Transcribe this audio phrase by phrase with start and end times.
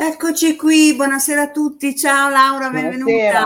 [0.00, 1.96] Eccoci qui, buonasera a tutti.
[1.96, 3.02] Ciao Laura, benvenuta.
[3.02, 3.44] Buonasera.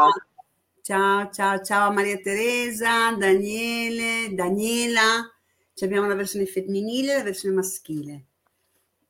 [0.83, 5.33] Ciao, ciao, ciao Maria Teresa, Daniele, Daniela.
[5.73, 8.25] Ci abbiamo la versione femminile e la versione maschile.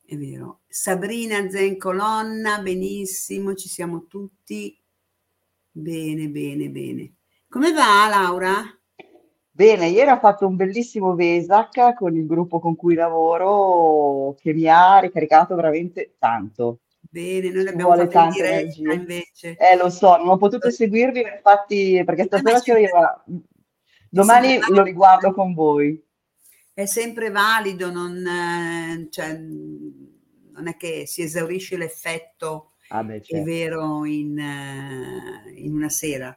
[0.06, 0.60] È vero.
[0.68, 4.80] Sabrina Zen Colonna, benissimo, ci siamo tutti.
[5.68, 7.14] Bene, bene, bene.
[7.48, 8.62] Come va Laura?
[9.50, 14.68] Bene, ieri ho fatto un bellissimo Vesac con il gruppo con cui lavoro che mi
[14.68, 16.82] ha ricaricato veramente tanto.
[17.12, 19.54] Bene, noi l'abbiamo fatto in diretta invece.
[19.58, 23.22] Eh, lo so, non ho potuto seguirvi, infatti, perché stasera ci arriva.
[24.08, 26.02] Domani lo riguardo con voi.
[26.72, 33.36] È sempre valido, non, eh, cioè, non è che si esaurisce l'effetto ah beh, certo.
[33.36, 36.34] è vero in, eh, in una sera.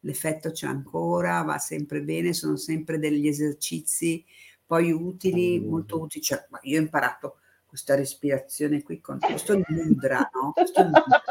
[0.00, 4.24] L'effetto c'è ancora, va sempre bene, sono sempre degli esercizi
[4.66, 6.24] poi utili, molto utili.
[6.24, 7.36] Cioè, io ho imparato
[7.66, 10.52] questa respirazione qui con questo mudra, no?
[10.52, 11.22] Questo mudra.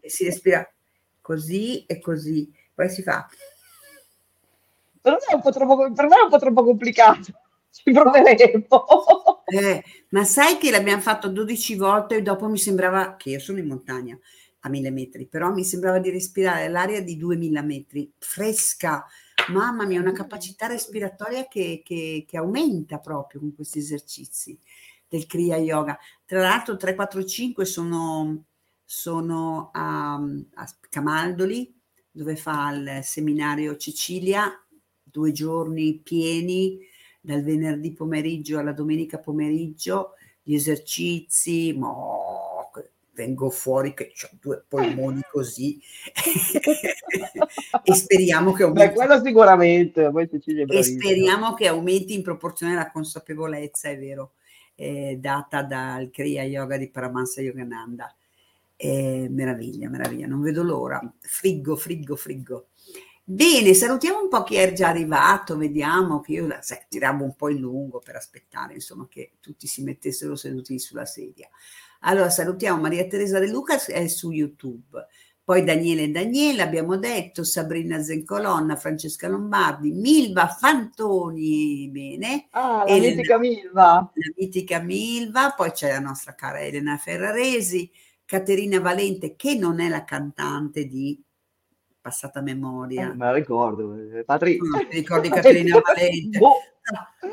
[0.00, 0.68] E si respira
[1.20, 3.28] così e così, poi si fa.
[5.00, 7.32] Per me è un po' troppo, per me è un po troppo complicato.
[7.70, 8.64] Ci proveremo.
[9.50, 13.58] Eh, ma sai che l'abbiamo fatto 12 volte e dopo mi sembrava che io sono
[13.58, 14.16] in montagna
[14.60, 19.04] a mille metri, però mi sembrava di respirare l'aria di 2000 metri, fresca.
[19.48, 24.56] Mamma mia, una capacità respiratoria che, che, che aumenta proprio con questi esercizi
[25.10, 25.98] del Kriya Yoga.
[26.24, 28.44] Tra l'altro 345 sono,
[28.84, 31.76] sono a, a Camaldoli,
[32.12, 34.48] dove fa il seminario Cecilia,
[35.02, 36.78] due giorni pieni,
[37.20, 40.12] dal venerdì pomeriggio alla domenica pomeriggio,
[40.42, 42.70] gli esercizi, mo,
[43.12, 45.78] vengo fuori che ho due polmoni così
[47.82, 48.88] e speriamo che aumenti.
[48.88, 50.10] Beh, quello sicuramente.
[50.68, 54.34] e speriamo che aumenti in proporzione alla consapevolezza, è vero
[54.80, 58.14] eh, data dal Kriya Yoga di Paramahansa Yogananda.
[58.76, 61.00] Eh, meraviglia, meraviglia, non vedo l'ora.
[61.20, 62.68] Friggo, friggo, friggo.
[63.22, 67.50] Bene, salutiamo un po' chi è già arrivato, vediamo che io sai, tiravo un po'
[67.50, 71.48] in lungo per aspettare, insomma, che tutti si mettessero seduti sulla sedia.
[72.00, 75.06] Allora, salutiamo Maria Teresa De Luca, è su YouTube.
[75.50, 82.46] Poi Daniele e Daniela, abbiamo detto, Sabrina Zencolonna, Francesca Lombardi, Milva Fantoni, bene.
[82.50, 84.12] Ah, la Elena, mitica Milva.
[84.14, 87.90] La mitica Milva, poi c'è la nostra cara Elena Ferraresi,
[88.24, 91.20] Caterina Valente, che non è la cantante di
[92.00, 93.10] passata memoria.
[93.10, 94.56] Eh, me la ricordo, eh, Patri...
[94.56, 96.38] No, ti ricordi Caterina Valente?
[96.38, 96.58] Boh.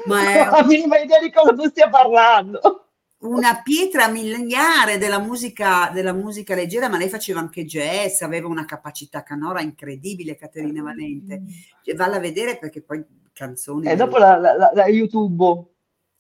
[0.08, 0.38] Ma è...
[0.44, 2.87] Non ho la minima idea di cosa tu stia parlando
[3.20, 8.66] una pietra millenaria della musica, della musica leggera, ma lei faceva anche jazz, aveva una
[8.66, 11.42] capacità canora incredibile, Caterina Valente.
[11.82, 13.88] Cioè, valla a vedere perché poi canzoni...
[13.88, 15.66] E eh, dopo la, la, la YouTube.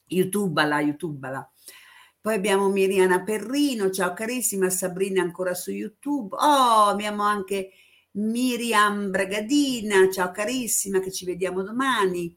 [0.07, 1.30] YouTube, la YouTube.
[1.30, 1.52] La.
[2.19, 6.36] Poi abbiamo Miriana Perrino, ciao carissima, Sabrina ancora su YouTube.
[6.36, 7.72] Oh, abbiamo anche
[8.12, 12.36] Miriam Bragadina, ciao carissima, che ci vediamo domani.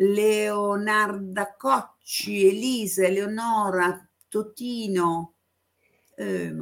[0.00, 5.34] Leonarda Cocci, Elisa, Eleonora, Totino,
[6.14, 6.52] eh.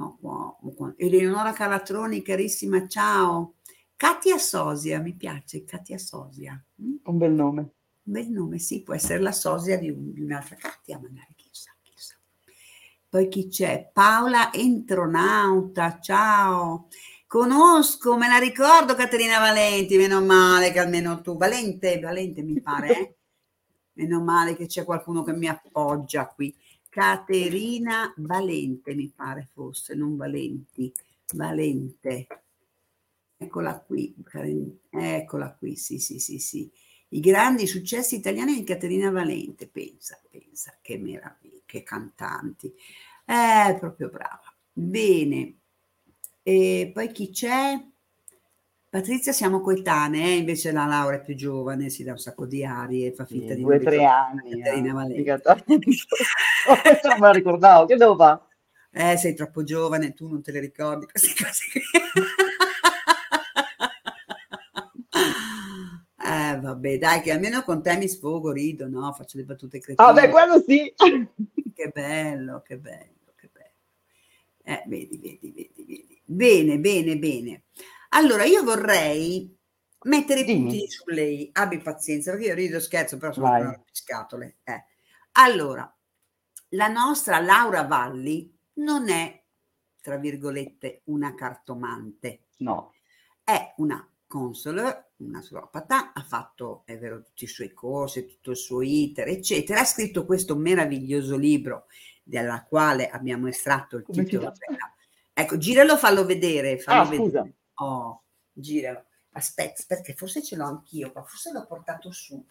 [0.97, 3.55] Eleonora Calatroni, carissima, ciao.
[3.97, 6.63] Katia Sosia, mi piace, Katia Sosia.
[6.83, 6.97] Mm?
[7.05, 7.61] Un bel nome.
[7.61, 11.75] Un bel nome, sì, può essere la sosia di, un, di un'altra Katia, magari, chissà,
[11.83, 12.15] chissà.
[13.09, 13.91] Poi chi c'è?
[13.93, 16.89] Paola Entronauta, ciao.
[17.27, 22.99] Conosco, me la ricordo Caterina Valenti, meno male che almeno tu, Valente, Valente mi pare,
[22.99, 23.16] eh?
[23.97, 26.55] Meno male che c'è qualcuno che mi appoggia qui.
[26.89, 30.93] Caterina Valente, mi pare fosse, non Valenti,
[31.35, 32.27] Valente.
[33.37, 34.15] Eccola qui,
[34.91, 36.71] eccola qui, sì, sì, sì, sì.
[37.09, 42.73] I grandi successi italiani di Caterina Valente, pensa, pensa, che meraviglia, che cantanti.
[43.25, 45.59] È proprio brava, Bene.
[46.43, 47.77] E poi chi c'è?
[48.97, 50.37] Patrizia siamo coetanee, eh?
[50.37, 53.57] invece la Laura è più giovane, si dà un sacco di arie, fa finta Sì,
[53.57, 54.57] di due tre anni.
[54.63, 54.93] Caterina eh,
[57.05, 58.41] non me la ricordavo, che devo fare?
[58.91, 61.83] Eh, sei troppo giovane, tu non te le ricordi queste cose qui.
[66.29, 69.13] Eh, vabbè, dai, che almeno con te mi sfogo, rido, no?
[69.13, 70.33] Faccio le battute Ah, beh, cretine.
[70.33, 70.93] quello sì.
[71.73, 73.71] Che bello, che bello, che bello.
[74.65, 76.21] Eh, vedi, vedi, vedi, vedi.
[76.25, 77.63] Bene, bene, bene.
[78.11, 79.55] Allora, io vorrei
[80.05, 81.51] mettere i puntini su lei.
[81.53, 83.61] Abbi pazienza, perché io rido scherzo, però sono Vai.
[83.63, 84.59] una scatole.
[84.65, 84.85] Eh.
[85.33, 85.93] Allora,
[86.71, 89.43] la nostra Laura Valli non è,
[90.01, 92.93] tra virgolette, una cartomante No,
[93.45, 98.57] è una consular, una naturopata, ha fatto, è vero, tutti i suoi corsi, tutto il
[98.57, 101.87] suo iter, eccetera, ha scritto questo meraviglioso libro
[102.23, 104.53] dalla quale abbiamo estratto il Come titolo.
[105.33, 107.25] Ecco, giralo, fallo vedere, fallo Ah, vedere.
[107.25, 107.49] scusa.
[107.77, 109.05] Oh, giralo.
[109.33, 112.43] Aspetta, perché forse ce l'ho anch'io qua, forse l'ho portato su.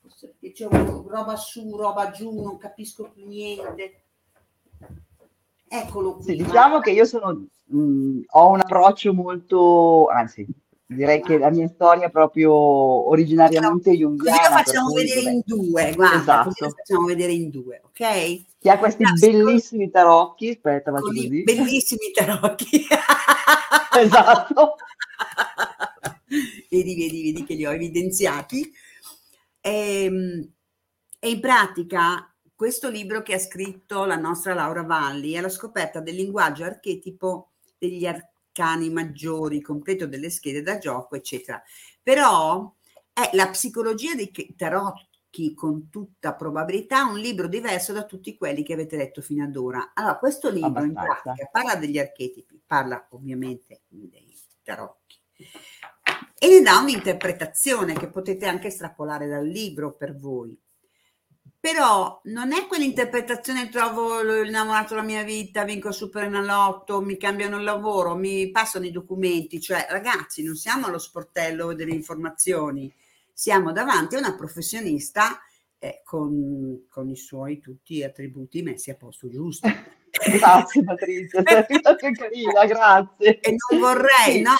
[0.00, 4.02] Forse perché c'è roba su, roba giù, non capisco più niente.
[5.66, 6.24] Eccolo qui.
[6.24, 10.46] Sì, diciamo che io sono, mh, ho un approccio molto, anzi,
[10.86, 15.30] direi che la mia storia è proprio originariamente Così la junghiana, per facciamo cui, vedere
[15.30, 16.74] in due, guarda, così la Esatto.
[16.76, 18.44] facciamo vedere in due, ok?
[18.58, 19.44] Che ha questi Classico.
[19.44, 21.42] bellissimi tarocchi, aspetta, faccio così.
[21.42, 22.86] bellissimi tarocchi.
[23.98, 24.76] Esatto.
[26.70, 28.70] vedi, vedi, vedi che li ho evidenziati.
[29.60, 30.52] Ehm,
[31.20, 36.00] E, in pratica questo libro che ha scritto la nostra Laura Valli è la scoperta
[36.00, 41.60] del linguaggio archetipo degli arcani maggiori, completo delle schede da gioco, eccetera.
[42.02, 42.72] Però
[43.12, 45.07] è la psicologia dei tarocchi
[45.54, 49.92] con tutta probabilità un libro diverso da tutti quelli che avete letto fino ad ora.
[49.94, 51.22] Allora, questo libro in Abbastanza.
[51.22, 55.20] pratica parla degli archetipi, parla ovviamente dei tarocchi
[56.38, 60.58] e ne dà un'interpretazione che potete anche estrapolare dal libro per voi.
[61.60, 67.16] Però non è quell'interpretazione trovo l- innamorato la mia vita, vinco il super enalotto, mi
[67.16, 72.92] cambiano il lavoro, mi passano i documenti, cioè ragazzi non siamo allo sportello delle informazioni,
[73.38, 75.38] siamo davanti a una professionista
[75.78, 79.68] eh, con, con i suoi tutti attributi messi a posto giusto.
[80.10, 83.38] Grazie Patrizia, sei stata carina, grazie.
[83.38, 84.56] E non vorrei, no?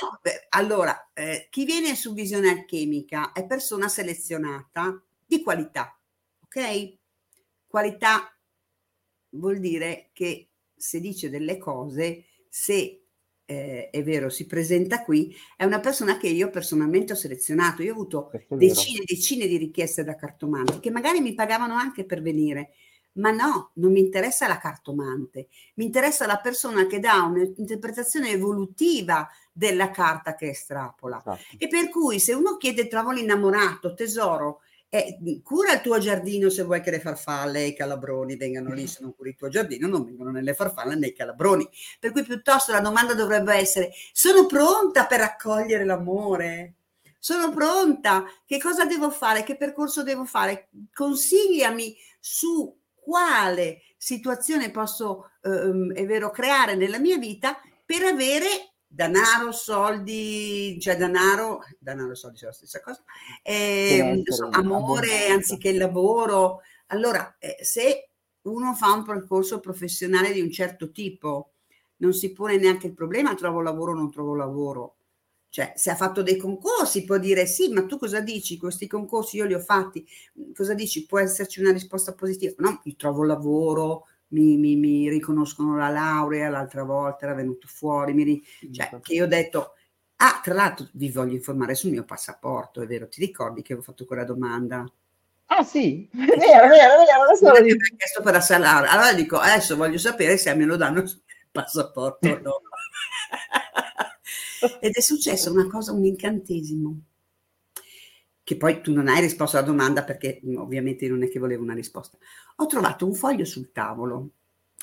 [0.50, 5.98] Allora, eh, chi viene su visione alchemica è persona selezionata di qualità,
[6.44, 6.98] ok?
[7.66, 8.32] Qualità
[9.30, 12.97] vuol dire che se dice delle cose, se
[13.50, 17.82] eh, è vero, si presenta qui, è una persona che io personalmente ho selezionato.
[17.82, 22.04] Io ho avuto decine e decine di richieste da cartomanti che magari mi pagavano anche
[22.04, 22.72] per venire.
[23.12, 29.26] Ma no, non mi interessa la cartomante, mi interessa la persona che dà un'interpretazione evolutiva
[29.50, 31.16] della carta che estrapola.
[31.16, 31.56] Esatto.
[31.56, 36.62] E per cui se uno chiede trovo l'innamorato, tesoro, eh, cura il tuo giardino se
[36.62, 39.86] vuoi che le farfalle e i calabroni vengano lì, se non curi il tuo giardino
[39.86, 41.68] non vengono né le farfalle né i calabroni.
[42.00, 46.74] Per cui piuttosto la domanda dovrebbe essere, sono pronta per accogliere l'amore?
[47.18, 48.24] Sono pronta?
[48.46, 49.42] Che cosa devo fare?
[49.42, 50.68] Che percorso devo fare?
[50.94, 59.52] Consigliami su quale situazione posso, ehm, è vero, creare nella mia vita per avere danaro,
[59.52, 63.02] soldi, cioè danaro, danaro e soldi sono la stessa cosa,
[63.86, 66.60] Benessere, so- amore anziché lavoro.
[66.86, 68.10] Allora, eh, se
[68.42, 71.52] uno fa un percorso professionale di un certo tipo,
[71.96, 74.94] non si pone neanche il problema, trovo lavoro o non trovo lavoro.
[75.50, 78.58] Cioè, se ha fatto dei concorsi può dire sì, ma tu cosa dici?
[78.58, 80.06] Questi concorsi io li ho fatti,
[80.54, 81.06] cosa dici?
[81.06, 82.54] Può esserci una risposta positiva?
[82.58, 88.12] No, io trovo lavoro, mi, mi- mi riconoscono la laurea, l'altra volta era venuto fuori,
[88.14, 89.74] mi cioè, che io ho detto,
[90.16, 93.86] ah, tra l'altro vi voglio informare sul mio passaporto, è vero, ti ricordi che avevo
[93.86, 94.84] fatto quella domanda?
[95.50, 97.76] Ah sì, vero, vero, vero, adesso lo dico.
[97.92, 98.86] ha chiesto per la salare.
[98.88, 102.60] Allora dico, adesso voglio sapere se me lo danno il passaporto o no.
[104.80, 107.00] Ed è successo una cosa, un incantesimo,
[108.48, 111.64] che poi tu non hai risposto alla domanda perché mh, ovviamente non è che volevo
[111.64, 112.16] una risposta.
[112.56, 114.30] Ho trovato un foglio sul tavolo,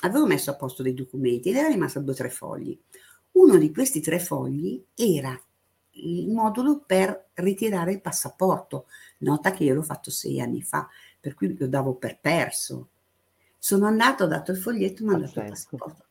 [0.02, 2.78] avevo messo a posto dei documenti ed era rimasto due o tre fogli.
[3.32, 5.36] Uno di questi tre fogli era
[5.90, 8.86] il modulo per ritirare il passaporto.
[9.18, 12.90] Nota che io l'ho fatto sei anni fa, per cui lo davo per perso.
[13.58, 16.04] Sono andato, ho dato il foglietto, mi hanno dato il passaporto.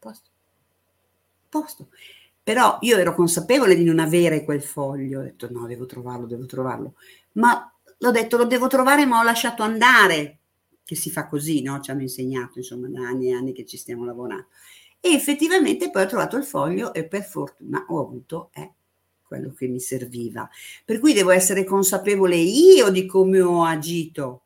[0.00, 0.30] Posto.
[1.48, 1.88] Posto.
[2.46, 6.46] Però io ero consapevole di non avere quel foglio, ho detto no, devo trovarlo, devo
[6.46, 6.94] trovarlo.
[7.32, 10.38] Ma l'ho detto, lo devo trovare, ma ho lasciato andare,
[10.84, 11.80] che si fa così, no?
[11.80, 14.46] Ci hanno insegnato, insomma, da anni e anni che ci stiamo lavorando.
[15.00, 18.74] E effettivamente poi ho trovato il foglio e per fortuna ho avuto eh,
[19.24, 20.48] quello che mi serviva.
[20.84, 24.44] Per cui devo essere consapevole io di come ho agito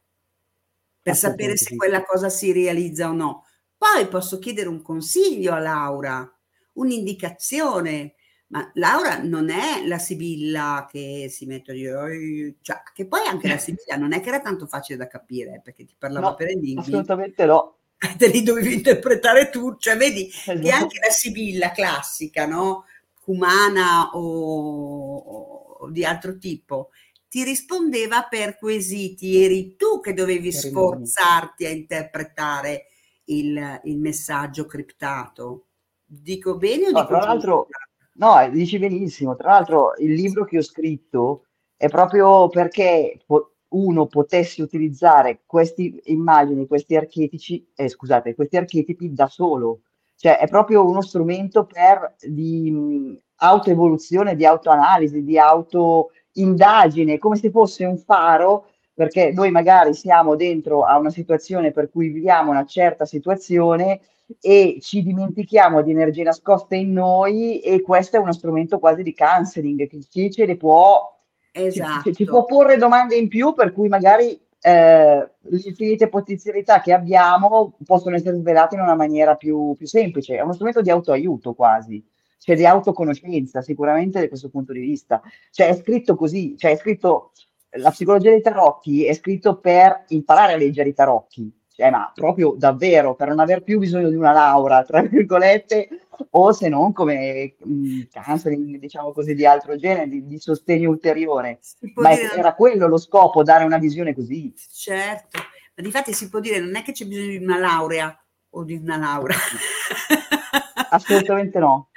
[1.03, 3.45] per sapere se quella cosa si realizza o no.
[3.77, 6.40] Poi posso chiedere un consiglio a Laura,
[6.75, 8.15] un'indicazione,
[8.49, 13.59] ma Laura non è la Sibilla che si mette dire, cioè, che poi anche la
[13.59, 16.81] Sibilla non è che era tanto facile da capire perché ti parlava no, per enigmi.
[16.81, 17.77] Assolutamente no.
[18.17, 20.59] Te li dovevi interpretare tu, cioè vedi esatto.
[20.59, 22.85] che anche la Sibilla classica, no?
[23.21, 26.91] Cumana o, o di altro tipo,
[27.29, 32.87] ti rispondeva per quesiti, eri tu che dovevi sforzarti a interpretare
[33.27, 35.67] il, il messaggio criptato.
[36.13, 37.69] Dico bene o no, dico tra l'altro,
[38.15, 39.37] no, dici benissimo.
[39.37, 41.45] Tra l'altro, il libro che ho scritto
[41.77, 43.21] è proprio perché
[43.69, 49.83] uno potesse utilizzare queste immagini, questi archetipi, eh, scusate, questi archetipi da solo.
[50.17, 57.51] Cioè, è proprio uno strumento per di mh, autoevoluzione, di autoanalisi, di autoindagine, come se
[57.51, 62.67] fosse un faro perché noi magari siamo dentro a una situazione per cui viviamo una
[62.67, 64.01] certa situazione
[64.41, 69.15] e ci dimentichiamo di energie nascoste in noi e questo è uno strumento quasi di
[69.15, 71.19] counseling che ci, ce le può,
[71.53, 72.11] esatto.
[72.11, 76.93] ci, ci, può porre domande in più per cui magari eh, le infinite potenzialità che
[76.93, 80.37] abbiamo possono essere svelate in una maniera più, più semplice.
[80.37, 82.05] È uno strumento di autoaiuto quasi
[82.43, 85.21] cioè di autoconoscenza, sicuramente da questo punto di vista.
[85.51, 87.33] Cioè è scritto così, cioè è scritto
[87.75, 92.55] la psicologia dei tarocchi è scritto per imparare a leggere i tarocchi, cioè, ma proprio
[92.59, 95.89] davvero per non aver più bisogno di una laurea, tra virgolette,
[96.33, 101.61] o se non come mh, counseling, diciamo così, di altro genere, di, di sostegno ulteriore.
[101.95, 102.35] Ma dire...
[102.35, 104.53] era quello lo scopo, dare una visione così.
[104.71, 105.39] Certo,
[105.75, 108.63] ma di fatti si può dire non è che c'è bisogno di una laurea o
[108.63, 109.39] di una laurea.
[110.91, 111.89] Assolutamente no.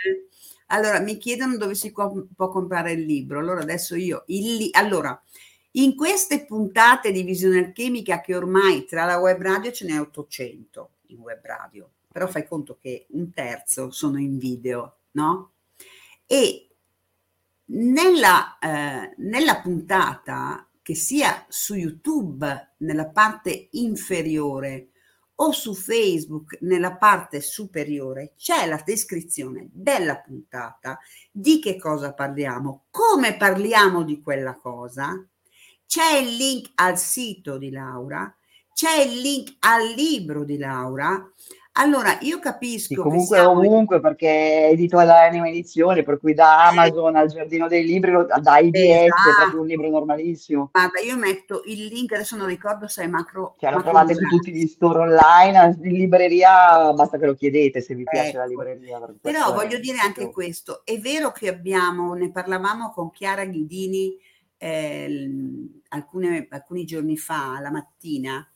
[0.67, 3.39] Allora, mi chiedono dove si può, può comprare il libro.
[3.39, 4.23] Allora, adesso io...
[4.27, 4.69] Il li...
[4.71, 5.21] Allora,
[5.75, 10.89] in queste puntate di visione alchemica, che ormai tra la web radio ce n'è 800
[11.07, 15.53] in web radio, però fai conto che un terzo sono in video, no?
[16.25, 16.67] E
[17.65, 24.89] nella, eh, nella puntata, che sia su YouTube nella parte inferiore
[25.35, 30.99] o su Facebook nella parte superiore c'è la descrizione della puntata,
[31.31, 35.25] di che cosa parliamo, come parliamo di quella cosa
[35.93, 38.35] c'è il link al sito di Laura,
[38.73, 41.23] c'è il link al libro di Laura.
[41.73, 42.95] Allora, io capisco.
[42.95, 47.67] Sì, comunque ovunque, perché è edito da Anima Edizione, per cui da Amazon al Giardino
[47.67, 49.29] dei Libri, da IBS, esatto.
[49.29, 50.69] è proprio un libro normalissimo.
[50.71, 53.55] Guarda, io metto il link, adesso non ricordo se è macro.
[53.59, 57.93] Cioè, lo trovate su tutti gli store online, in libreria, basta che lo chiedete se
[57.93, 58.37] vi piace ecco.
[58.39, 58.99] la libreria.
[59.21, 64.17] Però voglio dire anche questo, è vero che abbiamo, ne parlavamo con Chiara Ghidini,
[64.63, 65.29] eh,
[65.89, 68.49] alcune, alcuni giorni fa, la mattina,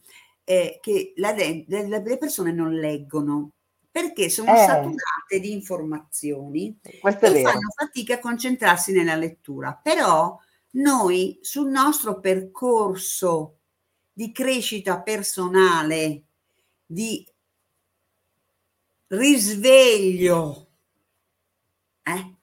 [0.46, 3.52] eh, che la, le, le, persone non leggono
[3.92, 4.66] perché sono eh.
[4.66, 9.78] saturate di informazioni Questo e fanno fatica a concentrarsi nella lettura.
[9.82, 10.40] Però
[10.72, 13.58] noi sul nostro percorso
[14.14, 16.24] di crescita personale,
[16.86, 17.28] di
[19.08, 20.68] risveglio,
[22.04, 22.37] eh,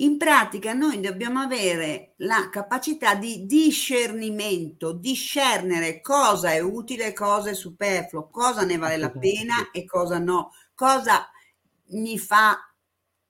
[0.00, 7.54] in pratica noi dobbiamo avere la capacità di discernimento, discernere cosa è utile, cosa è
[7.54, 11.28] superfluo, cosa ne vale la pena e cosa no, cosa
[11.90, 12.56] mi fa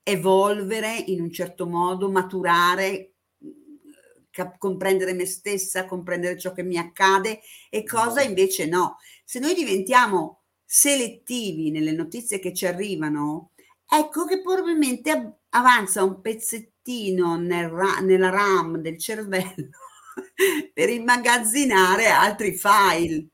[0.02, 3.12] evolvere in un certo modo, maturare,
[4.30, 8.98] cap- comprendere me stessa, comprendere ciò che mi accade e cosa invece no.
[9.24, 13.52] Se noi diventiamo selettivi nelle notizie che ci arrivano,
[13.88, 19.70] ecco che probabilmente avanza un pezzettino nel ra- nella RAM del cervello
[20.72, 23.28] per immagazzinare altri file.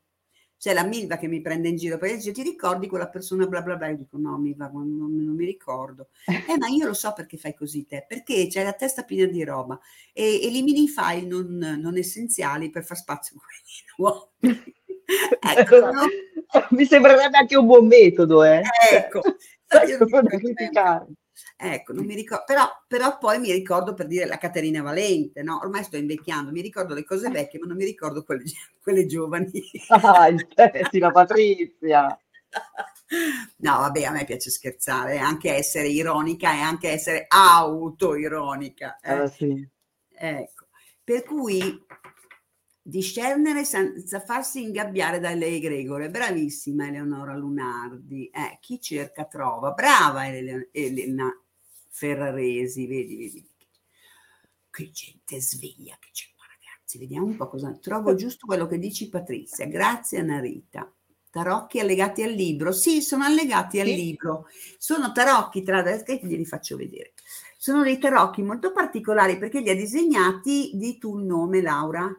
[0.65, 3.61] C'è la Milva che mi prende in giro perché dice ti ricordi quella persona bla
[3.61, 3.89] bla bla?
[3.89, 6.09] Io dico no Milva non, non, mi ricordo.
[6.49, 9.45] Eh ma io lo so perché fai così te, perché c'hai la testa piena di
[9.45, 9.79] roba
[10.13, 14.73] e elimini i file non, non essenziali per far spazio a quelli nuovi.
[15.59, 16.07] ecco, no?
[16.71, 18.63] Mi sembrerebbe anche un buon metodo, eh.
[18.91, 19.21] Ecco,
[20.11, 21.07] non criticare.
[21.57, 25.59] Ecco, non mi ricordo, però, però, poi mi ricordo per dire la Caterina Valente, no?
[25.63, 28.45] Ormai sto invecchiando, mi ricordo le cose vecchie, ma non mi ricordo quelle,
[28.83, 29.51] quelle giovani.
[29.89, 30.29] Ah,
[30.91, 32.19] sì, la Patrizia.
[33.59, 38.99] No, vabbè, a me piace scherzare, anche essere ironica e anche essere autoironica.
[39.01, 39.13] Eh?
[39.13, 39.69] Ah, sì.
[40.17, 40.67] Ecco,
[41.03, 41.85] per cui
[42.87, 46.11] discernere senza farsi ingabbiare dalle egregore.
[46.11, 48.27] Bravissima Eleonora Lunardi.
[48.27, 49.73] Eh, chi cerca trova.
[49.73, 51.35] Brava Elena
[51.89, 53.49] Ferraresi, vedi, vedi.
[54.71, 56.99] Che gente sveglia che c'è qua, ragazzi.
[56.99, 57.73] Vediamo un po' cosa.
[57.81, 59.67] Trovo giusto quello che dici Patrizia.
[59.67, 60.93] Grazie Anarita.
[61.31, 62.71] Tarocchi allegati al libro.
[62.71, 64.47] Sì, sono allegati al libro.
[64.79, 67.15] Sono tarocchi tra che glieli faccio vedere.
[67.57, 72.15] Sono dei tarocchi molto particolari perché li ha disegnati di tu il nome, Laura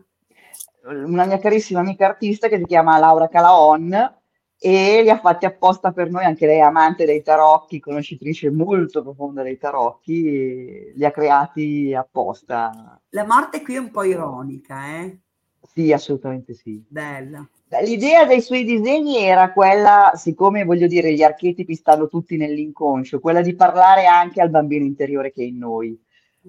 [0.88, 4.14] una mia carissima amica artista che si chiama Laura Calaon
[4.58, 9.44] e li ha fatti apposta per noi, anche lei amante dei tarocchi, conoscitrice molto profonda
[9.44, 13.00] dei tarocchi, li ha creati apposta.
[13.10, 15.18] La morte qui è un po' ironica, eh?
[15.62, 16.84] Sì, assolutamente sì.
[16.88, 17.48] Bella.
[17.82, 23.42] L'idea dei suoi disegni era quella, siccome voglio dire, gli archetipi stanno tutti nell'inconscio, quella
[23.42, 26.00] di parlare anche al bambino interiore che è in noi.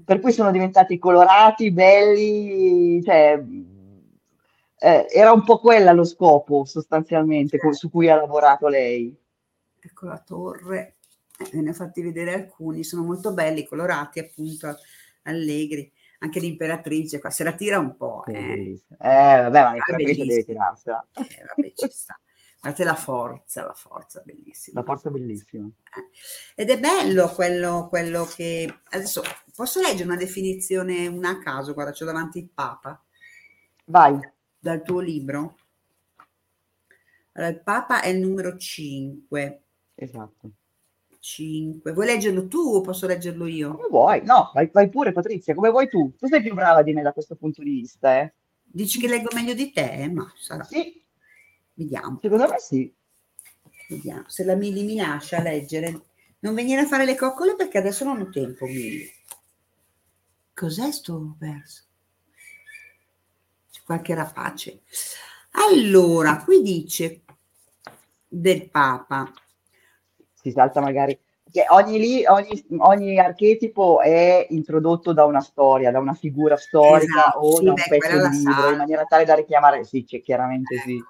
[0.04, 3.42] Per cui sono diventati colorati, belli, cioè
[4.78, 9.16] eh, era un po' quella lo scopo sostanzialmente co- su cui ha lavorato lei.
[9.80, 10.96] Ecco la torre,
[11.38, 14.76] eh, ne ho fatti vedere alcuni, sono molto belli, colorati appunto,
[15.22, 15.90] allegri.
[16.18, 18.24] Anche l'imperatrice qua se la tira un po'.
[18.26, 21.06] Eh, eh vabbè, ma l'imperatrice deve tirarsela.
[21.12, 22.18] Eh, vabbè, ci sta.
[22.58, 24.80] Guardate la forza, la forza bellissima.
[24.80, 25.66] La forza bellissima.
[25.66, 26.62] Eh.
[26.62, 28.80] Ed è bello quello, quello che...
[28.90, 29.22] Adesso
[29.54, 33.00] posso leggere una definizione, una a caso, guarda, c'ho davanti il Papa.
[33.84, 34.18] Vai
[34.66, 35.56] dal tuo libro.
[37.32, 39.62] Allora, il Papa è il numero 5.
[39.94, 40.50] Esatto.
[41.20, 41.92] 5.
[41.92, 43.74] Vuoi leggerlo tu o posso leggerlo io?
[43.74, 44.24] Come vuoi?
[44.24, 46.14] No, vai, vai, pure Patrizia, come vuoi tu.
[46.16, 48.32] Tu sei più brava di me da questo punto di vista, eh?
[48.62, 50.10] Dici che leggo meglio di te?
[50.12, 50.64] Ma sarà.
[50.64, 51.00] Sì.
[51.74, 52.18] Vediamo.
[52.20, 52.92] Secondo me sì.
[53.88, 54.24] Vediamo.
[54.26, 56.06] Se la Mili mi lascia leggere.
[56.40, 59.08] Non venire a fare le coccole perché adesso non ho tempo, Mili.
[60.52, 61.85] Cos'è sto verso?
[63.86, 64.82] Qualche rapace.
[65.52, 67.22] Allora, qui dice
[68.28, 69.32] del Papa.
[70.34, 71.18] Si salta magari
[71.50, 77.38] che ogni, ogni, ogni, archetipo è introdotto da una storia, da una figura storica esatto,
[77.38, 80.20] o sì, da un beh, pezzo di libro, in maniera tale da richiamare, sì, c'è,
[80.20, 81.02] chiaramente sì.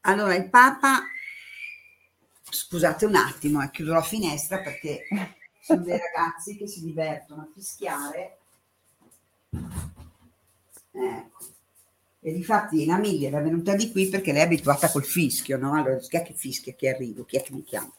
[0.00, 1.02] Allora, il Papa,
[2.42, 5.06] scusate un attimo, eh, chiudo la finestra perché
[5.60, 8.38] sono dei ragazzi che si divertono a fischiare
[10.94, 11.44] Ecco.
[12.20, 15.74] E difatti la Miglia era venuta di qui perché lei è abituata col fischio, no?
[15.74, 17.92] Allora, chi è che fischia, chi arrivo, chi è che mi chiama?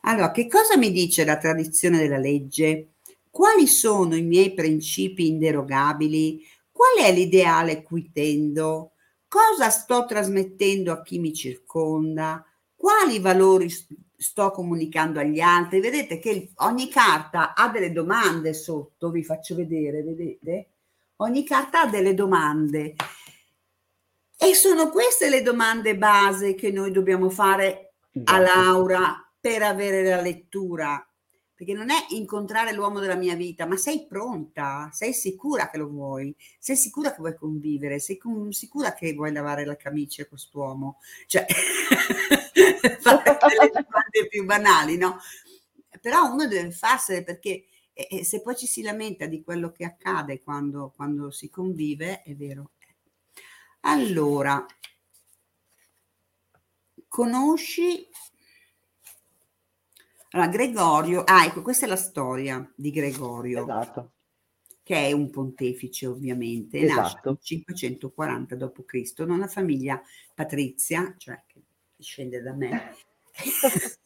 [0.00, 2.94] Allora, che cosa mi dice la tradizione della legge?
[3.30, 6.42] Quali sono i miei principi inderogabili?
[6.72, 8.92] Qual è l'ideale cui tendo?
[9.28, 12.44] Cosa sto trasmettendo a chi mi circonda?
[12.74, 13.68] Quali valori
[14.16, 15.80] sto comunicando agli altri?
[15.80, 20.70] Vedete che ogni carta ha delle domande sotto, vi faccio vedere, vedete?
[21.16, 22.94] Ogni carta ha delle domande
[24.38, 28.42] e sono queste le domande base che noi dobbiamo fare a esatto.
[28.42, 31.00] Laura per avere la lettura.
[31.54, 35.88] Perché non è incontrare l'uomo della mia vita, ma sei pronta, sei sicura che lo
[35.88, 40.26] vuoi, sei sicura che vuoi convivere, sei com- sicura che vuoi lavare la camicia a
[40.26, 40.98] quest'uomo.
[41.26, 41.46] Cioè,
[43.00, 45.16] fare le domande più banali, no?
[45.98, 47.64] Però uno deve farsene perché
[47.98, 52.22] e, e, se poi ci si lamenta di quello che accade quando, quando si convive,
[52.22, 52.72] è vero.
[53.80, 54.66] Allora,
[57.08, 58.06] conosci
[60.32, 63.62] allora, Gregorio, ah ecco, questa è la storia di Gregorio.
[63.62, 64.12] Esatto.
[64.82, 67.00] Che è un pontefice, ovviamente, esatto.
[67.00, 69.24] nasce nel 540 d.C.
[69.24, 70.00] da una famiglia
[70.34, 71.62] patrizia, cioè che
[71.96, 72.94] discende da me,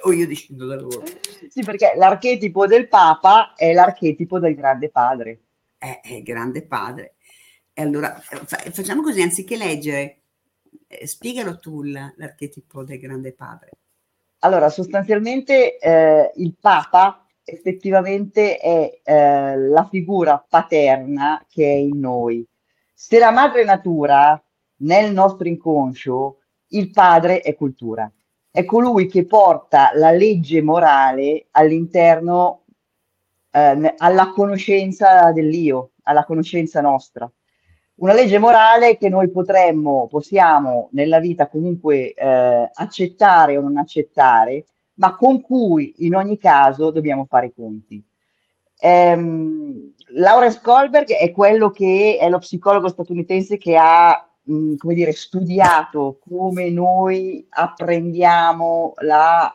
[0.00, 1.02] o io discendo da loro.
[1.48, 5.40] Sì, perché l'archetipo del Papa è l'archetipo del grande padre.
[5.78, 7.14] È, è il grande padre.
[7.72, 10.20] E allora facciamo così, anziché leggere,
[10.86, 13.70] eh, spiegalo tu l'archetipo del grande padre.
[14.40, 22.46] Allora, sostanzialmente eh, il Papa effettivamente è eh, la figura paterna che è in noi.
[22.92, 24.42] Se la madre natura
[24.78, 28.10] nel nostro inconscio, il padre è cultura
[28.52, 32.64] è colui che porta la legge morale all'interno,
[33.50, 37.28] eh, alla conoscenza dell'io, alla conoscenza nostra.
[37.94, 44.66] Una legge morale che noi potremmo, possiamo nella vita comunque eh, accettare o non accettare,
[44.94, 48.04] ma con cui in ogni caso dobbiamo fare i conti.
[48.80, 55.12] Ehm, Laura Skolberg è quello che è lo psicologo statunitense che ha mh, come dire,
[55.12, 59.54] studiato come noi apprendiamo la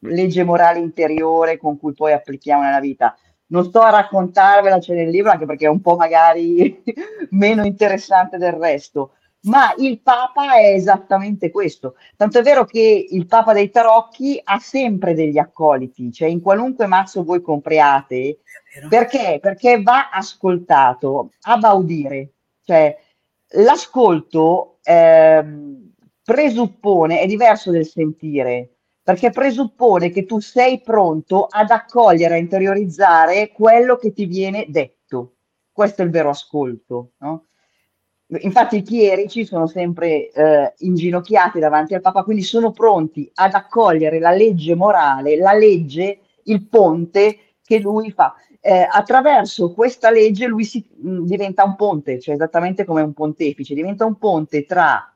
[0.00, 3.16] legge morale interiore con cui poi applichiamo nella vita.
[3.48, 6.82] non sto a raccontarvela, c'è nel libro, anche perché è un po' magari
[7.30, 11.94] meno interessante del resto, ma il Papa è esattamente questo.
[12.16, 16.86] Tanto è vero che il Papa dei Tarocchi ha sempre degli accoliti, cioè in qualunque
[16.86, 18.40] mazzo voi compriate,
[18.88, 19.38] perché?
[19.40, 22.30] Perché va ascoltato, a baudire.
[22.64, 22.96] Cioè,
[23.56, 25.92] l'ascolto ehm,
[26.22, 33.52] presuppone, è diverso del sentire, perché presuppone che tu sei pronto ad accogliere, a interiorizzare
[33.52, 35.34] quello che ti viene detto.
[35.70, 37.12] Questo è il vero ascolto.
[37.18, 37.46] No?
[38.40, 44.18] Infatti i chierici sono sempre eh, inginocchiati davanti al Papa, quindi sono pronti ad accogliere
[44.18, 48.34] la legge morale, la legge, il ponte che lui fa.
[48.66, 53.74] Eh, attraverso questa legge lui si, mh, diventa un ponte, cioè esattamente come un pontefice,
[53.74, 55.14] diventa un ponte tra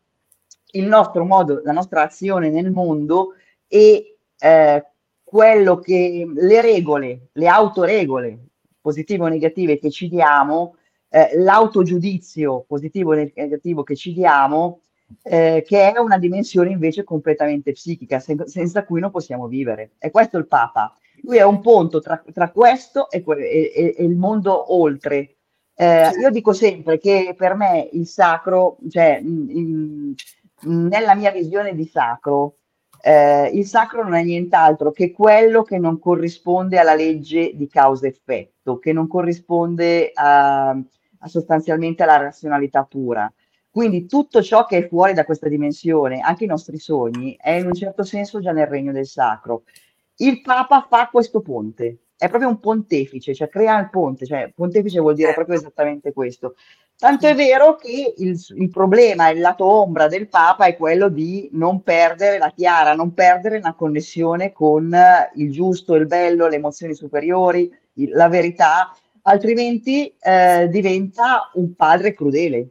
[0.72, 3.34] il nostro modo, la nostra azione nel mondo
[3.66, 4.86] e eh,
[5.24, 8.38] quello che le regole, le autoregole,
[8.80, 10.76] positive o negative che ci diamo,
[11.08, 14.82] eh, l'autogiudizio positivo e negativo che ci diamo,
[15.24, 19.90] eh, che è una dimensione invece completamente psichica, sen- senza cui non possiamo vivere.
[19.98, 20.94] E questo è il Papa.
[21.22, 25.36] Lui è un ponto tra, tra questo e, e, e, il mondo oltre.
[25.74, 30.14] Eh, io dico sempre che per me il sacro, cioè in,
[30.62, 32.56] nella mia visione di sacro,
[33.02, 38.78] eh, il sacro non è nient'altro che quello che non corrisponde alla legge di causa-effetto,
[38.78, 43.32] che non corrisponde a, a sostanzialmente alla razionalità pura.
[43.70, 47.66] Quindi tutto ciò che è fuori da questa dimensione, anche i nostri sogni, è in
[47.66, 49.62] un certo senso già nel regno del sacro.
[50.20, 55.00] Il Papa fa questo ponte, è proprio un pontefice, cioè crea il ponte, cioè pontefice
[55.00, 56.56] vuol dire proprio esattamente questo.
[56.94, 61.48] Tanto è vero che il, il problema, il lato ombra del Papa è quello di
[61.52, 64.94] non perdere la chiara, non perdere la connessione con
[65.36, 72.12] il giusto, il bello, le emozioni superiori, il, la verità, altrimenti eh, diventa un padre
[72.12, 72.68] crudele,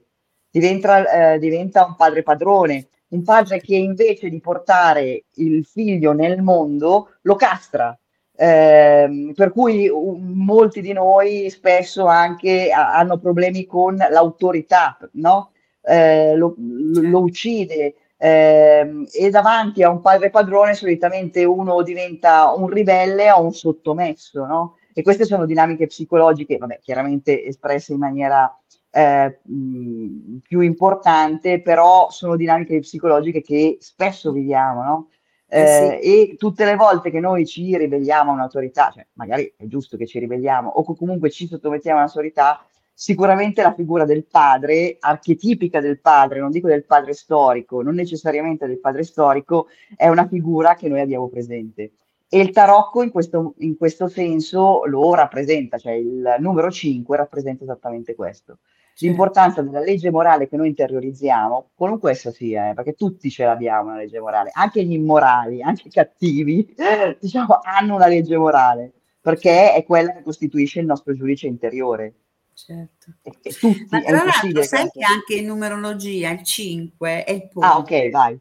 [0.51, 6.41] diventa, eh, diventa un padre padrone, un padre che invece di portare il figlio nel
[6.41, 7.97] mondo lo castra.
[8.35, 15.51] Eh, per cui um, molti di noi spesso anche a, hanno problemi con l'autorità, no?
[15.81, 22.67] Eh, lo, lo, uccide eh, e davanti a un padre padrone solitamente uno diventa un
[22.67, 24.75] ribelle o un sottomesso, no?
[24.93, 28.53] E queste sono dinamiche psicologiche, vabbè, chiaramente espresse in maniera
[28.91, 35.09] eh, mh, più importante, però sono dinamiche psicologiche che spesso viviamo, no?
[35.47, 36.31] Eh, eh, sì.
[36.31, 40.05] E tutte le volte che noi ci ribelliamo a un'autorità, cioè magari è giusto che
[40.05, 45.99] ci ribelliamo, o comunque ci sottomettiamo a un'autorità, sicuramente la figura del padre, archetipica del
[45.99, 50.87] padre, non dico del padre storico, non necessariamente del padre storico, è una figura che
[50.87, 51.93] noi abbiamo presente.
[52.31, 57.63] E il tarocco in questo, in questo senso lo rappresenta, cioè il numero 5 rappresenta
[57.63, 58.59] esattamente questo.
[58.99, 63.89] L'importanza della legge morale che noi interiorizziamo, qualunque essa sia, eh, perché tutti ce l'abbiamo
[63.89, 66.75] una legge morale, anche gli immorali, anche i cattivi,
[67.19, 72.13] diciamo, hanno una legge morale, perché è quella che costituisce il nostro giudice interiore.
[72.53, 73.13] Certo.
[73.21, 77.47] E, e tutti, Ma tra l'altro sai che anche in numerologia il 5 è il
[77.47, 77.67] punto.
[77.67, 78.37] Ah, ok, vai.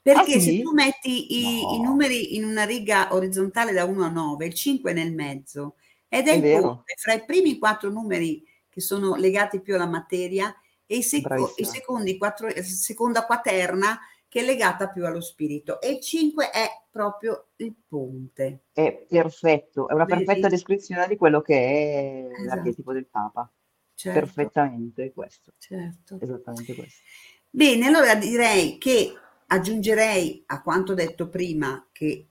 [0.00, 0.58] Perché ah, sì?
[0.58, 1.74] se tu metti i, no.
[1.74, 5.74] i, numeri in una riga orizzontale da 1 a 9, il 5 è nel mezzo
[6.08, 6.62] ed è, è il vero.
[6.62, 8.40] ponte fra i primi quattro numeri
[8.76, 14.40] che sono legati più alla materia e i, seco- i secondi quattro, seconda quaterna che
[14.40, 18.64] è legata più allo spirito e il 5 è proprio il ponte.
[18.70, 20.24] È perfetto, è una Vedi?
[20.24, 22.44] perfetta descrizione di quello che è esatto.
[22.44, 23.50] l'archetipo del Papa.
[23.94, 24.20] Certo.
[24.20, 25.54] Perfettamente questo.
[25.56, 26.18] Certo.
[26.20, 27.00] Esattamente questo.
[27.48, 29.14] Bene, allora direi che
[29.48, 32.30] Aggiungerei a quanto detto prima che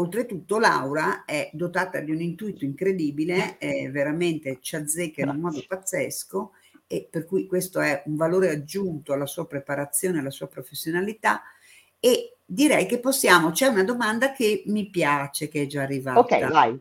[0.00, 3.56] oltretutto Laura è dotata di un intuito incredibile,
[3.90, 6.52] veramente ci azzecca in un modo pazzesco
[6.86, 11.42] e per cui questo è un valore aggiunto alla sua preparazione, alla sua professionalità
[12.00, 16.18] e direi che possiamo, c'è una domanda che mi piace che è già arrivata.
[16.18, 16.80] Ok, vai.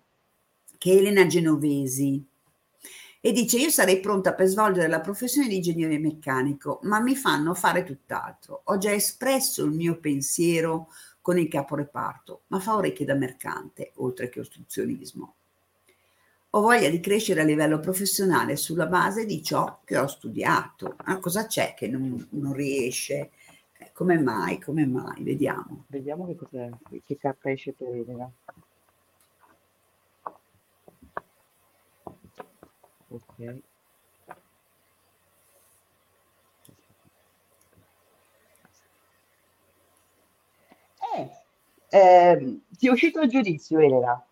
[0.77, 2.25] Che è Elena Genovesi
[3.21, 7.53] e dice io sarei pronta per svolgere la professione di ingegnere meccanico, ma mi fanno
[7.53, 8.61] fare tutt'altro.
[8.63, 10.87] Ho già espresso il mio pensiero
[11.29, 15.35] con il caporeparto, ma fa orecchie da mercante, oltre che ostruzionismo.
[16.49, 20.95] Ho voglia di crescere a livello professionale sulla base di ciò che ho studiato.
[21.05, 23.29] Ma cosa c'è che non, non riesce?
[23.77, 24.59] Eh, come mai?
[24.59, 25.21] Come mai?
[25.21, 25.85] Vediamo.
[25.89, 26.67] Vediamo che, cos'è,
[27.05, 28.31] che carta esce per Elena.
[33.09, 33.61] Ok.
[41.89, 44.23] Eh, ti è uscito il giudizio, Elena.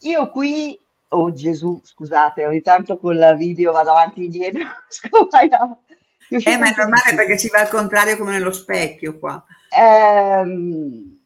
[0.00, 0.78] Io qui
[1.14, 4.62] Oh Gesù, scusate, ogni tanto con la video vado avanti e indietro.
[6.28, 9.44] eh, ma è normale perché si va al contrario come nello specchio qua.
[9.68, 11.20] Ehm,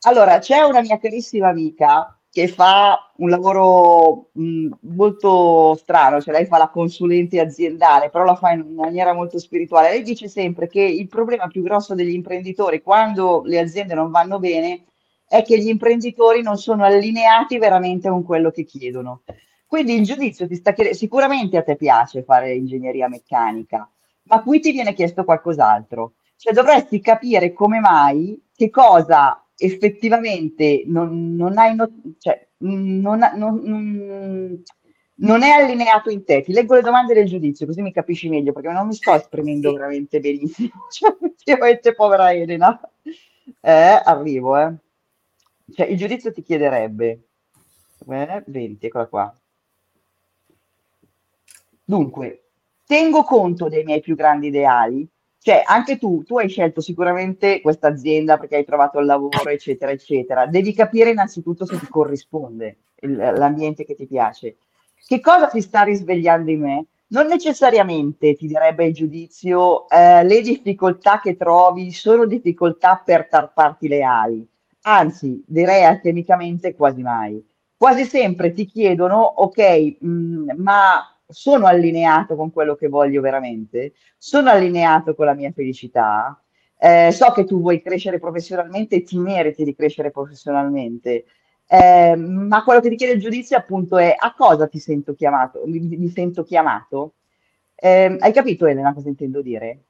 [0.00, 6.46] allora, c'è una mia carissima amica che fa un lavoro mh, molto strano, cioè lei
[6.46, 9.90] fa la consulente aziendale, però la fa in maniera molto spirituale.
[9.90, 14.40] Lei dice sempre che il problema più grosso degli imprenditori quando le aziende non vanno
[14.40, 14.82] bene
[15.28, 19.22] è che gli imprenditori non sono allineati veramente con quello che chiedono.
[19.64, 23.88] Quindi il giudizio ti sta chiedendo, sicuramente a te piace fare ingegneria meccanica,
[24.24, 26.14] ma qui ti viene chiesto qualcos'altro.
[26.36, 34.62] Cioè dovresti capire come mai, che cosa effettivamente non, non hai, no, cioè, non, non,
[35.16, 36.42] non, è allineato in te.
[36.42, 39.72] Ti leggo le domande del giudizio, così mi capisci meglio, perché non mi sto esprimendo
[39.72, 40.70] veramente benissimo.
[40.90, 42.80] Cioè, effettivamente, povera Elena.
[43.60, 44.74] Eh, arrivo, eh.
[45.72, 47.28] Cioè, il giudizio ti chiederebbe,
[48.08, 49.34] eh, 20, eccola qua.
[51.86, 52.44] Dunque,
[52.86, 55.06] tengo conto dei miei più grandi ideali,
[55.44, 59.90] cioè anche tu, tu hai scelto sicuramente questa azienda perché hai trovato il lavoro, eccetera,
[59.90, 60.46] eccetera.
[60.46, 64.56] Devi capire innanzitutto se ti corrisponde il, l'ambiente che ti piace.
[65.06, 66.86] Che cosa ti sta risvegliando in me?
[67.08, 73.86] Non necessariamente ti direbbe il giudizio, eh, le difficoltà che trovi sono difficoltà per tarparti
[73.86, 74.48] le ali
[74.86, 77.44] anzi direi alchemicamente quasi mai.
[77.76, 83.94] Quasi sempre ti chiedono, ok, mh, mm, ma sono allineato con quello che voglio veramente?
[84.16, 86.40] Sono allineato con la mia felicità?
[86.78, 91.24] Eh, so che tu vuoi crescere professionalmente e ti meriti di crescere professionalmente,
[91.66, 95.62] eh, ma quello che ti chiede il giudizio appunto è a cosa ti sento chiamato?
[95.66, 97.14] Mi, mi sento chiamato?
[97.74, 99.80] Eh, hai capito Elena cosa intendo dire?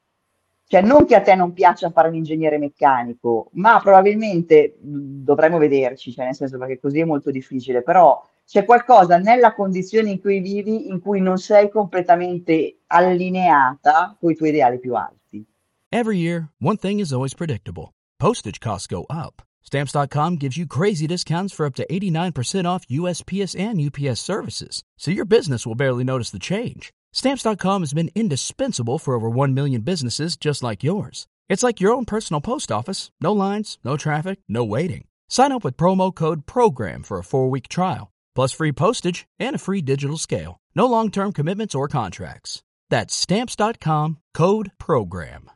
[0.67, 6.11] Cioè, non che a te non piaccia fare un ingegnere meccanico, ma probabilmente dovremmo vederci,
[6.11, 10.41] cioè nel senso perché così è molto difficile, però c'è qualcosa nella condizione in cui
[10.41, 15.45] vivi in cui non sei completamente allineata con i tuoi ideali più alti.
[15.91, 17.95] Every year, one thing is always predictable.
[18.19, 19.43] Postage costs go up.
[19.63, 25.11] Stamps.com gives you crazy discounts for up to 89% off USPS and UPS services, so
[25.11, 26.93] your business will barely notice the change.
[27.13, 31.27] Stamps.com has been indispensable for over 1 million businesses just like yours.
[31.49, 35.05] It's like your own personal post office no lines, no traffic, no waiting.
[35.29, 39.57] Sign up with promo code PROGRAM for a four week trial, plus free postage and
[39.57, 40.61] a free digital scale.
[40.75, 42.63] No long term commitments or contracts.
[42.91, 45.51] That's Stamps.com code PROGRAM.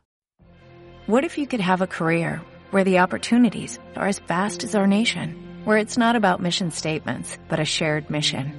[1.05, 4.85] What if you could have a career where the opportunities are as vast as our
[4.85, 8.53] nation, where it's not about mission statements, but a shared mission?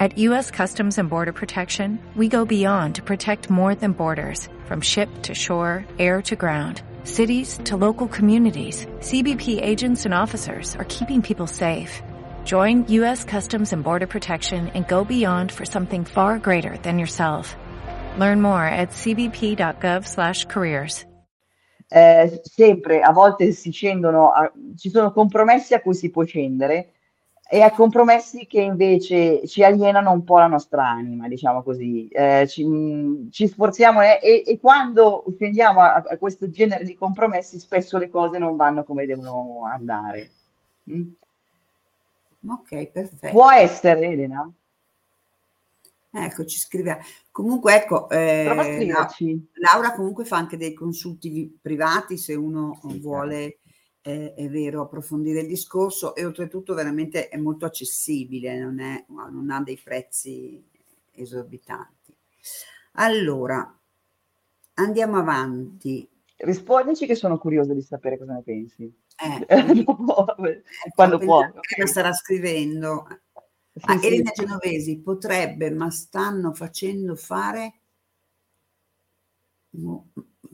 [0.00, 0.50] At U.S.
[0.50, 4.48] Customs and Border Protection, we go beyond to protect more than borders.
[4.64, 10.74] From ship to shore, air to ground, cities to local communities, CBP agents and officers
[10.76, 12.02] are keeping people safe.
[12.50, 13.22] Join U.S.
[13.22, 17.54] Customs and Border Protection and go beyond for something far greater than yourself.
[18.18, 21.06] Learn more at cbp.gov/careers.
[21.92, 26.94] Eh, sempre, a volte si scendono, a, ci sono compromessi a cui si può scendere
[27.48, 32.08] e a compromessi che invece ci alienano un po' la nostra anima, diciamo così.
[32.08, 32.66] Eh, ci,
[33.30, 38.10] ci, sforziamo eh, e, e, quando scendiamo a, a, questo genere di compromessi spesso le
[38.10, 40.30] cose non vanno come devono andare.
[40.90, 41.10] Mm?
[42.46, 43.32] Ok, perfetto.
[43.32, 44.50] Può essere, Elena?
[46.12, 47.00] Ecco, ci scrive.
[47.30, 48.44] Comunque, ecco, eh,
[49.54, 53.58] Laura comunque fa anche dei consulti privati se uno sì, vuole
[54.00, 59.50] è, è, vero, approfondire il discorso e oltretutto veramente è molto accessibile, non, è, non
[59.50, 60.62] ha dei prezzi
[61.12, 62.14] esorbitanti.
[62.92, 63.78] Allora,
[64.74, 66.08] andiamo avanti.
[66.38, 68.92] Rispondici che sono curiosa di sapere cosa ne pensi.
[69.22, 69.84] Eh,
[70.94, 71.48] Quando può.
[71.60, 73.06] Che starà scrivendo.
[73.72, 74.06] Sì, ah, sì.
[74.06, 77.80] Elena Genovesi potrebbe, ma stanno facendo fare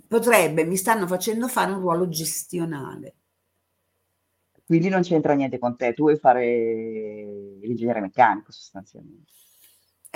[0.07, 3.15] potrebbe, mi stanno facendo fare un ruolo gestionale.
[4.65, 6.45] Quindi non c'entra niente con te, tu vuoi fare
[7.61, 9.33] l'ingegnere meccanico sostanzialmente.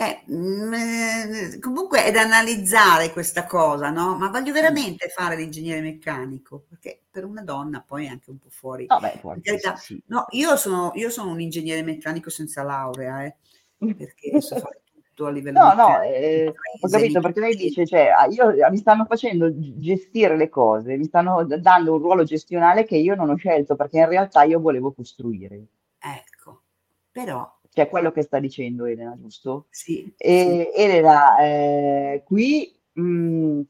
[0.00, 4.16] Eh, mh, mm, comunque è da analizzare questa cosa, no?
[4.16, 8.48] Ma voglio veramente fare l'ingegnere meccanico, perché per una donna poi è anche un po'
[8.48, 8.86] fuori.
[8.88, 10.02] No, beh, carità, sì.
[10.06, 13.36] no io, sono, io sono un ingegnere meccanico senza laurea, eh,
[13.76, 18.08] perché so fare tutto a livello No, no, eh, ho capito perché lei dice, cioè,
[18.08, 22.96] ah, io, mi stanno facendo gestire le cose, mi stanno dando un ruolo gestionale che
[22.96, 25.62] io non ho scelto perché in realtà io volevo costruire.
[25.98, 26.62] Ecco,
[27.10, 27.58] però...
[27.72, 29.66] Cioè quello che sta dicendo Elena, giusto?
[29.70, 30.12] Sì.
[30.16, 30.80] E, sì.
[30.80, 33.60] Elena, eh, qui mh,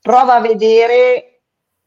[0.00, 1.34] prova a vedere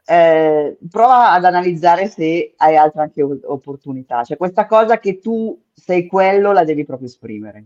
[0.09, 4.23] eh, prova ad analizzare se hai altre anche opportunità.
[4.23, 7.65] Cioè questa cosa che tu sei quello la devi proprio esprimere.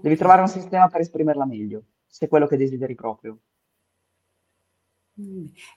[0.00, 3.38] Devi trovare un sistema per esprimerla meglio, se è quello che desideri proprio.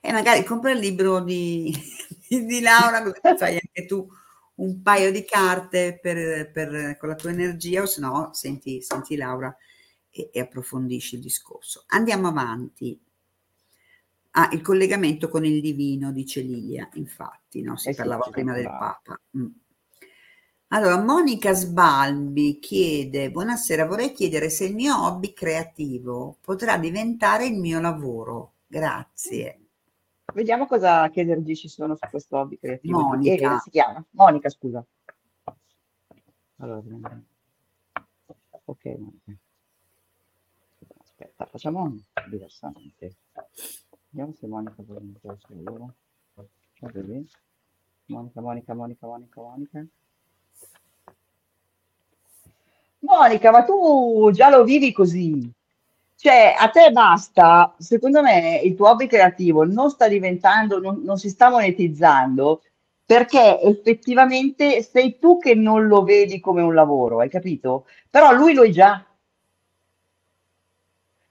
[0.02, 1.74] E magari compra il libro di,
[2.30, 4.08] di Laura, così fai anche tu
[4.62, 9.16] un paio di carte per, per, con la tua energia, o se no senti, senti
[9.16, 9.56] Laura
[10.10, 11.84] e, e, approfondisci il discorso.
[11.88, 13.00] Andiamo avanti.
[14.34, 17.76] Ah, il collegamento con il divino, dice Lilia, infatti, no?
[17.76, 19.20] si eh parlava sì, prima del Papa.
[19.38, 19.48] Mm.
[20.68, 27.60] Allora, Monica Sbalbi chiede, buonasera, vorrei chiedere se il mio hobby creativo potrà diventare il
[27.60, 28.54] mio lavoro.
[28.68, 29.61] Grazie.
[30.34, 33.00] Vediamo cosa, che energie ci sono su questo hobby creativo.
[33.02, 33.56] Monica.
[33.56, 34.04] Eh, si chiama?
[34.12, 34.86] Monica, scusa.
[36.58, 36.82] Allora,
[38.66, 39.38] ok, Monica.
[41.02, 41.98] Aspetta, facciamo
[42.30, 43.16] diversamente.
[44.10, 45.96] Vediamo se Monica vuole entrare sul lavoro.
[48.06, 49.86] Monica, Monica, Monica, Monica, Monica.
[53.00, 55.52] Monica, ma tu già lo vivi così?
[56.22, 61.18] Cioè, a te basta, secondo me il tuo hobby creativo non sta diventando, non, non
[61.18, 62.62] si sta monetizzando
[63.04, 67.88] perché effettivamente sei tu che non lo vedi come un lavoro, hai capito?
[68.08, 69.04] Però lui lo è già.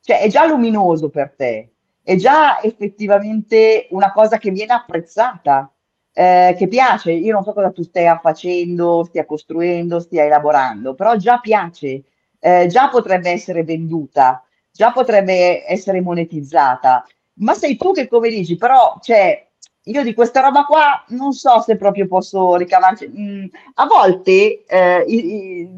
[0.02, 1.70] Cioè, è già luminoso per te,
[2.02, 5.70] è già effettivamente una cosa che viene apprezzata
[6.12, 7.12] eh, che piace.
[7.12, 12.02] Io non so cosa tu stia facendo, stia costruendo, stia elaborando, però già piace,
[12.40, 17.04] eh, già potrebbe essere venduta, già potrebbe essere monetizzata.
[17.40, 19.48] Ma sei tu che come dici, però, cioè,
[19.84, 23.08] io di questa roba qua non so se proprio posso ricavarci.
[23.08, 25.68] Mm, a volte eh, i, i,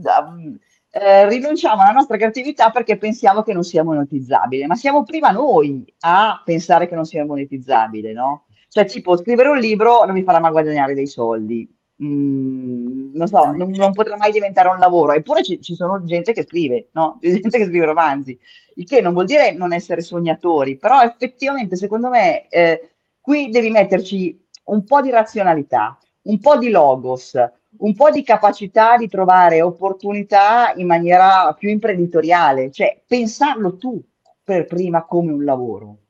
[0.90, 5.84] eh, rinunciamo alla nostra creatività perché pensiamo che non sia monetizzabile, ma siamo prima noi
[6.00, 8.46] a pensare che non sia monetizzabile, no?
[8.68, 11.68] Cioè, tipo, scrivere un libro non mi farà mai guadagnare dei soldi.
[12.02, 15.12] Mm, non so, non, non, potrà mai diventare un lavoro.
[15.12, 17.18] Eppure ci, ci, sono gente che scrive, no?
[17.20, 18.38] Gente che scrive romanzi.
[18.76, 23.70] Il che non vuol dire non essere sognatori, però effettivamente, secondo me, eh, qui devi
[23.70, 27.34] metterci un po' di razionalità, un po' di logos,
[27.78, 34.02] un po' di capacità di trovare opportunità in maniera più imprenditoriale, cioè pensarlo tu
[34.42, 36.01] per prima come un lavoro.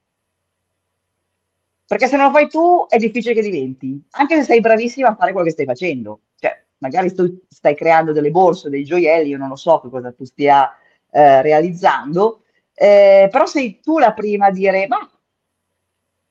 [1.93, 5.15] Perché se non lo fai tu è difficile che diventi, anche se sei bravissima a
[5.15, 6.21] fare quello che stai facendo.
[6.39, 10.11] Cioè, magari tu stai creando delle borse, dei gioielli, io non lo so che cosa
[10.11, 10.75] tu stia
[11.11, 15.07] eh, realizzando, eh, però sei tu la prima a dire, ma,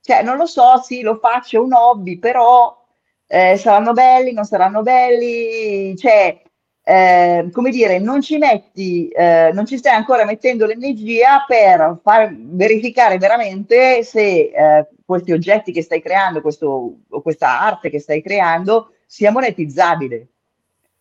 [0.02, 2.84] cioè, non lo so, sì, lo faccio, è un hobby, però
[3.28, 6.42] eh, saranno belli, non saranno belli, cioè,
[6.84, 12.36] eh, come dire, non ci metti, eh, non ci stai ancora mettendo l'energia per far
[12.36, 18.94] verificare veramente se eh, questi oggetti che stai creando, questo, questa arte che stai creando,
[19.06, 20.28] sia monetizzabile.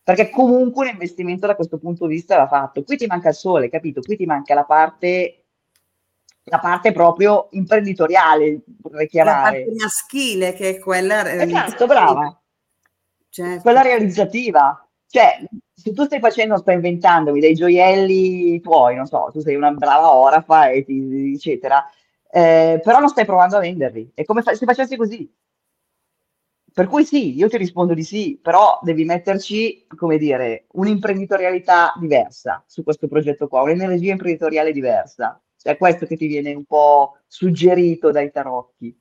[0.02, 2.82] Perché comunque un investimento da questo punto di vista va fatto.
[2.82, 4.00] Qui ti manca il sole, capito?
[4.00, 5.44] Qui ti manca la parte,
[6.44, 9.58] la parte proprio imprenditoriale, vorrei chiamare.
[9.58, 11.30] La parte maschile, che è quella...
[11.30, 12.40] Esatto, brava.
[13.28, 13.62] Certo.
[13.62, 14.84] Quella realizzativa.
[15.06, 19.70] Cioè, se tu stai facendo, stai inventandomi dei gioielli tuoi, non so, tu sei una
[19.70, 21.88] brava orafa, e ti, eccetera,
[22.32, 24.10] eh, però non stai provando a venderli.
[24.14, 25.30] È come fa- se facessi così.
[26.72, 32.62] Per cui sì, io ti rispondo di sì, però devi metterci, come dire, un'imprenditorialità diversa
[32.66, 35.40] su questo progetto qua, un'energia imprenditoriale diversa.
[35.56, 38.96] Cioè, questo che ti viene un po' suggerito dai tarocchi.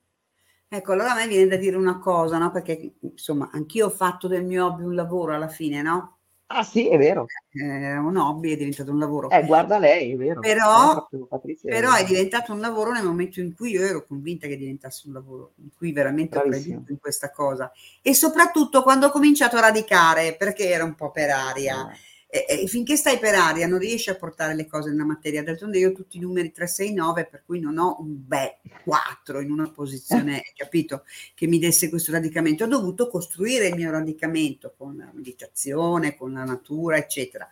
[0.72, 2.52] Ecco, allora a me viene da dire una cosa, no?
[2.52, 6.18] Perché insomma, anch'io ho fatto del mio hobby un lavoro alla fine, no?
[6.51, 7.27] Ah sì, è vero.
[7.51, 9.29] Era eh, un hobby, è diventato un lavoro.
[9.29, 10.39] Eh, guarda lei, è vero.
[10.39, 14.47] Però, Patrizia, però è, è diventato un lavoro nel momento in cui io ero convinta
[14.47, 16.59] che diventasse un lavoro, in cui veramente Bravissimo.
[16.59, 17.71] ho creduto in questa cosa.
[18.01, 21.91] E soprattutto quando ho cominciato a radicare, perché era un po' per aria.
[21.91, 25.44] Eh e, e finché stai per aria non riesci a portare le cose nella materia.
[25.44, 28.60] D'altronde io ho tutti i numeri 3, 6, 9, per cui non ho un beh
[28.84, 32.65] 4 in una posizione, capito, che mi desse questo radicamento.
[32.65, 37.50] Ho dovuto costruire il mio radicamento con la meditazione, con la natura, eccetera.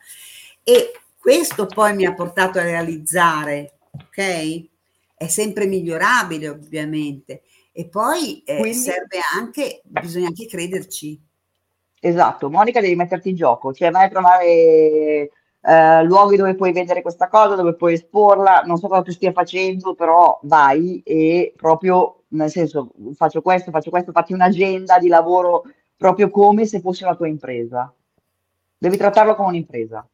[0.63, 4.65] E questo poi mi ha portato a realizzare, ok?
[5.15, 7.41] È sempre migliorabile, ovviamente.
[7.71, 8.77] E poi eh, Quindi...
[8.77, 11.19] serve anche, bisogna anche crederci
[11.99, 15.31] Esatto, Monica devi metterti in gioco, cioè vai a trovare
[15.61, 19.31] eh, luoghi dove puoi vendere questa cosa, dove puoi esporla, non so cosa tu stia
[19.31, 25.63] facendo, però vai e proprio, nel senso, faccio questo, faccio questo, fatti un'agenda di lavoro
[25.97, 27.91] proprio come se fosse una tua impresa.
[28.77, 30.07] Devi trattarlo come un'impresa,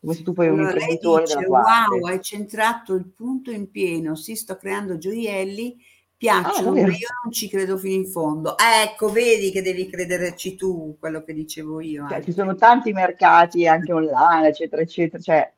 [0.00, 3.52] come se tu fossi allora, un imprenditore dice, della tua Wow, hai centrato il punto
[3.52, 5.76] in pieno, sì, sto creando gioielli
[6.18, 8.56] piacciono, Ah, ma io non ci credo fino in fondo.
[8.58, 13.66] Ecco, vedi che devi crederci tu, quello che dicevo io Cioè, ci sono tanti mercati
[13.66, 15.22] anche online, eccetera, eccetera.
[15.22, 15.52] Cioè,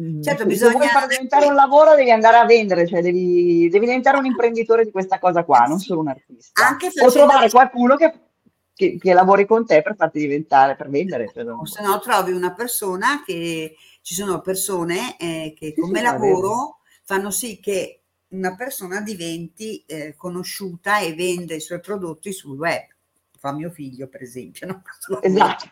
[0.00, 3.00] mm, Certo, se, se vuoi bisogna far diventare un lavoro devi andare a vendere, cioè
[3.00, 6.64] devi, devi diventare un imprenditore di questa cosa qua, non sì, solo un artista.
[6.66, 8.12] anche O trovare qualcuno che,
[8.74, 11.30] che- che lavori con te per farti diventare, per vendere.
[11.32, 15.98] cioè, o non- se no trovi una persona che ci sono persone eh, che come
[15.98, 18.03] sì, lavoro fanno sì che
[18.34, 22.82] una persona diventi eh, conosciuta e vende i suoi prodotti sul web.
[23.38, 24.66] Fa mio figlio, per esempio.
[24.66, 24.82] No?
[25.20, 25.66] Esatto,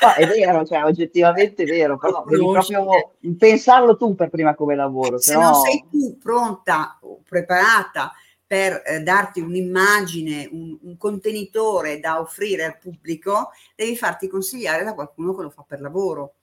[0.00, 4.74] No, è vero, cioè, oggettivamente è vero, però devi proprio pensarlo tu per prima come
[4.74, 5.54] lavoro, Se se non no...
[5.54, 8.12] sei tu pronta o preparata
[8.46, 14.94] per eh, darti un'immagine, un, un contenitore da offrire al pubblico, devi farti consigliare da
[14.94, 16.34] qualcuno che lo fa per lavoro.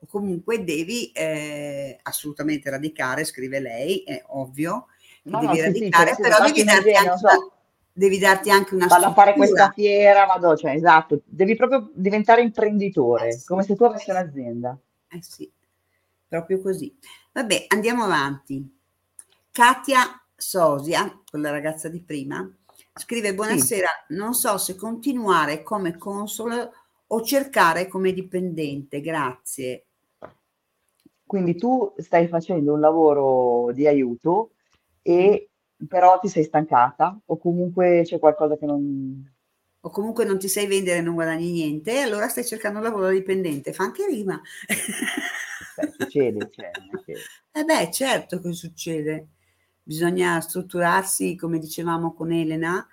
[0.00, 4.86] O comunque devi eh, assolutamente radicare, scrive lei, è ovvio,
[5.28, 7.50] No, no, devi sì, sì, radicare, cioè, sì, però devi darti, azienda, anche so, una,
[7.92, 12.42] devi darti anche una vado a fare questa fiera, vado, cioè, esatto, devi proprio diventare
[12.42, 14.10] imprenditore, Eh sì, come se tu avessi sì.
[14.10, 14.78] un'azienda.
[15.10, 15.50] Eh sì,
[16.28, 16.96] proprio così.
[17.32, 18.76] Vabbè, andiamo avanti.
[19.50, 22.48] Katia Sosia, quella ragazza di prima,
[22.94, 26.70] scrive: Sì, Buonasera, non so se continuare come console
[27.08, 29.00] o cercare come dipendente.
[29.00, 29.86] Grazie.
[31.26, 34.52] quindi tu stai facendo un lavoro di aiuto.
[35.08, 35.48] E
[35.88, 39.32] però ti sei stancata o comunque c'è qualcosa che non...
[39.80, 42.84] O comunque non ti sai vendere e non guadagni niente, e allora stai cercando un
[42.84, 43.72] lavoro dipendente.
[43.72, 44.38] Fa anche rima.
[44.66, 46.70] Beh, succede, cioè,
[47.04, 47.14] che...
[47.52, 49.28] Eh beh, certo che succede.
[49.82, 52.86] Bisogna strutturarsi, come dicevamo con Elena,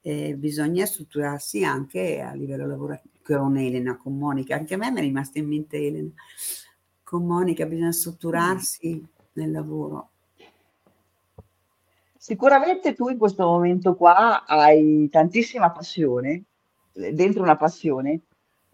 [0.00, 4.54] eh, bisogna strutturarsi anche a livello lavorativo, con Elena, con Monica.
[4.54, 6.12] Anche a me mi è rimasta in mente Elena.
[7.02, 10.10] Con Monica bisogna strutturarsi nel lavoro.
[12.22, 16.42] Sicuramente tu in questo momento qua hai tantissima passione,
[16.92, 18.20] dentro una passione,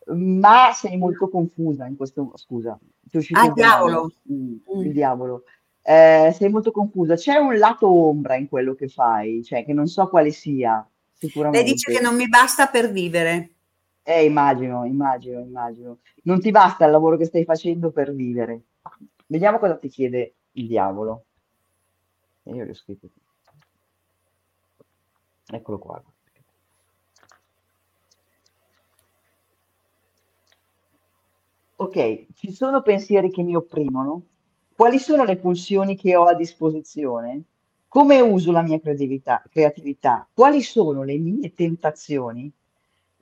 [0.06, 2.32] ma sei molto confusa in questo...
[2.34, 2.76] Scusa,
[3.08, 4.80] ti uscito Ah, il diavolo, mm, Mm.
[4.80, 5.44] il diavolo.
[5.80, 7.14] Eh, sei molto confusa.
[7.14, 10.84] C'è un lato ombra in quello che fai, cioè che non so quale sia,
[11.20, 12.00] Lei dice che sicuramente.
[12.02, 13.50] non mi basta per vivere.
[14.02, 15.98] Eh, immagino, immagino, immagino.
[16.24, 18.60] Non ti basta il lavoro che stai facendo per vivere.
[19.26, 21.26] Vediamo cosa ti chiede il diavolo.
[22.42, 23.22] E io l'ho scritto qui.
[25.48, 26.02] Eccolo qua.
[31.78, 34.22] Ok, ci sono pensieri che mi opprimono?
[34.74, 37.42] Quali sono le pulsioni che ho a disposizione?
[37.88, 40.26] Come uso la mia creatività?
[40.32, 42.50] Quali sono le mie tentazioni?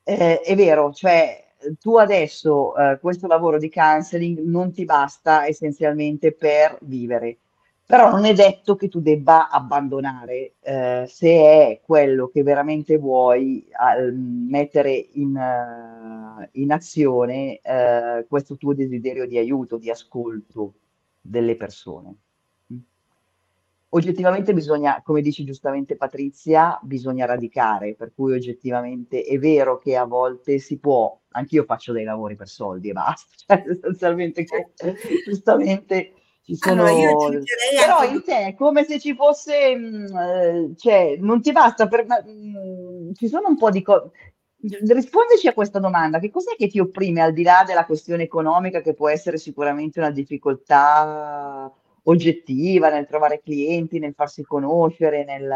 [0.04, 1.44] Eh, è vero, cioè
[1.80, 7.38] tu adesso eh, questo lavoro di counseling non ti basta essenzialmente per vivere,
[7.86, 13.66] però non è detto che tu debba abbandonare, eh, se è quello che veramente vuoi,
[13.72, 20.74] al- mettere in, eh, in azione eh, questo tuo desiderio di aiuto, di ascolto
[21.20, 22.14] delle persone.
[22.72, 22.78] Mm.
[23.90, 30.04] Oggettivamente bisogna, come dice giustamente Patrizia, bisogna radicare, per cui oggettivamente è vero che a
[30.04, 34.72] volte si può, anch'io faccio dei lavori per soldi e basta, cioè sostanzialmente, che-
[35.26, 36.12] giustamente
[36.60, 37.26] Allora, io sono...
[37.26, 41.52] aggiungerei Però anche in te è come se ci fosse, mh, eh, cioè non ti
[41.52, 44.10] basta, per, mh, ci sono un po' di cose...
[44.60, 48.80] Rispondici a questa domanda, che cos'è che ti opprime al di là della questione economica
[48.80, 51.70] che può essere sicuramente una difficoltà
[52.04, 55.50] oggettiva nel trovare clienti, nel farsi conoscere, nel,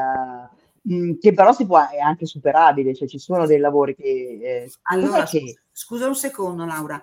[0.82, 4.38] mh, che però si può, è anche superabile, cioè ci sono dei lavori che...
[4.42, 5.58] eh, Allora, che...
[5.70, 7.02] scusa un secondo, Laura.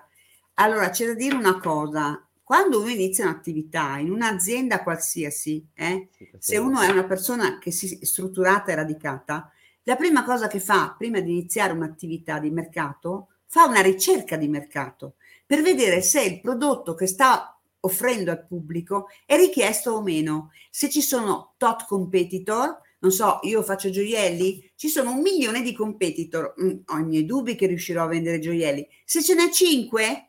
[0.54, 2.25] Allora, c'è da dire una cosa.
[2.46, 7.98] Quando uno inizia un'attività in un'azienda qualsiasi, eh, se uno è una persona che si
[8.00, 9.50] è strutturata e radicata,
[9.82, 14.46] la prima cosa che fa prima di iniziare un'attività di mercato, fa una ricerca di
[14.46, 20.52] mercato per vedere se il prodotto che sta offrendo al pubblico è richiesto o meno.
[20.70, 25.74] Se ci sono tot competitor, non so, io faccio gioielli, ci sono un milione di
[25.74, 28.86] competitor, mm, ho i miei dubbi che riuscirò a vendere gioielli.
[29.04, 30.28] Se ce n'è cinque,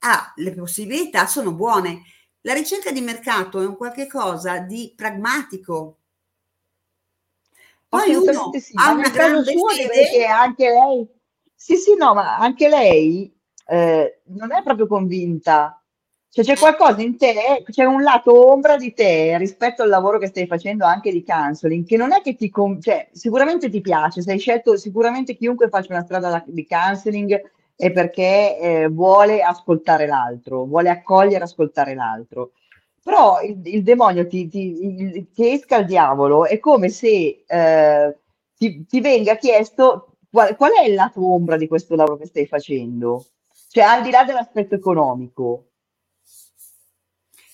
[0.00, 2.02] ah, le possibilità sono buone.
[2.42, 5.96] La ricerca di mercato è un qualche cosa di pragmatico.
[7.88, 11.08] Poi uno sì, ha una grande suo fede, che anche lei,
[11.54, 13.36] sì sì no, ma anche lei
[13.66, 15.82] eh, non è proprio convinta,
[16.32, 20.28] cioè c'è qualcosa in te, c'è un lato ombra di te rispetto al lavoro che
[20.28, 24.38] stai facendo anche di counseling, che non è che ti, cioè sicuramente ti piace, sei
[24.38, 27.50] scelto, sicuramente chiunque faccia una strada da- di counseling
[27.80, 32.52] è perché eh, vuole ascoltare l'altro, vuole accogliere ascoltare l'altro.
[33.02, 38.18] però il, il demonio ti, ti, ti, esca il diavolo, è come se eh,
[38.54, 42.46] ti, ti, venga chiesto qual, qual, è il lato ombra di questo lavoro che stai
[42.46, 43.24] facendo,
[43.70, 45.68] cioè al di là dell'aspetto economico.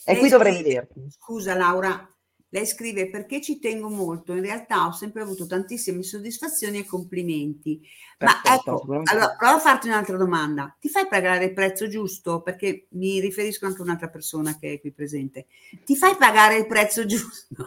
[0.04, 1.06] E Lei qui dovrei vederti.
[1.08, 2.15] Scusa Laura,
[2.56, 7.80] lei scrive perché ci tengo molto, in realtà ho sempre avuto tantissime soddisfazioni e complimenti.
[8.16, 10.74] Perfetto, Ma ecco, allora prova a farti un'altra domanda.
[10.80, 12.40] Ti fai pagare il prezzo giusto?
[12.40, 15.46] Perché mi riferisco anche a un'altra persona che è qui presente.
[15.84, 17.66] Ti fai pagare il prezzo giusto?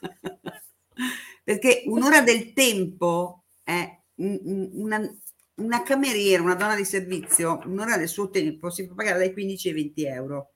[1.44, 5.18] Perché un'ora del tempo è un- un- una,
[5.56, 9.68] una cameriera, una donna di servizio, un'ora del suo tempo si può pagare dai 15
[9.68, 10.52] ai 20 euro.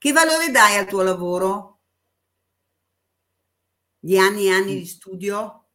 [0.00, 1.80] Che valore dai al tuo lavoro?
[3.98, 5.66] Di anni e anni di studio?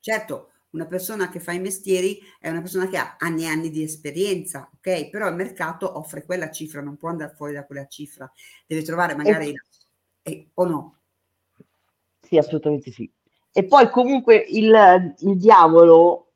[0.00, 3.68] Certo, una persona che fa i mestieri è una persona che ha anni e anni
[3.68, 5.10] di esperienza, ok?
[5.10, 8.32] Però il mercato offre quella cifra, non può andare fuori da quella cifra,
[8.66, 9.52] deve trovare magari
[10.22, 11.00] eh, o no.
[12.22, 13.12] Sì, assolutamente sì.
[13.52, 16.27] E poi comunque il, il diavolo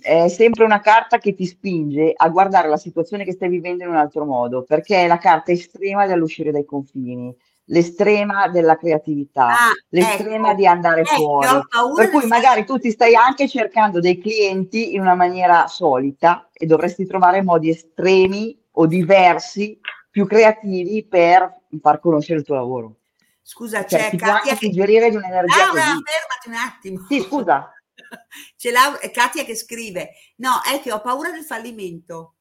[0.00, 3.90] è sempre una carta che ti spinge a guardare la situazione che stai vivendo in
[3.90, 7.34] un altro modo, perché è la carta estrema dell'uscire dai confini,
[7.66, 11.60] l'estrema della creatività, Ah, l'estrema ecco, di andare ecco, fuori.
[11.96, 16.64] Per cui magari tu ti stai anche cercando dei clienti in una maniera solita e
[16.66, 19.78] dovresti trovare modi estremi o diversi,
[20.10, 22.96] più creativi per far conoscere il tuo lavoro.
[23.42, 24.66] Scusa, Cioè, c'è ti può Katia anche che...
[24.66, 25.80] suggerire di un'energia così.
[25.80, 27.06] fermati un attimo.
[27.08, 27.70] Sì, scusa.
[28.56, 32.34] C'è Laura, Katia che scrive, no, è che ho paura del fallimento.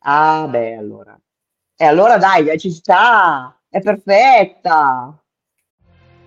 [0.00, 1.18] Ah, beh, allora.
[1.76, 3.56] E allora dai, dai, ci sta.
[3.68, 5.18] È perfetta.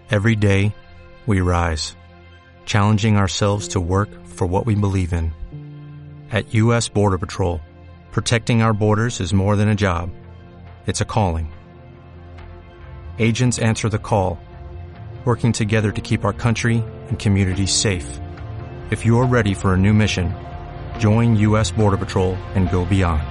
[0.10, 0.74] Every day,
[1.26, 1.96] we rise,
[2.66, 5.32] challenging ourselves to work for what we believe in.
[6.32, 6.90] At U.S.
[6.90, 7.62] Border Patrol,
[8.12, 10.12] protecting our borders is more than a job,
[10.86, 11.52] it's a calling.
[13.18, 14.38] Agents answer the call,
[15.24, 18.20] working together to keep our country and communities safe.
[18.92, 20.32] If you're ready for a new mission,
[21.00, 21.72] join U.S.
[21.72, 23.24] Border Patrol and go beyond.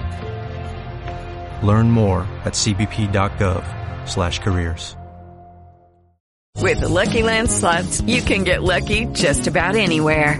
[1.65, 4.97] Learn more at cbp.gov/careers.
[6.61, 10.39] With the Lucky Land slots, you can get lucky just about anywhere.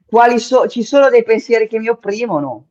[0.11, 2.67] quali so- ci sono dei pensieri che mi opprimono.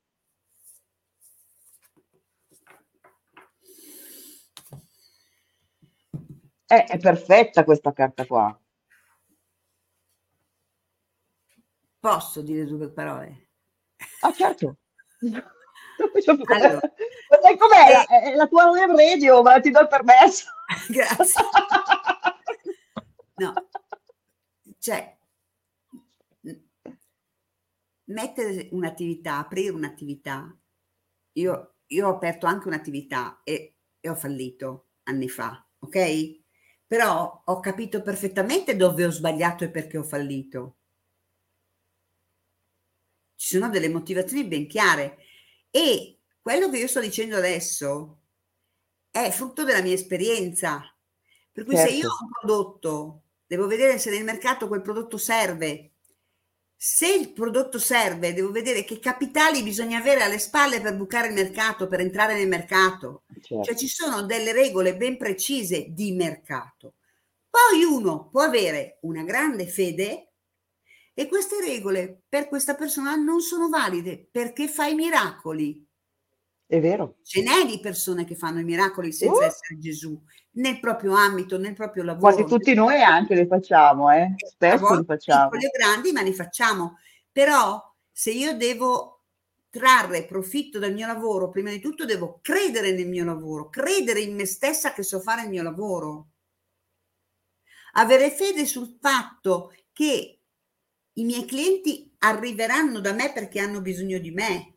[6.66, 8.56] Eh, è perfetta questa carta qua.
[12.00, 13.48] Posso dire due parole?
[14.20, 14.76] Ah, certo.
[16.48, 16.80] Allora.
[17.28, 17.92] Ma sai com'è?
[17.92, 20.46] La, è la tua web radio, ma ti do il permesso.
[20.88, 21.42] Grazie.
[23.36, 23.54] No,
[24.78, 25.16] cioè,
[28.10, 30.56] mettere un'attività, aprire un'attività.
[31.32, 36.38] Io, io ho aperto anche un'attività e, e ho fallito anni fa, ok?
[36.86, 40.76] Però ho capito perfettamente dove ho sbagliato e perché ho fallito.
[43.34, 45.18] Ci sono delle motivazioni ben chiare
[45.70, 48.18] e quello che io sto dicendo adesso
[49.10, 50.82] è frutto della mia esperienza.
[51.52, 52.08] Per cui se io Certo.
[52.08, 55.89] ho un prodotto, devo vedere se nel mercato quel prodotto serve.
[56.82, 61.34] Se il prodotto serve, devo vedere che capitali bisogna avere alle spalle per bucare il
[61.34, 63.24] mercato, per entrare nel mercato.
[63.60, 63.74] Cioè Certo.
[63.76, 66.94] ci sono delle regole ben precise di mercato.
[67.50, 70.32] Poi uno può avere una grande fede
[71.12, 75.86] e queste regole per questa persona non sono valide perché fa i miracoli.
[76.70, 77.16] È vero.
[77.24, 79.42] Ce n'è di persone che fanno i miracoli senza Uh!
[79.42, 80.16] essere Gesù,
[80.52, 82.32] nel proprio ambito, nel proprio lavoro.
[82.32, 84.20] Quasi tutti noi anche li facciamo, eh.
[84.20, 85.46] a Spesso li facciamo.
[85.46, 86.98] o grandi, ma li facciamo.
[87.32, 89.24] Però se io devo
[89.68, 94.36] trarre profitto dal mio lavoro, prima di tutto devo credere nel mio lavoro, credere in
[94.36, 96.28] me stessa che so fare il mio lavoro.
[97.94, 100.40] Avere fede sul fatto che
[101.14, 104.74] i miei clienti arriveranno da me perché hanno bisogno di me.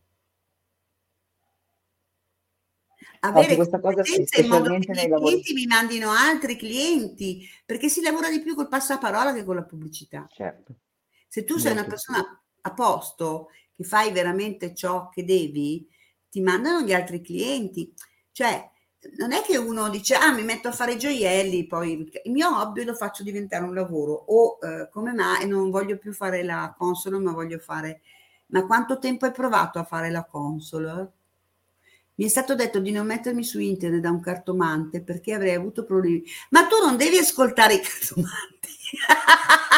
[3.26, 5.42] Avere questa cosa sì, in modo che i nei miei lavori.
[5.42, 9.64] clienti mi mandino altri clienti, perché si lavora di più col passaparola che con la
[9.64, 10.28] pubblicità.
[10.30, 10.76] Certo.
[11.30, 15.88] Se tu sei una Molto persona a posto, che fai veramente ciò che devi,
[16.30, 17.94] ti mandano gli altri clienti.
[18.30, 18.70] Cioè,
[19.18, 22.84] non è che uno dice, ah, mi metto a fare gioielli, poi il mio hobby
[22.84, 27.20] lo faccio diventare un lavoro, o eh, come mai non voglio più fare la console,
[27.20, 28.02] ma voglio fare...
[28.48, 31.12] Ma quanto tempo hai provato a fare la console?
[32.16, 35.84] Mi è stato detto di non mettermi su internet da un cartomante perché avrei avuto
[35.84, 36.24] problemi.
[36.50, 38.70] Ma tu non devi ascoltare i cartomanti.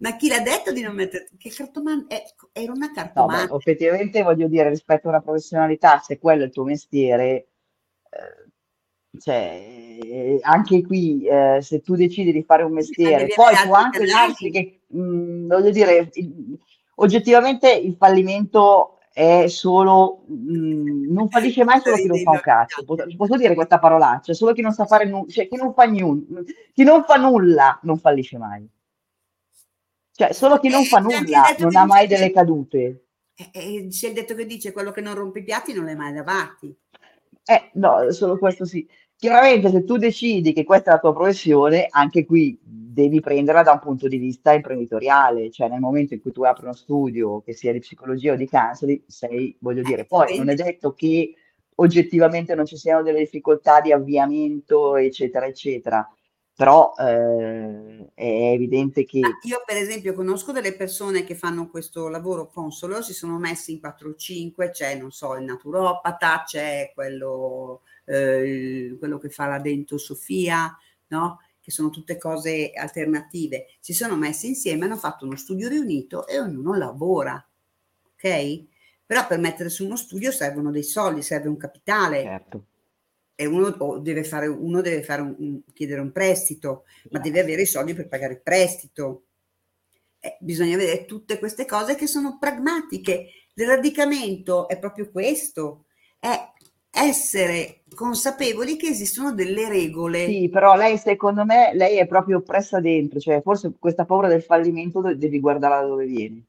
[0.00, 1.28] Ma chi l'ha detto di non mettere?
[1.36, 2.14] Che cartomante?
[2.14, 3.46] Eh, era una cartomante.
[3.46, 7.48] No, beh, effettivamente voglio dire, rispetto a una professionalità, se quello è il tuo mestiere,
[8.08, 14.06] eh, cioè, anche qui, eh, se tu decidi di fare un mestiere, poi può anche
[14.06, 16.58] darsi che, mh, mm, voglio dire, il,
[17.00, 22.84] oggettivamente il fallimento è solo, mh, non fallisce mai solo chi non fa un cazzo,
[22.84, 26.42] posso dire questa parolaccia, solo chi non sa fare nulla, cioè chi non fa, nulla,
[26.72, 28.68] chi non fa nulla non fallisce mai.
[30.12, 33.04] Cioè, solo chi non fa nulla non ha mai delle cadute.
[33.52, 36.12] E, c'è il detto che dice quello che non rompe i piatti non è mai
[36.12, 36.74] lavati.
[37.44, 38.86] Eh, no, solo questo sì.
[39.16, 42.58] Chiaramente se tu decidi che questa è la tua professione, anche qui
[42.92, 46.64] devi prenderla da un punto di vista imprenditoriale, cioè nel momento in cui tu apri
[46.64, 50.54] uno studio, che sia di psicologia o di counseling, sei, voglio dire, poi non è
[50.54, 51.34] detto che
[51.76, 56.08] oggettivamente non ci siano delle difficoltà di avviamento, eccetera, eccetera
[56.60, 59.18] però eh, è evidente che...
[59.18, 63.80] io per esempio conosco delle persone che fanno questo lavoro consolo, si sono messi in
[63.80, 69.58] 4 o 5, c'è non so il naturopata, c'è quello, eh, quello che fa la
[69.58, 70.76] dentosofia,
[71.06, 71.38] no?
[71.70, 76.40] Che sono tutte cose alternative, si sono messi insieme, hanno fatto uno studio riunito e
[76.40, 77.42] ognuno lavora,
[78.14, 78.64] ok?
[79.06, 82.22] Però per mettere su uno studio servono dei soldi, serve un capitale.
[82.22, 82.64] Certo
[83.40, 87.62] e uno deve, fare, uno deve fare un, un, chiedere un prestito, ma deve avere
[87.62, 89.28] i soldi per pagare il prestito.
[90.18, 93.28] Eh, bisogna vedere tutte queste cose che sono pragmatiche.
[93.54, 95.86] L'eradicamento è proprio questo,
[96.18, 96.52] è
[96.90, 100.26] essere consapevoli che esistono delle regole.
[100.26, 104.42] Sì, però lei secondo me, lei è proprio oppressa dentro, cioè forse questa paura del
[104.42, 106.44] fallimento devi guardare da dove vieni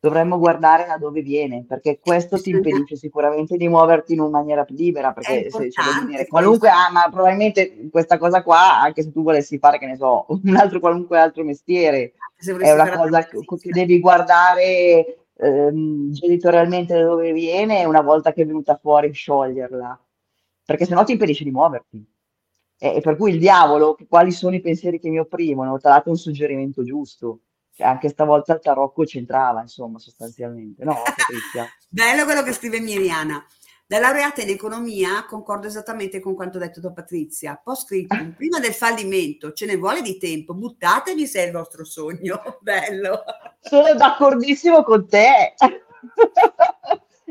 [0.00, 4.64] dovremmo guardare da dove viene, perché questo ti impedisce sicuramente di muoverti in una maniera
[4.64, 9.10] più libera, perché se, se dire, qualunque, ah, ma probabilmente questa cosa qua, anche se
[9.10, 13.38] tu volessi fare, che ne so, un altro qualunque altro mestiere, è una cosa che,
[13.44, 20.00] che devi guardare ehm, genitorialmente da dove viene una volta che è venuta fuori scioglierla,
[20.64, 22.04] perché sennò ti impedisce di muoverti.
[22.80, 26.10] E, e per cui il diavolo, quali sono i pensieri che mi opprimono, ha dato
[26.10, 27.40] un suggerimento giusto
[27.78, 30.82] cioè, anche stavolta il tarocco c'entrava, insomma, sostanzialmente.
[30.82, 30.96] No?
[31.88, 33.40] Bello quello che scrive Miriana.
[33.90, 37.58] Da laureata in economia concordo esattamente con quanto detto da Patrizia.
[37.64, 41.86] Post scritto, prima del fallimento ce ne vuole di tempo, buttatevi se è il vostro
[41.86, 42.38] sogno.
[42.60, 43.22] Bello.
[43.60, 45.54] Sono d'accordissimo con te.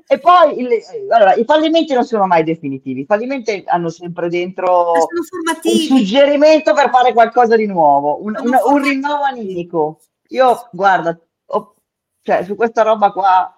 [0.07, 0.69] e poi il,
[1.09, 6.89] allora, i fallimenti non sono mai definitivi, i fallimenti hanno sempre dentro un suggerimento per
[6.89, 9.99] fare qualcosa di nuovo, un, un, un rinnovo animico.
[10.29, 11.15] Io, guarda,
[11.49, 11.75] ho,
[12.23, 13.56] cioè, su questa roba qua,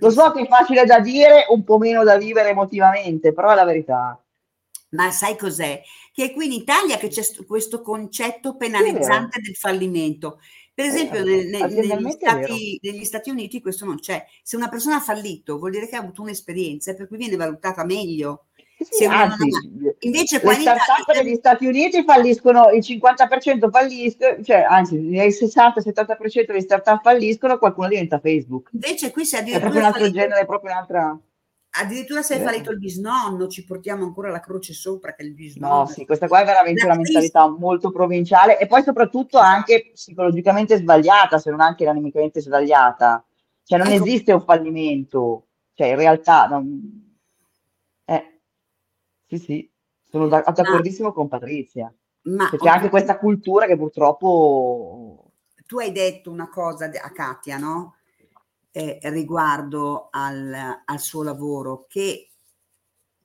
[0.00, 3.54] lo so che è facile da dire, un po' meno da vivere emotivamente, però è
[3.54, 4.18] la verità.
[4.90, 5.80] Ma sai cos'è?
[6.12, 10.38] Che è qui in Italia che c'è questo concetto penalizzante del fallimento.
[10.72, 14.24] Per esempio, eh, nel, nel, negli, Stati, negli, Stati, Uniti questo non c'è.
[14.42, 17.84] Se una persona ha fallito, vuol dire che ha avuto un'esperienza, per cui viene valutata
[17.84, 18.46] meglio.
[18.90, 19.48] Sì, anzi,
[20.00, 21.22] invece le start-up Italia...
[21.22, 27.88] negli Stati Uniti falliscono, il 50% falliscono, cioè anzi il 60-70% delle start-up falliscono, qualcuno
[27.88, 28.70] diventa Facebook.
[28.72, 29.58] Invece qui si addirittura...
[29.58, 30.20] È proprio un altro fallito...
[30.20, 31.18] genere, è proprio un'altra...
[31.76, 32.46] Addirittura se è yeah.
[32.46, 35.74] fallito il bisnonno, ci portiamo ancora la croce sopra che il bisnonno.
[35.74, 40.76] No, sì, questa qua è veramente una mentalità molto provinciale e poi soprattutto anche psicologicamente
[40.76, 43.24] sbagliata, se non anche animicamente sbagliata.
[43.64, 44.04] Cioè non ecco.
[44.04, 46.46] esiste un fallimento, cioè in realtà...
[46.46, 47.02] Non...
[49.38, 49.70] Sì, sì,
[50.08, 51.92] sono da- d'accordissimo con Patrizia.
[52.22, 55.32] Ma C'è anche questa cultura che purtroppo...
[55.66, 57.96] Tu hai detto una cosa a Katia, no?
[58.70, 62.30] Eh, riguardo al, al suo lavoro, che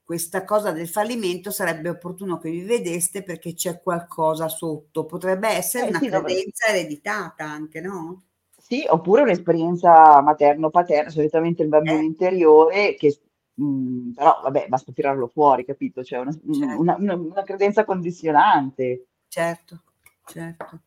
[0.03, 5.05] questa cosa del fallimento sarebbe opportuno che vi vedeste perché c'è qualcosa sotto.
[5.05, 6.80] Potrebbe essere eh, una sì, credenza dovrebbe.
[6.80, 8.24] ereditata anche, no?
[8.57, 12.03] Sì, oppure un'esperienza materno-paterna, solitamente il bambino eh.
[12.03, 13.20] interiore che
[13.62, 16.03] Mm, però vabbè, basta tirarlo fuori, capito?
[16.03, 16.80] Cioè una, certo.
[16.80, 19.07] una, una, una credenza condizionante.
[19.28, 19.82] Certo,
[20.26, 20.82] certo.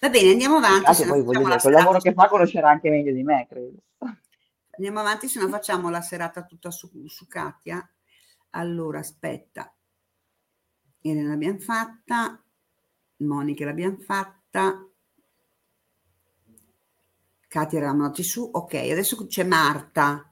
[0.00, 0.94] Va bene, andiamo avanti.
[0.94, 3.76] Se poi voglio dire, quel lavoro che fa conoscerà anche meglio di me, credo.
[4.70, 7.86] Andiamo avanti, se no facciamo la serata tutta su, su Katia.
[8.50, 9.72] Allora, aspetta.
[11.00, 12.42] Elena l'abbiamo fatta,
[13.18, 14.86] Monica l'abbiamo fatta,
[17.48, 20.27] Katia eravamo andati su, ok, adesso c'è Marta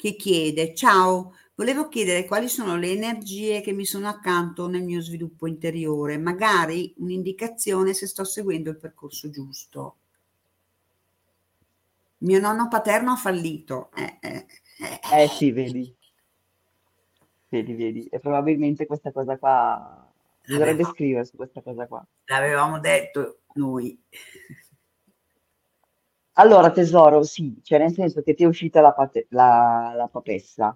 [0.00, 5.02] che chiede, ciao, volevo chiedere quali sono le energie che mi sono accanto nel mio
[5.02, 9.96] sviluppo interiore, magari un'indicazione se sto seguendo il percorso giusto.
[12.18, 13.90] Mio nonno paterno ha fallito.
[13.94, 14.46] Eh, eh,
[15.12, 15.22] eh.
[15.22, 15.94] eh sì, vedi.
[17.50, 18.06] Vedi, vedi.
[18.06, 20.10] E probabilmente questa cosa qua
[20.46, 22.02] Dovrebbe scrivere su questa cosa qua.
[22.24, 24.02] L'avevamo detto noi.
[26.40, 30.74] Allora, tesoro, sì, cioè nel senso che ti è uscita la, pate- la, la papessa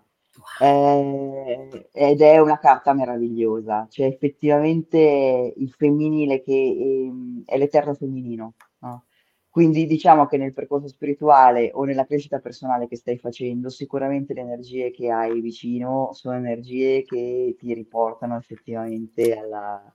[0.60, 8.54] eh, ed è una carta meravigliosa, cioè effettivamente il femminile che ehm, è l'eterno femminino.
[8.80, 9.06] no?
[9.48, 14.40] Quindi diciamo che nel percorso spirituale o nella crescita personale che stai facendo, sicuramente le
[14.42, 19.94] energie che hai vicino sono energie che ti riportano effettivamente alla,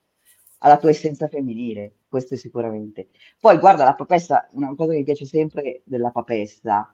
[0.60, 3.10] alla tua essenza femminile, questo sicuramente.
[3.40, 6.94] Poi guarda, la papessa, una cosa che mi piace sempre della papessa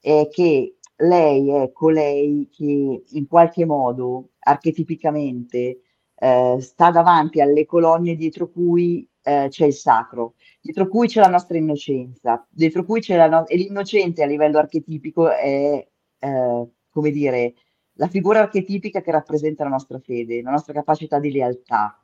[0.00, 5.80] è che lei è colei che in qualche modo, archetipicamente,
[6.18, 11.28] eh, sta davanti alle colonne dietro cui eh, c'è il sacro, dietro cui c'è la
[11.28, 15.86] nostra innocenza, dietro cui c'è la no- e l'innocente a livello archetipico è,
[16.18, 17.54] eh, come dire,
[17.94, 22.00] la figura archetipica che rappresenta la nostra fede, la nostra capacità di lealtà.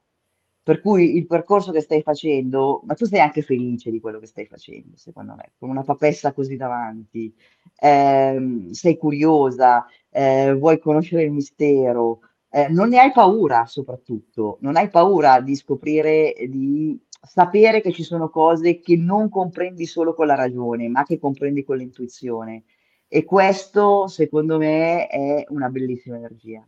[0.64, 4.26] Per cui il percorso che stai facendo, ma tu sei anche felice di quello che
[4.26, 7.34] stai facendo, secondo me, con una papessa così davanti,
[7.80, 14.76] ehm, sei curiosa, eh, vuoi conoscere il mistero, eh, non ne hai paura soprattutto, non
[14.76, 20.26] hai paura di scoprire, di sapere che ci sono cose che non comprendi solo con
[20.26, 22.64] la ragione, ma che comprendi con l'intuizione.
[23.08, 26.66] E questo, secondo me, è una bellissima energia.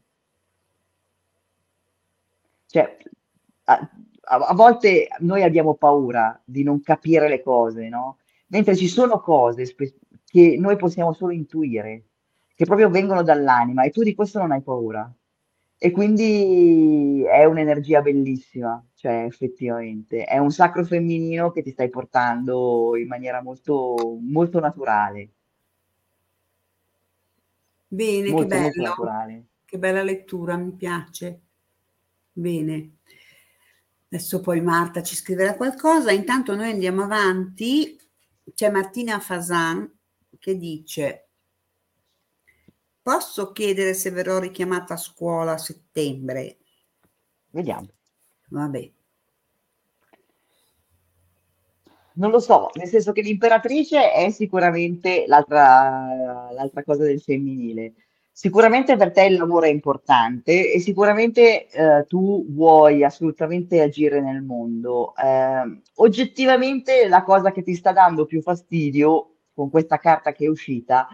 [2.67, 2.97] Cioè,
[3.65, 3.91] a,
[4.25, 8.19] a volte noi abbiamo paura di non capire le cose, no?
[8.49, 9.95] Mentre ci sono cose spe-
[10.25, 12.05] che noi possiamo solo intuire,
[12.55, 15.13] che proprio vengono dall'anima e tu di questo non hai paura.
[15.77, 22.97] E quindi è un'energia bellissima, cioè effettivamente è un sacro femminino che ti stai portando
[22.97, 25.29] in maniera molto, molto naturale.
[27.89, 29.45] Bene, molto, che bello.
[29.65, 31.41] Che bella lettura, mi piace.
[32.33, 32.97] Bene.
[34.15, 36.13] Adesso poi Marta ci scriverà qualcosa.
[36.13, 38.01] Intanto noi andiamo avanti.
[38.55, 39.93] C'è Martina Fasan
[40.39, 41.31] che dice
[43.03, 46.59] Posso chiedere se verrò richiamata a scuola a settembre?
[47.51, 47.89] Vediamo.
[48.51, 48.93] Vabbè.
[52.13, 57.95] Non lo so, nel senso che l'imperatrice è sicuramente l'altra, l'altra cosa del femminile.
[58.37, 64.43] Sicuramente per te il lavoro è importante e sicuramente eh, tu vuoi assolutamente agire nel
[64.43, 65.15] mondo.
[65.15, 70.49] Eh, oggettivamente la cosa che ti sta dando più fastidio con questa carta che è
[70.49, 71.07] uscita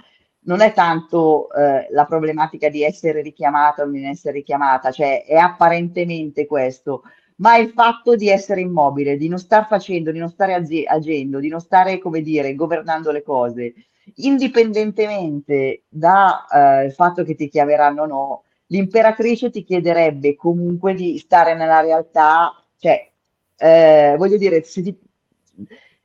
[0.44, 5.36] non è tanto eh, la problematica di essere richiamata o non essere richiamata, cioè è
[5.36, 7.02] apparentemente questo,
[7.36, 11.38] ma il fatto di essere immobile, di non star facendo, di non stare ag- agendo,
[11.38, 13.74] di non stare, come dire, governando le cose,
[14.16, 21.54] indipendentemente dal eh, fatto che ti chiameranno o no, l'imperatrice ti chiederebbe comunque di stare
[21.54, 23.10] nella realtà, cioè,
[23.56, 24.98] eh, voglio dire, ti,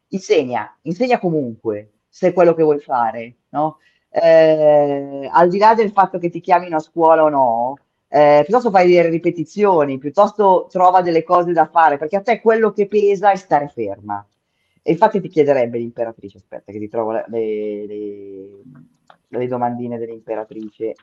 [0.10, 3.80] insegna, insegna comunque se è quello che vuoi fare, no?
[4.22, 7.78] eh, al di là del fatto che ti chiamino a scuola o no,
[8.08, 12.72] eh, piuttosto fai delle ripetizioni, piuttosto trova delle cose da fare, perché a te quello
[12.72, 14.26] che pesa è stare ferma.
[14.88, 18.62] E infatti ti chiederebbe l'imperatrice, aspetta che ti trovo le, le,
[19.28, 20.94] le domandine dell'imperatrice.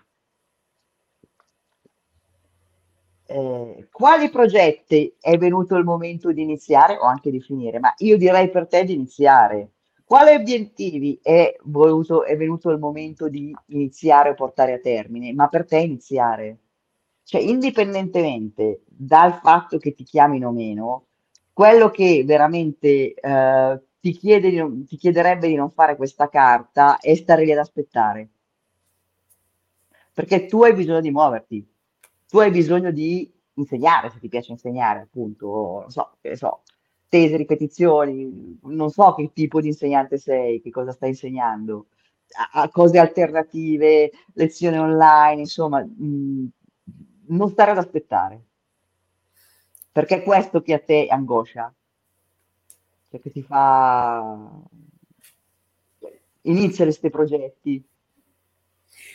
[3.26, 7.80] Eh, quali progetti è venuto il momento di iniziare o anche di finire?
[7.80, 9.72] Ma io direi per te di iniziare
[10.12, 15.32] quali obiettivi è, voluto, è venuto il momento di iniziare o portare a termine?
[15.32, 16.58] Ma per te iniziare?
[17.24, 21.06] Cioè, indipendentemente dal fatto che ti chiamino o meno,
[21.62, 27.14] quello che veramente eh, ti, chiede di ti chiederebbe di non fare questa carta è
[27.14, 28.28] stare lì ad aspettare.
[30.12, 31.64] Perché tu hai bisogno di muoverti,
[32.26, 36.62] tu hai bisogno di insegnare, se ti piace insegnare, appunto, non so, che so,
[37.08, 41.86] tese, ripetizioni, non so che tipo di insegnante sei, che cosa stai insegnando,
[42.52, 46.46] a, a cose alternative, lezioni online, insomma, mh, mm,
[47.28, 48.46] non stare ad aspettare,
[49.92, 51.72] perché è questo che a te angoscia,
[53.10, 54.50] cioè che ti fa...
[56.44, 57.84] Inizia questi progetti.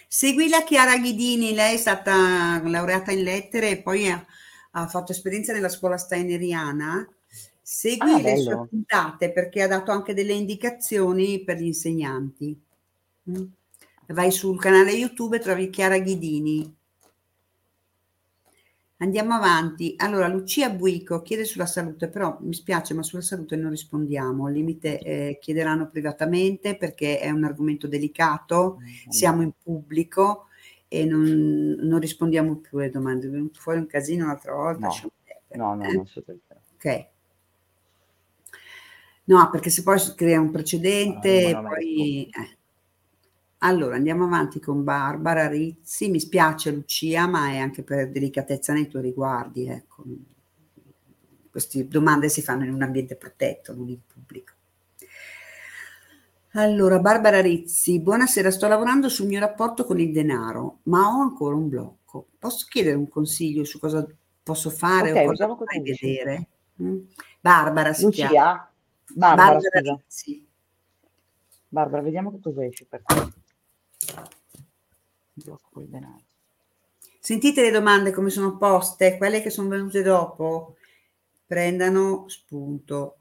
[0.08, 4.26] Segui la Chiara Ghidini, lei è stata laureata in lettere e poi ha,
[4.72, 7.06] ha fatto esperienza nella scuola steineriana
[7.70, 12.58] Segui ah, le sue puntate perché ha dato anche delle indicazioni per gli insegnanti.
[13.30, 13.44] Mm.
[14.06, 16.77] vai sul canale YouTube e trovi Chiara Ghidini.
[19.00, 19.94] Andiamo avanti.
[19.98, 24.48] Allora, Lucia Buico chiede sulla salute, però mi spiace, ma sulla salute non rispondiamo.
[24.48, 29.10] Al limite eh, chiederanno privatamente perché è un argomento delicato, mm.
[29.10, 30.48] siamo in pubblico
[30.88, 31.22] e non,
[31.80, 33.28] non rispondiamo più alle domande.
[33.28, 34.88] È venuto fuori un casino l'altra volta.
[34.88, 35.94] No, no, no, eh?
[35.94, 36.62] non so perché.
[36.76, 37.08] Ok.
[39.26, 42.24] No, perché se poi si crea un precedente, ah, poi...
[42.30, 42.57] Eh.
[43.60, 46.10] Allora, andiamo avanti con Barbara Rizzi.
[46.10, 49.68] Mi spiace Lucia, ma è anche per delicatezza nei tuoi riguardi.
[49.68, 50.04] Ecco.
[51.50, 54.54] Queste domande si fanno in un ambiente protetto, non in pubblico.
[56.52, 61.56] Allora, Barbara Rizzi, buonasera, sto lavorando sul mio rapporto con il denaro, ma ho ancora
[61.56, 62.28] un blocco.
[62.40, 64.08] Posso chiedere un consiglio su cosa
[64.48, 66.48] posso fare okay, o cosa vorrei vedere?
[66.82, 67.00] Mm?
[67.42, 68.28] Barbara si Lucia?
[68.28, 68.72] chiama.
[69.14, 70.48] Barbara, Barbara Rizzi.
[71.68, 73.46] Barbara, vediamo che cosa esce per te.
[75.44, 76.24] Blocco col denaro.
[77.20, 80.76] Sentite le domande come sono poste, quelle che sono venute dopo,
[81.46, 83.18] prendano spunto.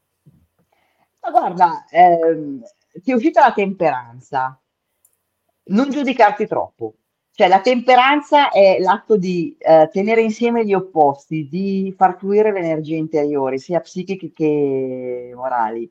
[1.23, 2.63] Ma guarda, ehm,
[3.03, 4.61] ti è uscita la temperanza.
[5.65, 6.95] Non giudicarti troppo.
[7.33, 12.61] Cioè, la temperanza è l'atto di eh, tenere insieme gli opposti, di far fluire le
[12.61, 15.91] energie interiori, sia psichiche che morali.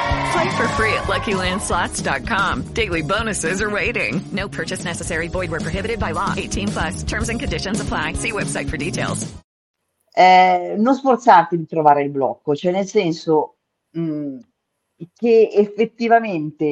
[0.31, 2.73] Play for free at LuckyLandSlots.com.
[2.73, 4.21] Daily bonuses are waiting.
[4.31, 5.27] No purchase necessary.
[5.27, 6.33] Void where prohibited by law.
[6.37, 7.03] 18 plus.
[7.03, 8.13] Terms and conditions apply.
[8.13, 9.27] See website for details.
[10.13, 13.55] Eh, non sforzarti di trovare il blocco, cioè nel senso
[13.91, 14.39] mh, mm,
[15.15, 16.65] che effettivamente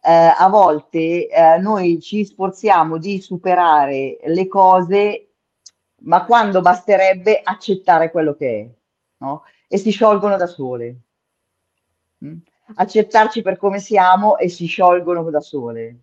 [0.00, 5.28] eh, a volte eh, noi ci sforziamo di superare le cose,
[6.00, 8.68] ma quando basterebbe accettare quello che è,
[9.18, 9.44] no?
[9.68, 10.96] e si sciolgono da sole.
[12.24, 12.38] Mm?
[12.74, 15.96] Accettarci per come siamo e si sciolgono da sole.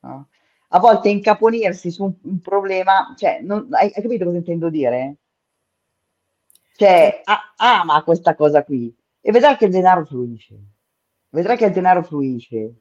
[0.00, 0.28] No?
[0.68, 5.16] A volte incaponirsi su un, un problema, cioè, non, hai, hai, capito cosa intendo dire?
[6.76, 10.56] Cioè, a, ama questa cosa qui e vedrai che il denaro fluisce.
[11.30, 12.74] Vedrai che il denaro fluisce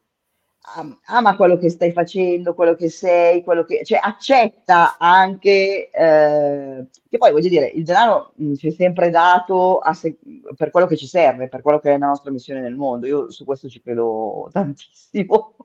[1.06, 7.18] ama quello che stai facendo, quello che sei, quello che, cioè accetta anche, eh, che
[7.18, 10.18] poi voglio dire, il denaro mh, ci è sempre dato se-
[10.56, 13.06] per quello che ci serve, per quello che è la nostra missione nel mondo.
[13.08, 15.56] Io su questo ci credo tantissimo.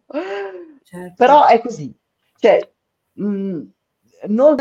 [0.82, 1.14] Certo.
[1.16, 1.94] Però è così.
[2.36, 2.58] Cioè,
[3.14, 3.60] mh,
[4.28, 4.56] non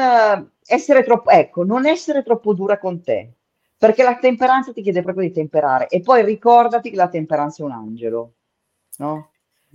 [0.66, 3.34] essere troppo, ecco, non essere troppo dura con te,
[3.78, 7.66] perché la temperanza ti chiede proprio di temperare e poi ricordati che la temperanza è
[7.66, 8.34] un angelo,
[8.98, 9.32] no?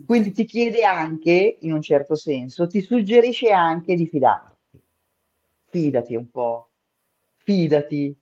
[0.07, 4.81] Quindi ti chiede anche, in un certo senso, ti suggerisce anche di fidarti.
[5.71, 6.71] Fidati un po',
[7.37, 8.15] fidati.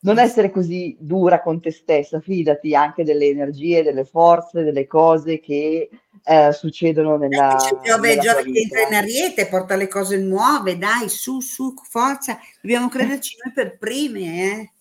[0.00, 5.38] Non essere così dura con te stessa, fidati anche delle energie, delle forze, delle cose
[5.38, 5.90] che
[6.24, 11.08] eh, succedono nella, eh, Giove, Giove che entra in ariete, porta le cose nuove, dai,
[11.08, 14.72] su, su, forza, dobbiamo crederci noi per prime, eh.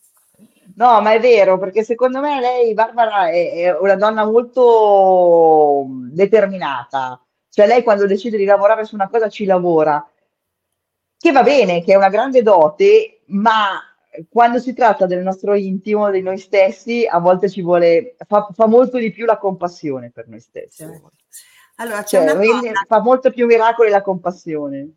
[0.82, 7.24] No, ma è vero, perché secondo me lei, Barbara, è, è una donna molto determinata.
[7.48, 10.04] Cioè lei quando decide di lavorare su una cosa ci lavora,
[11.20, 13.80] che va bene, che è una grande dote, ma
[14.28, 18.66] quando si tratta del nostro intimo, di noi stessi, a volte ci vuole, fa, fa
[18.66, 20.78] molto di più la compassione per noi stessi.
[20.78, 21.12] Certo.
[21.76, 24.96] Allora, c'è cioè, rende, fa molto più miracoli la compassione,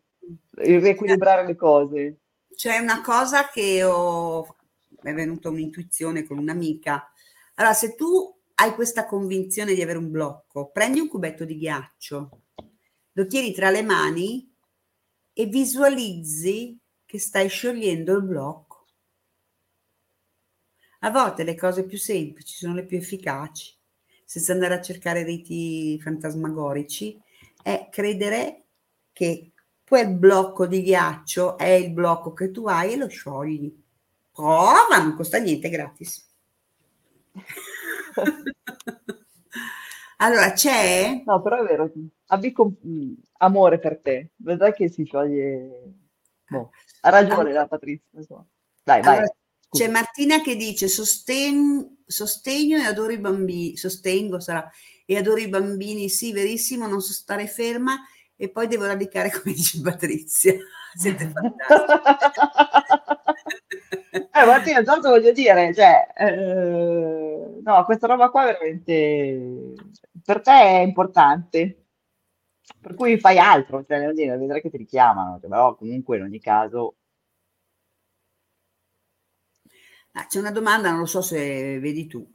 [0.63, 2.15] il riequilibrare le cose.
[2.55, 4.47] C'è una cosa che ho
[5.05, 7.11] mi è venuta un'intuizione con un'amica.
[7.55, 12.41] Allora, se tu hai questa convinzione di avere un blocco, prendi un cubetto di ghiaccio,
[13.11, 14.51] lo tieni tra le mani
[15.31, 18.87] e visualizzi che stai sciogliendo il blocco.
[21.01, 23.77] A volte le cose più semplici sono le più efficaci,
[24.23, 27.21] senza andare a cercare riti fantasmagorici,
[27.61, 28.63] è credere
[29.13, 29.51] che
[29.87, 33.83] quel blocco di ghiaccio è il blocco che tu hai e lo sciogli.
[34.35, 36.23] Prova, non costa niente, gratis.
[40.17, 41.23] allora, c'è...
[41.25, 41.91] No, però è vero,
[42.27, 42.75] abbi com-
[43.37, 45.93] amore per te, vedrai che si scioglie...
[46.47, 46.71] Boh,
[47.01, 48.07] ha ragione Allora- la Patrizia.
[48.11, 48.45] insomma.
[48.83, 49.17] Dai, vai.
[49.17, 49.35] allora,
[49.69, 54.69] c'è Martina che dice sosten- sostegno e adoro i bambini, sostengo sarà,
[55.05, 57.97] e adoro i bambini, sì, verissimo, non so stare ferma
[58.35, 60.53] e poi devo radicare come dice Patrizia.
[60.93, 62.03] Siete fantastici.
[64.15, 69.73] Eh, Martina, tanto voglio dire, cioè, eh, no, questa roba qua veramente
[70.23, 71.87] per te è importante,
[72.79, 76.95] per cui fai altro, cioè, vedrai che ti richiamano, cioè, però comunque in ogni caso,
[80.13, 82.25] Ah, c'è una domanda, non lo so se vedi tu.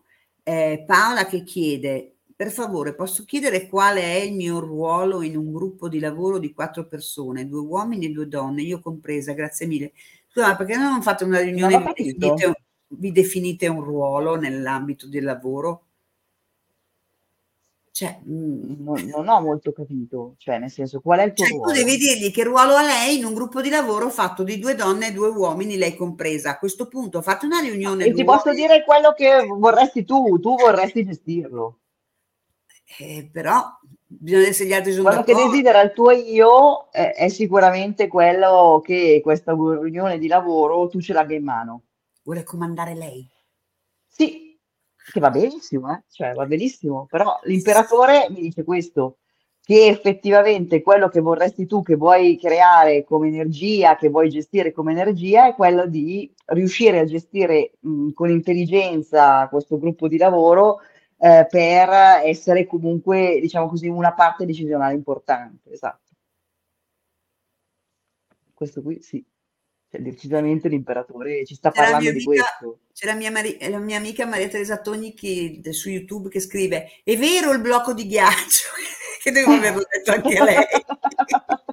[0.43, 5.51] Eh, Paola che chiede, per favore, posso chiedere quale è il mio ruolo in un
[5.53, 9.93] gruppo di lavoro di quattro persone, due uomini e due donne, io compresa, grazie mille.
[10.33, 12.55] Scusa, perché non fate una riunione e vi definite, un-
[12.87, 15.87] vi definite un ruolo nell'ambito del lavoro?
[17.91, 21.55] Cioè, mm, non, non ho molto capito, cioè, nel senso, qual è il tuo cioè,
[21.55, 21.73] tu ruolo?
[21.73, 25.09] devi dirgli che ruolo ha lei in un gruppo di lavoro fatto di due donne
[25.09, 26.51] e due uomini, lei compresa.
[26.51, 28.05] A questo punto fate una riunione.
[28.05, 31.79] E ti posso dire quello che vorresti tu, tu vorresti gestirlo.
[32.99, 33.63] Eh, però
[34.07, 35.51] bisogna se gli altri sono Quello che d'accordo.
[35.53, 41.13] desidera il tuo io è, è sicuramente quello che questa riunione di lavoro tu ce
[41.13, 41.83] l'abbia in mano.
[42.23, 43.27] Vuole comandare lei.
[44.09, 44.59] Sì,
[45.13, 46.03] che va benissimo, eh?
[46.11, 49.19] Cioè va benissimo, però l'imperatore mi dice questo,
[49.63, 54.91] che effettivamente quello che vorresti tu, che vuoi creare come energia, che vuoi gestire come
[54.93, 60.81] energia, è quello di riuscire a gestire mh, con intelligenza questo gruppo di lavoro
[61.23, 61.91] eh, per
[62.25, 65.71] essere comunque, diciamo così, una parte decisionale importante.
[65.71, 66.09] Esatto.
[68.55, 69.25] Questo qui sì,
[69.91, 72.81] Cioè, decisamente l'imperatore ci sta C'è la parlando di amica, questo.
[72.93, 77.01] c'è la mia, mari- la mia amica Maria Teresa Togni che, su YouTube che scrive:
[77.05, 78.69] È vero il blocco di ghiaccio?
[79.23, 80.65] che devo averlo detto anche a lei.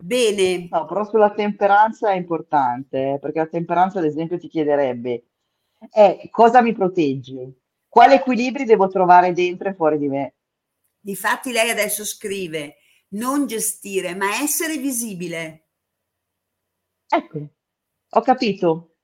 [0.00, 5.24] Bene, No, però sulla temperanza è importante, eh, perché la temperanza, ad esempio, ti chiederebbe,
[5.92, 7.52] eh, cosa mi protegge?
[7.88, 10.34] Quali equilibri devo trovare dentro e fuori di me?
[11.00, 12.76] difatti lei adesso scrive:
[13.14, 15.70] Non gestire, ma essere visibile.
[17.10, 17.38] Ecco,
[18.10, 18.96] ho capito,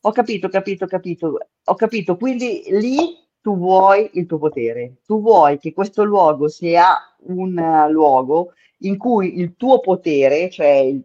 [0.00, 2.16] ho capito, capito, capito, ho capito.
[2.16, 6.96] Quindi lì tu vuoi il tuo potere, tu vuoi che questo luogo sia
[7.28, 11.04] un eh, luogo in cui il tuo potere, cioè, il-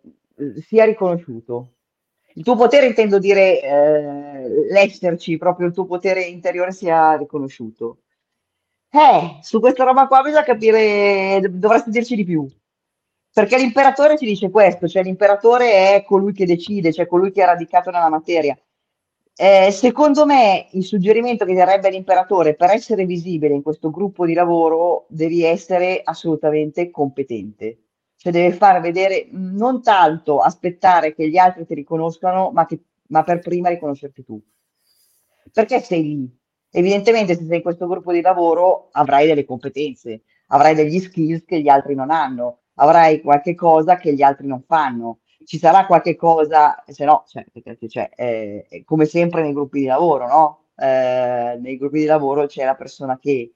[0.64, 1.74] sia riconosciuto.
[2.36, 8.00] Il tuo potere intendo dire eh, l'esserci, proprio il tuo potere interiore sia riconosciuto.
[8.90, 12.48] Eh, su questa roba qua bisogna capire, dovresti dirci di più.
[13.34, 17.46] Perché l'imperatore ci dice questo, cioè l'imperatore è colui che decide, cioè colui che è
[17.46, 18.58] radicato nella materia.
[19.34, 24.34] Eh, secondo me il suggerimento che darebbe l'imperatore per essere visibile in questo gruppo di
[24.34, 27.78] lavoro devi essere assolutamente competente.
[28.22, 32.84] Cioè deve far vedere, mh, non tanto aspettare che gli altri ti riconoscano, ma, che-
[33.08, 34.42] ma per prima riconoscerti tu.
[35.52, 36.40] Perché sei lì?
[36.74, 41.60] Evidentemente se sei in questo gruppo di lavoro avrai delle competenze, avrai degli skills che
[41.62, 45.20] gli altri non hanno, avrai qualche cosa che gli altri non fanno.
[45.44, 47.46] Ci sarà qualche cosa, se no, cioè,
[47.88, 50.66] cioè, eh, come sempre nei gruppi di lavoro, no?
[50.76, 53.54] Eh, nei gruppi di lavoro c'è la persona che...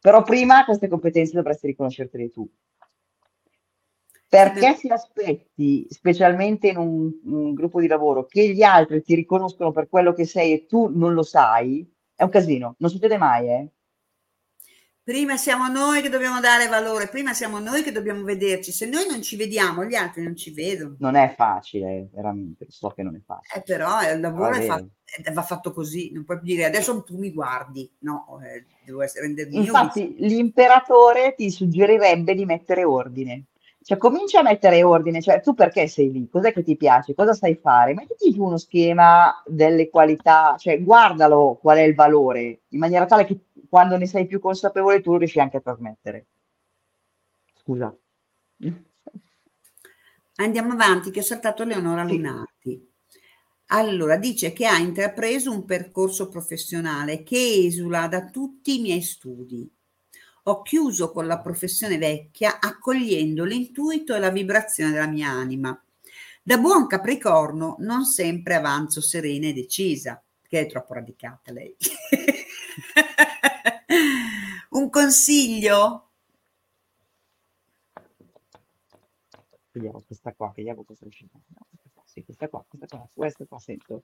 [0.00, 2.48] Però prima queste competenze dovresti riconoscertele tu.
[4.32, 9.72] Perché se aspetti, specialmente in un, un gruppo di lavoro, che gli altri ti riconoscono
[9.72, 12.74] per quello che sei e tu non lo sai, è un casino.
[12.78, 13.68] Non succede mai, eh?
[15.02, 18.72] Prima siamo noi che dobbiamo dare valore, prima siamo noi che dobbiamo vederci.
[18.72, 20.96] Se noi non ci vediamo, gli altri non ci vedono.
[21.00, 23.60] Non è facile, veramente, so che non è facile.
[23.60, 24.72] Eh, però il lavoro è vero.
[24.72, 29.26] fatto, va fatto così, non puoi dire adesso tu mi guardi, no, eh, devo essere
[29.26, 29.60] rendermi io.
[29.60, 33.48] Infatti, l'imperatore ti suggerirebbe di mettere ordine.
[33.84, 36.28] Cioè, comincia a mettere ordine, cioè tu perché sei lì?
[36.28, 37.14] Cos'è che ti piace?
[37.14, 37.94] Cosa sai fare?
[37.94, 43.24] Mettiti giù uno schema delle qualità, cioè guardalo qual è il valore, in maniera tale
[43.24, 46.26] che quando ne sei più consapevole tu lo riesci anche a trasmettere.
[47.54, 47.96] Scusa.
[50.36, 52.16] Andiamo avanti, che ho saltato Leonora Sì.
[52.16, 52.90] Lunati.
[53.66, 59.70] Allora, dice che ha intrapreso un percorso professionale che esula da tutti i miei studi.
[60.46, 65.80] Ho chiuso con la professione vecchia accogliendo l'intuito e la vibrazione della mia anima.
[66.42, 71.76] Da buon capricorno non sempre avanzo serena e decisa, che è troppo radicata lei.
[74.70, 76.10] un consiglio?
[79.70, 81.06] Vediamo questa qua, vediamo cosa.
[81.06, 84.02] No, qua, sì, questa qua, questa qua, questa qua sento.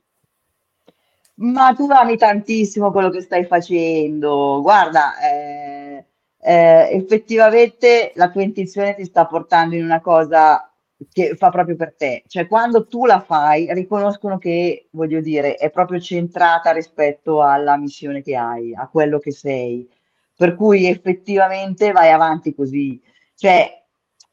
[1.34, 4.60] Ma tu ami tantissimo quello che stai facendo.
[4.62, 6.06] Guarda, eh,
[6.40, 10.70] eh, effettivamente la tua intuizione ti sta portando in una cosa
[11.12, 12.24] che fa proprio per te.
[12.26, 18.22] Cioè, quando tu la fai, riconoscono che, voglio dire, è proprio centrata rispetto alla missione
[18.22, 19.88] che hai, a quello che sei.
[20.36, 23.00] Per cui effettivamente vai avanti così.
[23.34, 23.78] Cioè,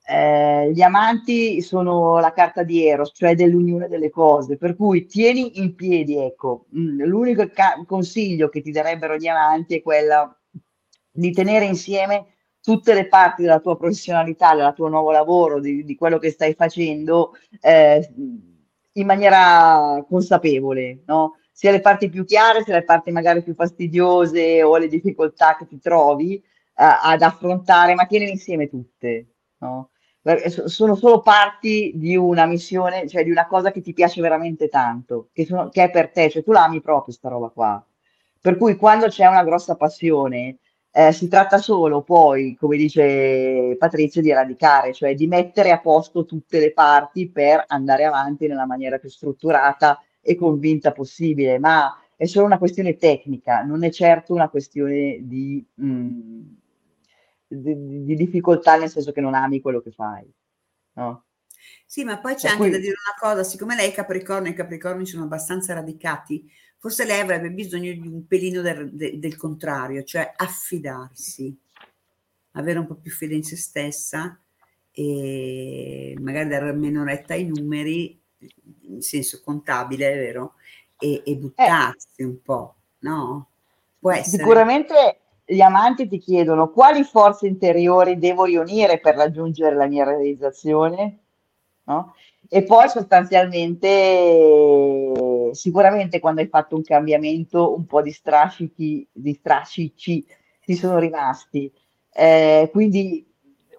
[0.08, 5.60] eh, gli amanti sono la carta di Eros, cioè dell'unione delle cose, per cui tieni
[5.60, 10.36] in piedi, ecco, mm, l'unico ca- consiglio che ti darebbero gli amanti è quella
[11.16, 15.96] di tenere insieme tutte le parti della tua professionalità, del tuo nuovo lavoro, di, di
[15.96, 18.10] quello che stai facendo, eh,
[18.94, 21.38] in maniera consapevole, no?
[21.52, 25.68] Sia le parti più chiare, sia le parti magari più fastidiose o le difficoltà che
[25.68, 26.44] ti trovi eh,
[26.76, 29.28] ad affrontare, ma tienile insieme tutte,
[29.60, 29.92] no?
[30.66, 35.30] sono solo parti di una missione, cioè di una cosa che ti piace veramente tanto,
[35.32, 37.86] che, sono, che è per te, cioè tu la ami proprio sta roba qua.
[38.42, 40.58] Per cui quando c'è una grossa passione,
[40.98, 46.24] eh, si tratta solo poi, come dice Patrizio, di radicare, cioè di mettere a posto
[46.24, 52.24] tutte le parti per andare avanti nella maniera più strutturata e convinta possibile, ma è
[52.24, 55.66] solo una questione tecnica, non è certo una questione di...
[55.74, 56.42] Mh, mm,
[57.48, 60.26] di, di, difficoltà nel senso che non ami quello che fai.
[60.94, 61.26] No?
[61.86, 62.72] Sì, ma poi c'è per anche cui...
[62.72, 66.50] da dire una cosa, siccome lei è Capricorno e i Capricorni sono abbastanza radicati,
[66.86, 71.58] forse lei avrebbe bisogno di un pelino del, del, contrario, cioè affidarsi,
[72.52, 74.40] avere un po' più fede in se stessa
[74.92, 78.22] e magari dare meno retta ai numeri,
[78.82, 80.54] in senso contabile, è vero,
[81.00, 82.26] e, e buttarsi eh.
[82.26, 83.48] un po', no?
[83.98, 84.44] Può essere.
[84.44, 91.18] Sicuramente gli amanti ti chiedono quali forze interiori devo riunire per raggiungere la mia realizzazione,
[91.86, 92.14] no?
[92.48, 93.88] E poi sostanzialmente,
[95.56, 100.26] sicuramente quando hai fatto un cambiamento, un po' di strascichi, di strascici
[100.64, 101.72] ti sono rimasti.
[102.12, 103.26] Eh, quindi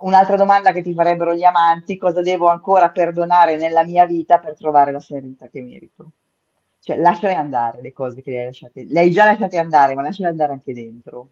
[0.01, 4.57] un'altra domanda che ti farebbero gli amanti, cosa devo ancora perdonare nella mia vita per
[4.57, 6.11] trovare la serenità che merito?
[6.81, 10.03] Cioè, lasciare andare le cose che le hai lasciate, le hai già lasciate andare, ma
[10.03, 11.29] lasciale andare anche dentro.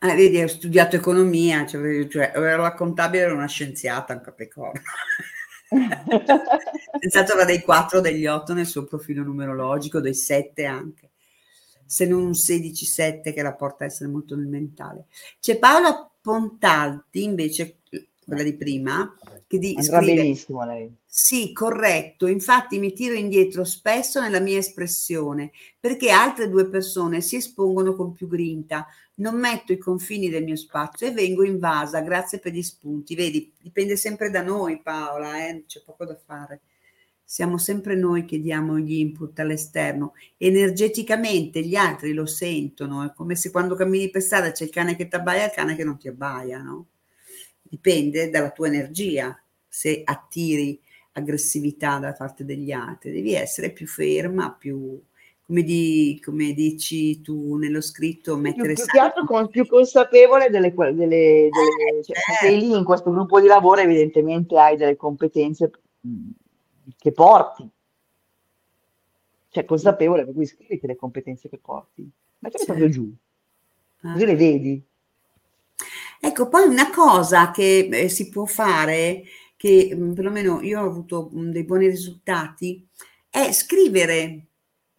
[0.00, 4.80] Ah, vedi, ho studiato economia, cioè, cioè la contabile, ero una scienziata, un capricorno.
[6.98, 11.10] Pensato era dei 4 degli 8 nel suo profilo numerologico, dei 7 anche,
[11.84, 15.06] se non un 16-7 che la porta a essere molto nel mentale.
[15.40, 17.78] C'è Paola Pontalti, invece,
[18.28, 19.14] quella di prima,
[19.46, 20.94] che di, Andrà scrive, benissimo lei.
[21.06, 22.26] Sì, corretto.
[22.26, 25.50] Infatti mi tiro indietro spesso nella mia espressione
[25.80, 28.86] perché altre due persone si espongono con più grinta.
[29.14, 32.02] Non metto i confini del mio spazio e vengo invasa.
[32.02, 33.14] Grazie per gli spunti.
[33.14, 35.64] Vedi, dipende sempre da noi, Paola, eh?
[35.66, 36.60] c'è poco da fare.
[37.24, 40.12] Siamo sempre noi che diamo gli input all'esterno.
[40.36, 43.04] Energeticamente gli altri lo sentono.
[43.04, 45.52] È come se quando cammini per strada c'è il cane che ti abbaia e il
[45.52, 46.86] cane che non ti abbaia, no?
[47.68, 49.38] Dipende dalla tua energia
[49.68, 50.80] se attiri
[51.12, 55.00] aggressività da parte degli altri, devi essere più ferma, più,
[55.42, 60.72] come, di, come dici tu nello scritto, mettere più, più altro con, più consapevole delle,
[60.74, 61.50] delle, delle eh,
[62.02, 62.32] cioè, certo.
[62.40, 65.70] sei lì in questo gruppo di lavoro evidentemente hai delle competenze
[66.96, 67.68] che porti
[69.50, 72.08] cioè consapevole per cui scriviti le competenze che porti
[72.38, 72.72] mettile certo.
[72.72, 73.14] proprio giù
[74.00, 74.26] così ah.
[74.26, 74.82] le vedi
[76.20, 79.24] ecco poi una cosa che eh, si può fare
[79.58, 82.86] che mh, perlomeno io ho avuto mh, dei buoni risultati,
[83.28, 84.46] è scrivere,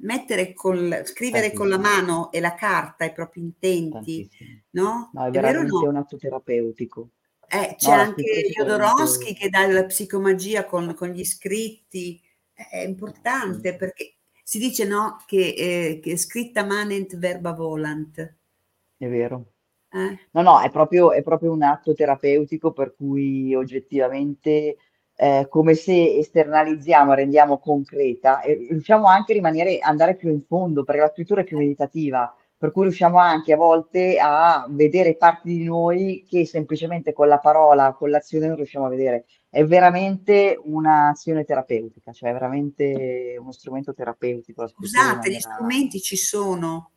[0.01, 4.29] mettere col, scrivere con la mano e la carta i propri intenti,
[4.71, 5.09] no?
[5.13, 5.89] No, è, è veramente no?
[5.89, 7.09] un atto terapeutico.
[7.47, 12.21] Eh, c'è no, anche Jodorowsky che dà la psicomagia con, con gli scritti,
[12.53, 18.35] è importante perché si dice no che, eh, che scritta manent verba volant.
[18.97, 19.53] È vero.
[19.91, 20.19] Eh.
[20.31, 24.77] No, no, è proprio, è proprio un atto terapeutico per cui oggettivamente
[25.21, 30.85] eh, come se esternalizziamo, rendiamo concreta e riusciamo anche a rimanere, andare più in fondo,
[30.85, 35.49] perché la scrittura è più meditativa, per cui riusciamo anche a volte a vedere parti
[35.49, 39.25] di noi che semplicemente con la parola, con l'azione non riusciamo a vedere.
[39.49, 44.67] È veramente un'azione terapeutica, cioè è veramente uno strumento terapeutico.
[44.67, 46.91] Scusate, gli strumenti ci sono,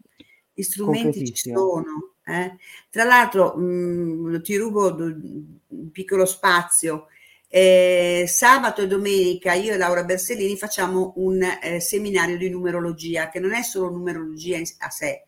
[0.52, 2.11] gli strumenti ci sono.
[2.24, 2.56] Eh?
[2.90, 7.08] Tra l'altro, mh, mm, ti rubo un piccolo spazio.
[7.48, 13.40] Eh, sabato e domenica io e Laura Bersellini facciamo un eh, seminario di numerologia che
[13.40, 15.26] non è solo numerologia a sé,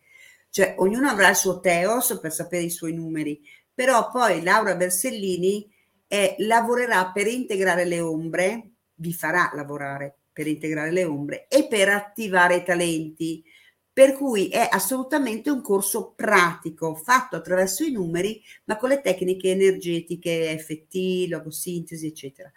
[0.49, 3.39] cioè ognuno avrà il suo teos per sapere i suoi numeri,
[3.71, 5.71] però poi Laura Bersellini
[6.07, 11.89] eh, lavorerà per integrare le ombre, vi farà lavorare per integrare le ombre e per
[11.89, 13.43] attivare i talenti.
[13.95, 19.51] Per cui è assolutamente un corso pratico, fatto attraverso i numeri, ma con le tecniche
[19.51, 22.51] energetiche, FT, logosintesi, eccetera.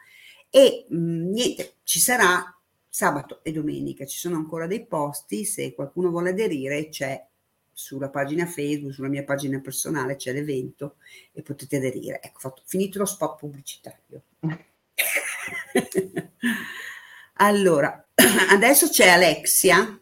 [0.51, 2.43] E mh, mm, niente, ci sarà
[2.89, 7.25] sabato e domenica, ci sono ancora dei posti, se qualcuno vuole aderire c'è
[7.73, 10.97] sulla pagina Facebook, sulla mia pagina personale c'è l'evento
[11.33, 12.21] e potete aderire.
[12.21, 14.23] Ecco, fatto, finito lo spot pubblicitario.
[17.35, 18.09] allora,
[18.51, 20.01] adesso c'è Alexia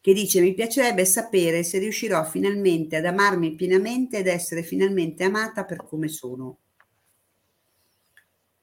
[0.00, 5.64] che dice mi piacerebbe sapere se riuscirò finalmente ad amarmi pienamente ed essere finalmente amata
[5.64, 6.56] per come sono.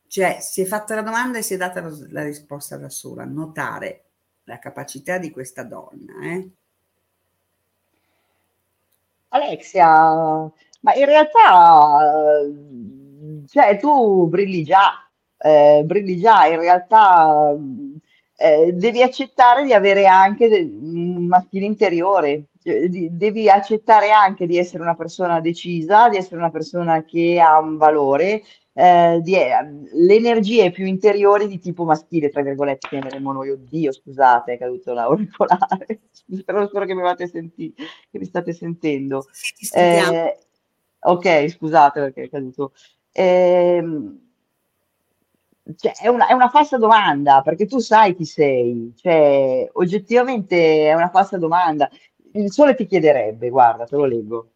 [0.07, 3.25] Cioè, si è fatta la domanda e si è data la risposta da sola.
[3.25, 4.05] Notare
[4.45, 6.13] la capacità di questa donna.
[6.23, 6.49] Eh?
[9.29, 11.99] Alexia, ma in realtà,
[13.47, 15.07] cioè, tu brilli già,
[15.37, 17.53] eh, brilli già, in realtà
[18.39, 24.83] eh, devi accettare di avere anche un maschile interiore, cioè, devi accettare anche di essere
[24.83, 28.43] una persona decisa, di essere una persona che ha un valore,
[28.73, 29.49] eh, di, eh,
[29.91, 34.93] le energie più interiori di tipo maschile, tra virgolette, chiameremo noi, oddio, scusate, è caduto
[34.93, 39.25] l'auricolare, spero, spero che mi, senti- che mi state sentendo.
[39.73, 40.37] Eh,
[40.99, 42.73] ok, scusate perché è caduto.
[43.11, 43.83] Eh,
[45.75, 50.93] cioè, è, una, è una falsa domanda, perché tu sai chi sei, cioè, oggettivamente è
[50.93, 51.89] una falsa domanda.
[52.33, 54.51] Il sole ti chiederebbe, guarda, te lo leggo.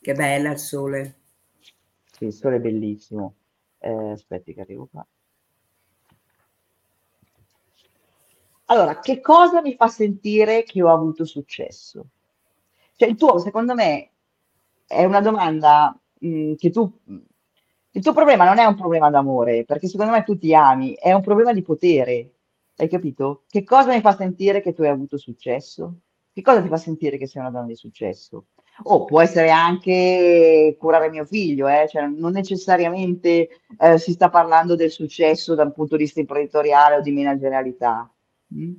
[0.00, 1.18] Che bella il sole.
[2.10, 3.34] Sì, il sole è bellissimo.
[3.78, 5.06] Eh, aspetti che arrivo qua.
[8.66, 12.06] Allora, che cosa mi fa sentire che ho avuto successo?
[12.96, 14.10] Cioè, il tuo, secondo me,
[14.86, 17.00] è una domanda mh, mm, che tu...
[17.96, 21.12] Il tuo problema non è un problema d'amore, perché secondo me tu ti ami, è
[21.12, 22.32] un problema di potere.
[22.76, 23.44] Hai capito?
[23.48, 26.00] Che cosa mi fa sentire che tu hai avuto successo?
[26.32, 28.46] Che cosa ti fa sentire che sei una donna di successo?
[28.82, 31.86] O oh, può essere anche curare mio figlio, eh?
[31.88, 33.48] cioè, non necessariamente
[33.78, 38.12] eh, si sta parlando del successo da un punto di vista imprenditoriale o di managerialità.
[38.52, 38.72] Mm?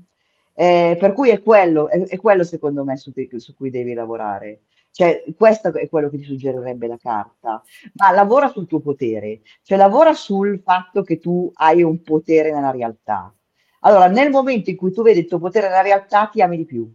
[0.56, 4.64] Eh, per cui è quello, è, è quello secondo me su, su, cui devi lavorare.
[4.96, 7.62] Cioè, questo è quello che ti suggerirebbe la carta.
[7.96, 12.72] Ma lavora sul tuo potere, cioè lavora sul fatto che tu hai un potere nella
[12.72, 13.34] realtà.
[13.82, 16.66] Allora, nel momento in cui tu vedi il tuo potere nella realtà, ti ami di
[16.66, 16.90] più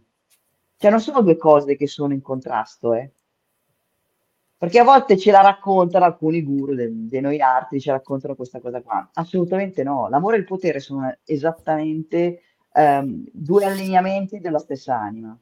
[0.81, 3.11] cioè non sono due cose che sono in contrasto, eh.
[4.57, 8.81] Perché a volte ce la raccontano alcuni guru dei, noi arti, ci raccontano questa cosa
[8.81, 9.07] qua.
[9.13, 10.09] Assolutamente no.
[10.09, 12.41] L'amore e il potere sono esattamente
[12.73, 15.37] um, due allineamenti della stessa anima,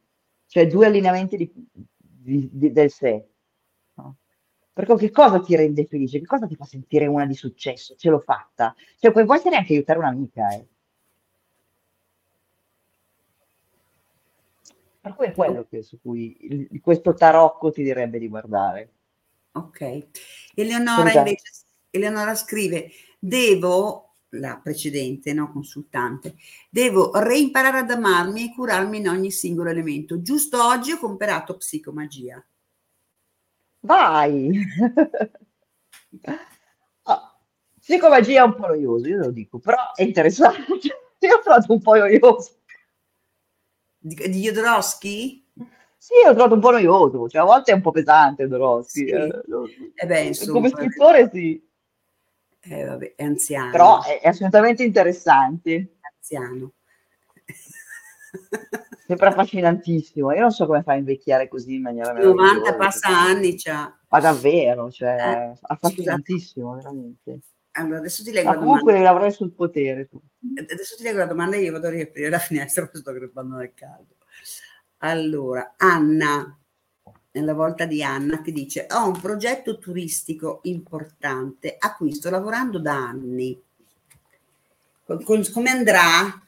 [0.45, 1.53] cioè due allineamenti di,
[2.21, 3.27] di, di, del sé.
[3.95, 4.17] No?
[4.73, 6.19] Perché che cosa ti rende felice?
[6.19, 7.95] Che cosa ti fa sentire una di successo?
[7.95, 8.75] Ce l'ho fatta.
[8.97, 10.67] Cioè, puoi essere anche aiutare un'amica, eh.
[15.01, 18.91] Per cui è quello che, su cui il, questo tarocco ti direbbe di guardare.
[19.53, 20.07] Ok.
[20.53, 21.51] Eleonora invece,
[21.89, 26.35] Eleonora scrive, devo, la precedente no, consultante,
[26.69, 30.21] devo reimparare ad amarmi e curarmi in ogni singolo elemento.
[30.21, 32.43] Giusto oggi ho comprato psicomagia.
[33.81, 34.51] Vai!
[37.03, 37.21] oh,
[37.79, 40.65] psicomagia è un po' noioso, io lo dico, però è interessante.
[41.19, 42.57] io ho trovato un po' noioso.
[43.97, 45.45] Di, di Jodorowsky?
[45.97, 49.05] Sì, l'ho trovato un po' noioso, cioè a volte è un po' pesante Jodorowsky.
[49.05, 49.05] Sì.
[49.05, 49.43] Eh,
[49.95, 51.68] eh beh, insomma, come scrittore sì.
[52.61, 53.71] Eh, vabbè, è anziano.
[53.71, 55.97] Però è, assolutamente interessante.
[56.01, 56.73] Anziano.
[59.07, 60.31] Sempre affascinantissimo.
[60.33, 63.97] Io non so come fa a invecchiare così in maniera 90 passa anni c'ha.
[64.09, 67.39] Ma davvero, cioè, eh, affascinantissimo, veramente.
[67.71, 69.29] Allora, adesso ti leggo Ma comunque domanda.
[69.29, 70.07] sul potere.
[70.07, 70.21] Tu.
[70.55, 73.55] Adesso ti leggo la domanda e io vado a riaprire la finestra perché sto crepando
[73.55, 74.17] nel caldo.
[74.97, 76.58] Allora, Anna,
[77.31, 82.79] nella volta di Anna, che dice: Ho un progetto turistico importante a cui sto lavorando
[82.79, 83.61] da anni.
[85.05, 86.41] Con, con, come andrà?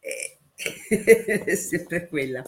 [0.00, 2.42] Eh, sempre quella.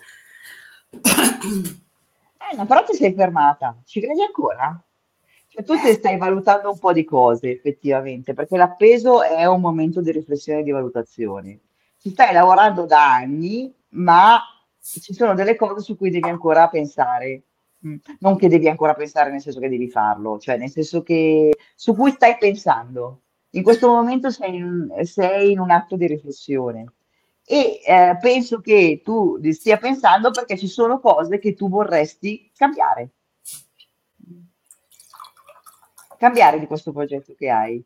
[0.93, 3.77] Eh, però ti sei fermata.
[3.85, 4.81] Ci credi ancora?
[5.49, 10.01] Cioè, tu ti stai valutando un po' di cose effettivamente, perché l'appeso è un momento
[10.01, 11.61] di riflessione e di valutazione.
[11.99, 14.41] Ci stai lavorando da anni, ma
[14.85, 17.43] ci sono delle cose su cui devi ancora pensare.
[17.87, 17.97] Mm.
[18.21, 21.95] Non che devi ancora pensare nel senso che devi farlo, cioè nel senso che su
[21.95, 23.23] cui stai pensando.
[23.51, 26.93] In questo momento sei in, sei in un atto di riflessione
[27.47, 33.11] e eh, penso che tu stia pensando perché ci sono cose che tu vorresti cambiare
[36.25, 37.85] cambiare di questo progetto che hai.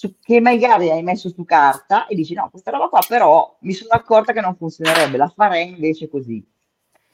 [0.00, 3.74] Su- che magari hai messo su carta e dici no, questa roba qua però mi
[3.74, 6.42] sono accorta che non funzionerebbe, la farei invece così.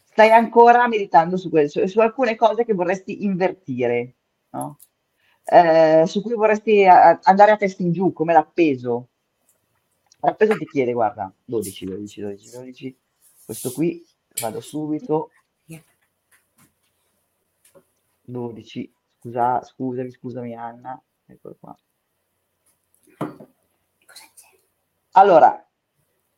[0.04, 4.14] Stai ancora meditando su, que- su- alcune cose che vorresti invertire,
[4.50, 4.78] no?
[5.44, 9.08] Eh, su cui vorresti a- andare a testa in giù, come l'appeso.
[10.20, 12.98] L'appeso ti chiede, guarda, 12, 12, 12, 12,
[13.44, 14.06] questo qui
[14.40, 15.30] vado subito,
[18.22, 21.76] 12, scusa, scusami, scusami Anna, eccolo qua.
[25.16, 25.64] Allora,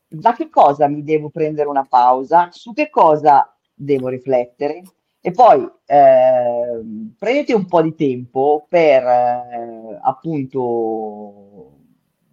[0.09, 2.49] da che cosa mi devo prendere una pausa?
[2.53, 4.83] Su che cosa devo riflettere?
[5.21, 11.73] E poi ehm, prenditi un po' di tempo per eh, appunto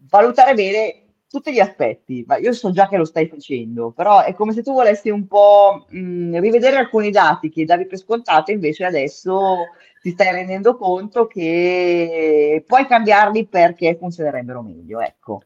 [0.07, 2.23] valutare bene tutti gli aspetti.
[2.27, 5.25] Ma io so già che lo stai facendo, però è come se tu volessi un
[5.27, 9.65] po' mh, rivedere alcuni dati che davi per scontato, invece adesso
[10.01, 15.41] ti stai rendendo conto che puoi cambiarli perché funzionerebbero meglio, ecco.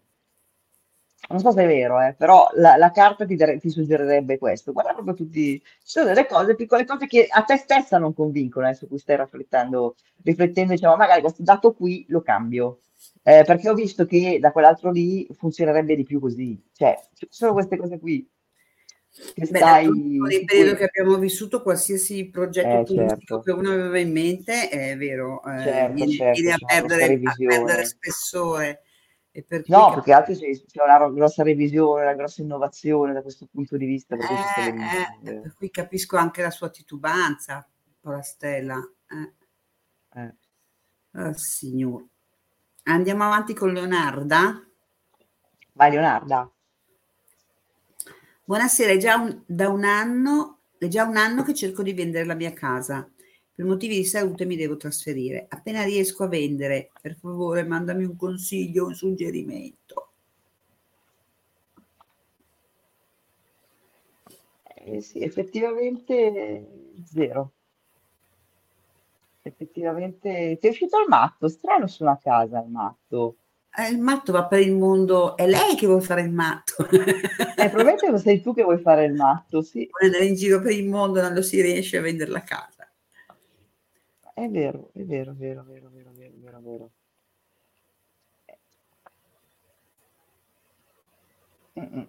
[1.29, 4.71] Non so se è vero, eh, però la, la carta ti, dare- ti suggerirebbe questo.
[4.71, 8.67] Guarda proprio tutti, ci sono delle cose, piccole cose che a te stessa non convincono,
[8.67, 12.79] eh, su cui stai riflettendo, riflettendo, diciamo, magari questo dato qui lo cambio,
[13.21, 16.59] Eh, perché ho visto che da quell'altro lì funzionerebbe di più così.
[16.73, 18.27] Cioè, ci sono queste cose qui
[19.11, 19.87] che Beh, stai...
[19.87, 23.39] nel periodo che abbiamo vissuto, qualsiasi progetto Eh, turistico certo.
[23.41, 27.19] che uno aveva in mente, è vero, eh, Certo, viene, certo, viene a, grossa perdere,
[27.23, 28.81] a perdere spessore.
[29.47, 33.47] Per No, che altro c'è, c'è una ro- grossa revisione, una grossa innovazione da questo
[33.51, 35.41] punto di vista, per sta eh, venendo eh, meglio.
[35.41, 37.67] per cui capisco anche la sua titubanza,
[37.99, 38.77] povera Stella.
[39.09, 39.33] Eh.
[40.21, 40.33] Eh.
[41.13, 42.05] Oh, signor.
[42.83, 44.63] Andiamo avanti con Leonarda.
[45.73, 46.51] Vai Leonarda.
[48.43, 52.25] Buonasera, è già un- da un anno, è già un anno che cerco di vendere
[52.25, 53.07] la mia casa.
[53.59, 55.45] Per motivi di salute mi devo trasferire.
[55.49, 60.11] Appena riesco a vendere, per favore, mandami un consiglio, un suggerimento.
[64.63, 66.67] Eh, sì, effettivamente
[67.03, 67.51] zero.
[69.41, 73.35] Effettivamente ti è uscito il matto, strano su una casa il matto.
[73.75, 76.87] Eh, il matto va per il mondo, è lei che vuole fare il matto.
[76.87, 79.85] Eh, probabilmente sei tu che vuoi fare il matto, sì.
[79.91, 82.78] Vuole andare in giro per il mondo, non lo si riesce a vendere la casa.
[84.43, 86.91] È vero, è vero, vero, vero, vero, vero, è vero, è vero.
[91.77, 92.07] Mm-mm.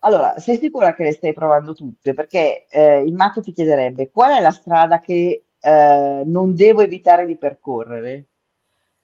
[0.00, 2.12] Allora, sei sicura che le stai provando tutte?
[2.14, 7.24] Perché eh, il matto ti chiederebbe qual è la strada che eh, non devo evitare
[7.26, 8.26] di percorrere?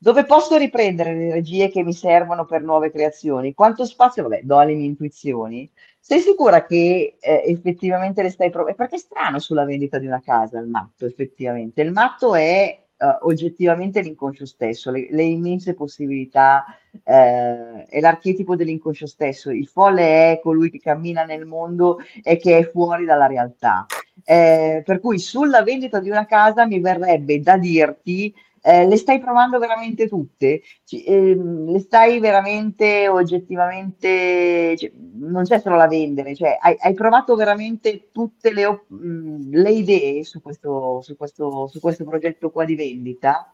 [0.03, 3.53] Dove posso riprendere le energie che mi servono per nuove creazioni?
[3.53, 4.23] Quanto spazio?
[4.23, 5.71] Vabbè, do alle mie intuizioni.
[5.99, 8.79] Sei sicura che eh, effettivamente le stai provando?
[8.79, 11.83] Perché è strano sulla vendita di una casa il matto, effettivamente.
[11.83, 16.65] Il matto è eh, oggettivamente l'inconscio stesso, le, le immense possibilità,
[17.05, 19.51] eh, è l'archetipo dell'inconscio stesso.
[19.51, 23.85] Il folle è colui che cammina nel mondo e che è fuori dalla realtà.
[24.25, 29.19] Eh, per cui sulla vendita di una casa mi verrebbe da dirti eh, le stai
[29.21, 30.63] provando veramente tutte?
[30.85, 36.95] Ci- ehm, le stai veramente oggettivamente, cioè, non c'è solo la vendere, cioè hai, hai
[36.95, 42.51] provato veramente tutte le, op- mh, le idee su questo, su questo, su questo progetto
[42.51, 43.53] qua di vendita?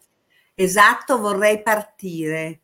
[0.57, 2.61] Esatto, vorrei partire.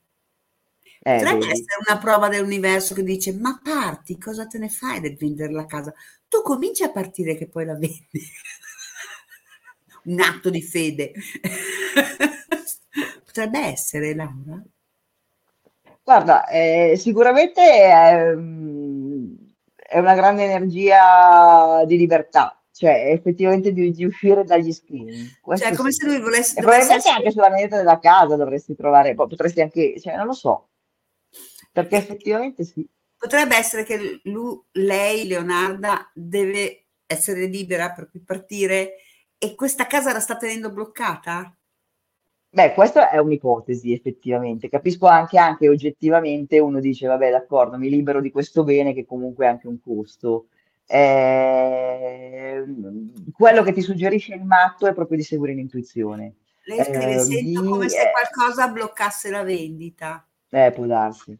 [1.04, 1.52] Eh, Potrebbe vedi.
[1.52, 5.64] essere una prova dell'universo che dice: Ma parti, cosa te ne fai del vendere la
[5.66, 5.92] casa?
[6.28, 8.20] Tu cominci a partire che poi la vendi.
[10.04, 11.12] Un atto di fede.
[13.24, 14.62] Potrebbe essere, Laura.
[16.04, 19.34] Guarda, eh, sicuramente è, mm,
[19.74, 25.14] è una grande energia di libertà, cioè effettivamente di, di uscire dagli schemi.
[25.14, 26.00] Cioè, Questo è come sì.
[26.00, 29.60] se lui volesse, E probabilmente essere anche sulla vendita della casa dovresti trovare, poi potresti
[29.60, 30.70] anche, cioè non lo so,
[31.70, 32.86] perché effettivamente sì.
[33.16, 38.96] Potrebbe essere che lui, lei, Leonarda, deve essere libera per cui partire
[39.42, 41.52] e questa casa la sta tenendo bloccata?
[42.48, 44.68] Beh, questa è un'ipotesi effettivamente.
[44.68, 49.48] Capisco anche, anche oggettivamente uno dice, vabbè, d'accordo, mi libero di questo bene che comunque
[49.48, 50.46] ha anche un costo.
[50.86, 52.22] Ehm,
[53.32, 56.36] quello che ti suggerisce il matto è proprio di seguire l'intuizione.
[56.66, 60.24] Lei scrive: Eh, Sento di, come se eh, qualcosa bloccasse la vendita.
[60.50, 61.36] eh, può darsi.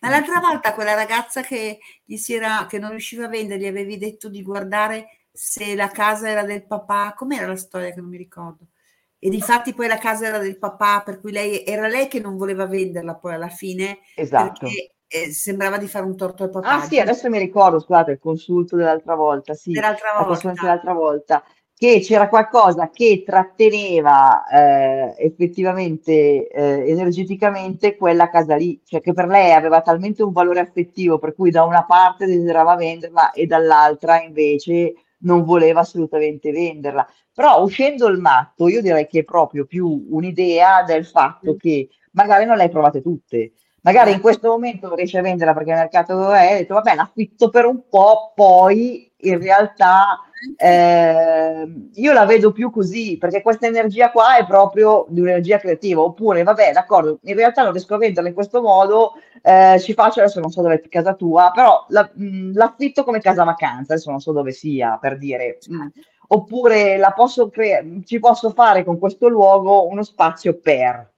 [0.00, 3.66] Ma l'altra volta quella ragazza che, gli si era, che non riusciva a vendere, gli
[3.66, 7.14] avevi detto di guardare se la casa era del papà.
[7.16, 8.66] Com'era la storia che non mi ricordo?
[9.18, 12.36] E difatti poi la casa era del papà, per cui lei era lei che non
[12.36, 14.66] voleva venderla poi alla fine Esatto.
[14.66, 16.86] perché eh, sembrava di fare un torto al Ah papà.
[16.86, 20.52] sì, adesso mi ricordo, scusate, il consulto dell'altra volta, sì, Dell'altra volta.
[20.60, 21.42] dell'altra volta,
[21.74, 29.26] che c'era qualcosa che tratteneva eh, effettivamente eh, energeticamente quella casa lì, cioè che per
[29.26, 34.22] lei aveva talmente un valore affettivo per cui da una parte desiderava venderla e dall'altra
[34.22, 37.06] invece non voleva assolutamente venderla.
[37.32, 42.44] Però uscendo il matto, io direi che è proprio più un'idea del fatto che magari
[42.44, 43.52] non le hai provate tutte.
[43.82, 47.50] Magari in questo momento riesci a venderla perché il mercato è, hai detto vabbè, l'affitto
[47.50, 50.20] per un po', poi in realtà
[50.56, 56.00] eh, io la vedo più così, perché questa energia qua è proprio di un'energia creativa,
[56.00, 59.12] oppure vabbè, d'accordo, in realtà non riesco a venderla in questo modo,
[59.42, 63.20] eh, ci faccio, adesso non so dove è casa tua, però la, mh, l'affitto come
[63.20, 65.86] casa vacanza, adesso non so dove sia, per dire, mh,
[66.28, 71.10] oppure la posso crea- ci posso fare con questo luogo uno spazio per.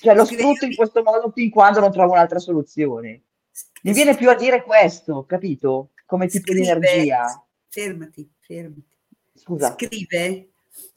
[0.00, 3.24] Cioè lo sfrutto in questo modo fin quando non trovo un'altra soluzione.
[3.82, 5.90] Mi viene più a dire questo, capito?
[6.10, 7.46] Come tipo di Scrive, energia.
[7.68, 8.84] fermati, fermati.
[9.32, 9.72] Scusa.
[9.78, 10.48] Scrive,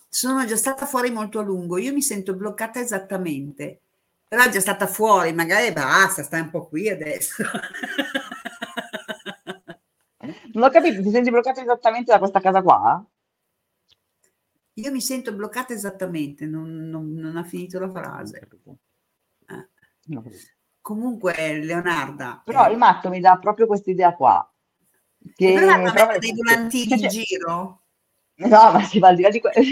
[0.10, 3.80] sono già stata fuori molto a lungo, io mi sento bloccata esattamente,
[4.28, 7.44] però è già stata fuori, magari basta, stai un po' qui adesso.
[10.54, 13.06] Non ho capito, ti senti bloccata esattamente da questa casa qua?
[14.76, 18.48] Io mi sento bloccata esattamente, non, non- non ha finito la frase.
[19.48, 19.68] Eh.
[20.82, 24.48] Comunque, Leonarda, Però eh, il matto mi dà proprio questa idea qua.
[25.36, 27.82] Che però hanno prova- messo dei volantini in c'è- giro?
[28.36, 29.56] No, ma si va al di là di quello.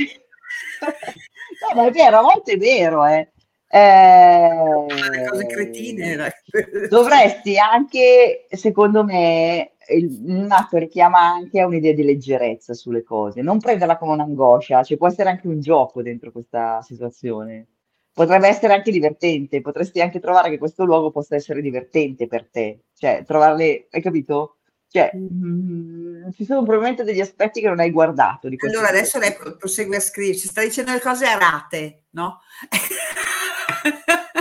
[0.81, 3.31] no, ma è vero, a volte è vero, eh.
[3.73, 4.49] Eh,
[4.87, 6.15] Le cose cretine.
[6.15, 6.29] dai.
[6.89, 13.41] Dovresti anche, secondo me, il, il matto richiama anche a un'idea di leggerezza sulle cose,
[13.41, 17.67] non prenderla come un'angoscia, ci può essere anche un gioco dentro questa situazione.
[18.13, 22.81] Potrebbe essere anche divertente, potresti anche trovare che questo luogo possa essere divertente per te,
[22.93, 24.57] cioè trovarle, hai capito?
[24.91, 29.33] Cioè, mm, ci sono probabilmente degli aspetti che non hai guardato di Allora adesso lei
[29.57, 32.41] prosegue a scriverci, sta dicendo le cose errate, no?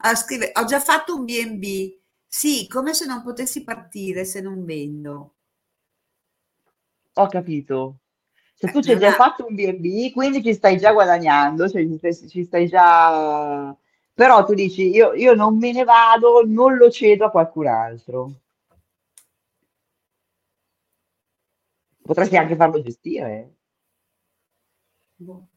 [0.00, 1.96] Ah, scrive, ho già fatto un B&B,
[2.26, 5.34] sì, come se non potessi partire se non vendo.
[7.14, 7.98] Ho capito.
[8.54, 11.68] Se Eh, tu ci hai già ha- fatto un B&B, quindi ci stai già guadagnando,
[11.68, 11.84] cioè
[12.28, 13.74] ci stai già...
[14.14, 18.32] Però tu dici, io, io non me ne vado, non lo cedo a qualcun altro.
[22.08, 23.56] Potresti anche farlo gestire.
[25.16, 25.48] Boh.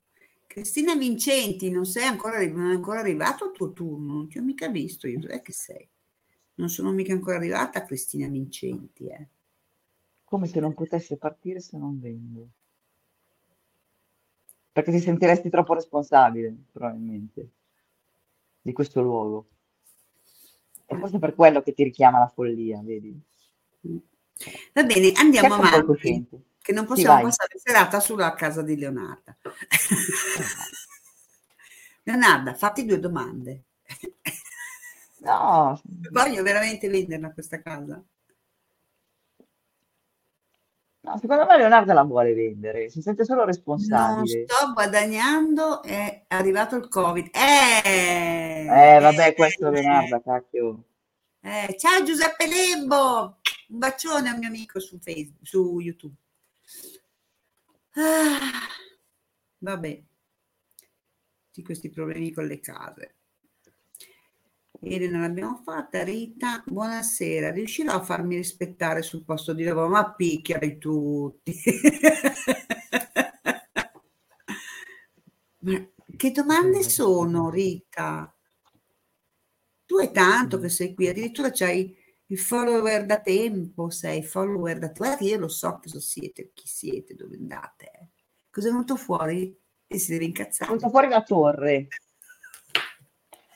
[0.45, 4.41] Cristina Vincenti, non sei ancora, non è ancora arrivato il tuo turno, non ti ho
[4.41, 5.87] mica visto, io dov'è che sei?
[6.55, 9.27] Non sono mica ancora arrivata Cristina Vincenti, eh.
[10.25, 12.49] Come se non potesse partire se non vendo.
[14.73, 17.49] Perché ti sentiresti troppo responsabile, probabilmente,
[18.61, 19.47] di questo luogo.
[20.85, 23.17] E forse per quello che ti richiama la follia, vedi?
[24.73, 26.25] Va bene, andiamo Certo un po' avanti,
[26.61, 27.23] che non Sì, possiamo vai.
[27.25, 29.35] passare serata sulla casa di Leonarda.
[32.03, 33.63] Leonarda, fatti due domande.
[35.19, 35.79] No,
[36.11, 38.01] Voglio veramente venderla questa casa?
[41.03, 44.45] no, secondo me Leonardo la vuole vendere, si sente solo Non responsabile.
[44.47, 47.29] sto guadagnando, è arrivato il Covid.
[47.31, 50.83] Eh, Eh, vabbè, questo eh, Leonardo, cacchio.
[51.41, 53.37] eh, ciao Giuseppe Lembo,
[53.71, 56.15] un bacione a mio amico su Facebook, su YouTube.
[57.93, 58.67] Ah,
[59.57, 60.03] vabbè,
[61.45, 63.15] tutti questi problemi con le case.
[64.83, 69.89] Elena l'abbiamo fatta, Rita, buonasera, riuscirò a farmi rispettare sul posto di lavoro?
[69.89, 71.53] Ma picchiali tutti.
[75.59, 75.87] Ma
[76.17, 78.35] che domande sono, Rita?
[79.85, 81.95] Tu è tanto che sei qui, addirittura c'hai
[82.31, 87.13] il follower da tempo, sei follower da che io lo so cosa siete, chi siete,
[87.13, 87.91] dove andate.
[87.91, 88.07] eh.
[88.49, 89.53] Cosa è venuto fuori?
[89.85, 90.69] E si deve È incazzare.
[90.71, 91.87] venuta fuori la torre.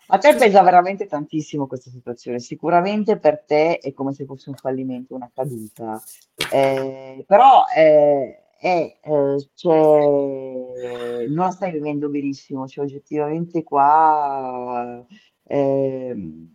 [0.07, 2.39] A te pesa veramente tantissimo questa situazione.
[2.39, 6.02] Sicuramente per te è come se fosse un fallimento, una caduta.
[6.52, 12.68] Eh, però eh, è, eh, cioè, non la stai vivendo benissimo.
[12.68, 15.03] Cioè, oggettivamente qua
[15.43, 16.55] ehm,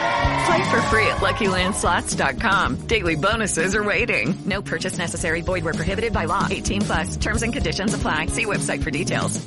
[0.45, 2.87] Play for free at LuckyLandSlots.com.
[2.87, 4.33] Daily bonuses are waiting.
[4.45, 5.41] No purchase necessary.
[5.41, 6.47] Void where prohibited by law.
[6.49, 7.17] 18 plus.
[7.17, 8.27] Terms and conditions apply.
[8.27, 9.39] See website for details.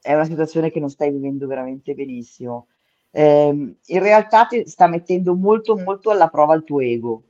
[0.00, 2.68] È una situazione che non stai vivendo veramente benissimo.
[3.10, 7.22] Ehm, in realtà ti sta mettendo molto, molto alla prova il tuo ego,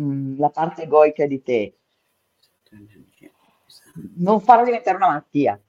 [0.00, 1.76] Mm, la parte egoica di te.
[4.16, 5.60] Non farlo diventare una malattia.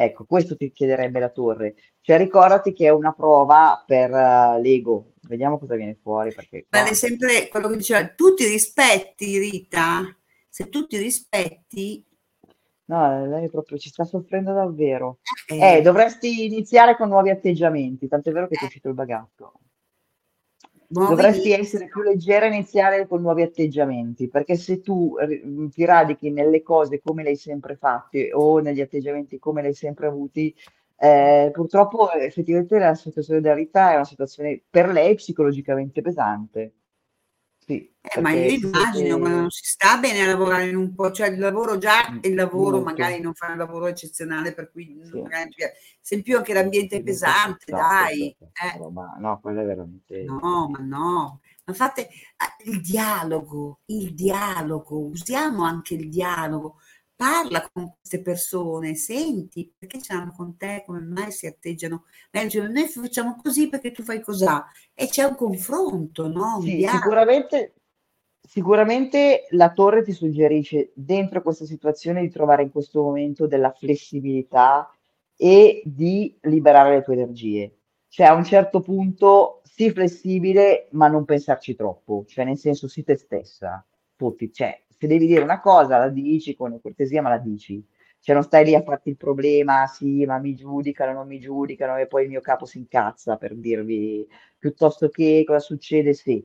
[0.00, 1.74] Ecco, questo ti chiederebbe la torre.
[2.00, 5.14] Cioè, ricordati che è una prova per eh, l'ego.
[5.22, 6.32] Vediamo cosa viene fuori.
[6.32, 10.16] Perché qua- Vale sempre quello che diceva, tu ti rispetti Rita?
[10.48, 12.06] Se tu ti rispetti,
[12.84, 15.18] No, lei proprio ci sta soffrendo davvero.
[15.48, 15.78] Eh.
[15.78, 19.52] Eh, dovresti iniziare con nuovi atteggiamenti, tant'è vero che ti è uscito il bagatto.
[20.88, 25.84] Nuovi- Dovresti essere più leggera e iniziare con nuovi atteggiamenti, perché se tu ri- ti
[25.84, 30.06] radichi nelle cose come le hai sempre fatte o negli atteggiamenti come le hai sempre
[30.06, 30.54] avuti,
[30.96, 36.72] eh, purtroppo eh, effettivamente la situazione della Rita è una situazione per lei psicologicamente pesante.
[37.68, 40.94] Sì, Eh, ma io immagino, siete- ma non si sta bene a lavorare in un
[40.94, 42.84] po', cioè il lavoro già, Mm, il lavoro molto.
[42.84, 45.20] magari non fa un lavoro eccezionale, per cui Sì.
[45.20, 45.50] magari
[46.00, 48.34] se in più anche l'ambiente è pesante, dai.
[48.54, 48.88] certo.
[48.88, 48.90] eh.
[48.90, 50.22] Ma no, quello è veramente...
[50.22, 56.76] No, ma no, ma fate ah, il dialogo, il dialogo, usiamo anche il dialogo.
[57.18, 62.04] Parla con queste persone, senti perché ce l'hanno con te, come mai si atteggiano.
[62.30, 64.64] Dicono, noi facciamo così perché tu fai cosà.
[64.94, 66.58] E c'è un confronto, no?
[66.58, 67.74] Un Sì, sicuramente,
[68.40, 74.88] sicuramente la torre ti suggerisce dentro questa situazione di trovare in questo momento della flessibilità
[75.36, 77.78] e di liberare le tue energie.
[78.06, 83.02] Cioè a un certo punto sii flessibile, ma non pensarci troppo, cioè nel senso sii
[83.02, 83.84] te stessa.
[84.14, 87.82] Tutti, cioè, se devi dire una cosa la dici con cortesia, ma la dici.
[88.20, 91.96] Cioè non stai lì a farti il problema, sì, ma mi giudicano, non mi giudicano,
[91.96, 94.26] e poi il mio capo si incazza per dirvi
[94.58, 96.44] piuttosto che cosa succede se.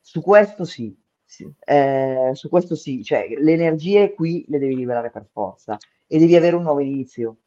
[0.00, 1.50] Su questo sì, sì.
[1.64, 6.36] Eh, su questo sì, cioè le energie qui le devi liberare per forza e devi
[6.36, 7.38] avere un nuovo inizio,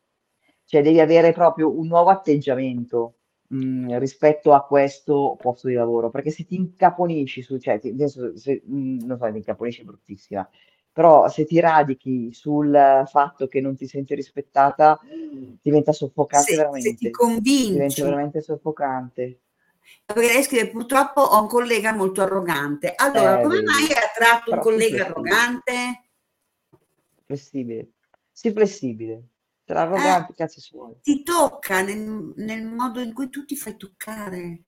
[0.65, 3.16] cioè devi avere proprio un nuovo atteggiamento
[3.48, 8.36] mh, rispetto a questo posto di lavoro, perché se ti incaponisci su, cioè ti- adesso,
[8.38, 10.49] se, mh, non so, ti incaponisci è bruttissima,
[10.91, 14.99] però se ti radichi sul fatto che non ti senti rispettata,
[15.61, 19.40] diventa soffocante Se, se veramente, ti diventa convinci, veramente soffocante.
[20.06, 22.94] perché lei scrive purtroppo ho un collega molto arrogante.
[22.95, 25.06] Allora, Eh, come mai ha tratto un collega flessibile.
[25.06, 26.02] arrogante?
[27.26, 27.88] Flessibile.
[28.32, 29.24] Sii flessibile.
[29.68, 30.95] Se Eh, l'arrogante, cazzi suoi.
[31.03, 34.64] ti tocca nel, nel modo in cui tu ti fai toccare.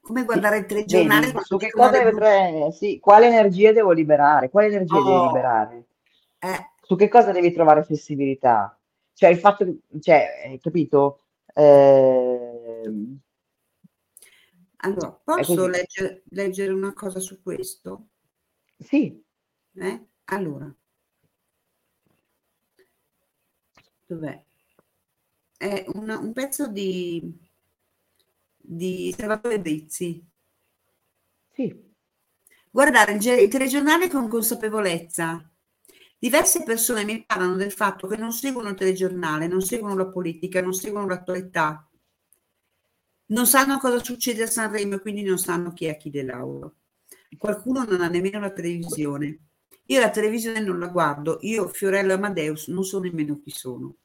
[0.00, 4.50] Come guardare il telegiornale Vedi, su che cosa deve tre- sì, quale energia devo liberare?
[4.50, 5.86] Quale energia devi Oh, liberare?
[6.42, 8.76] eh, Su che cosa devi trovare flessibilità?
[9.14, 9.66] Cioè, il fatto
[10.00, 11.20] cioè, hai capito?
[11.54, 13.18] Ehm,
[14.78, 18.08] allora, posso leggere, leggere una cosa su questo?
[18.80, 19.22] Sì,
[19.74, 20.06] Eh?
[20.26, 20.72] Allora,
[24.14, 24.42] dov'è?
[25.56, 27.22] È una- un pezzo di,
[28.78, 30.24] di Salvatore Brizzi.
[31.56, 31.66] sì,
[32.70, 35.48] Guardare il, il telegiornale con consapevolezza.
[36.18, 40.60] Diverse persone mi parlano del fatto che non seguono il telegiornale, non seguono la politica,
[40.60, 41.86] non seguono l'attualità,
[43.28, 46.76] non sanno cosa succede a Sanremo e quindi non sanno chi è Achille Lauro.
[47.38, 49.46] Qualcuno non ha nemmeno la televisione.
[49.86, 53.96] Io la televisione non la guardo, io Fiorello Amadeus non so nemmeno chi sono.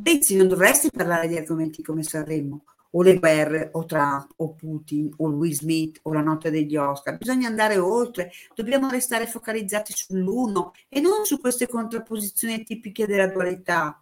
[0.00, 5.12] Bensì non dovresti parlare di argomenti come Sanremo, o le guerre, o Trump, o Putin,
[5.16, 7.18] o Will Smith, o la notte degli Oscar.
[7.18, 14.00] Bisogna andare oltre, dobbiamo restare focalizzati sull'uno e non su queste contrapposizioni tipiche della dualità.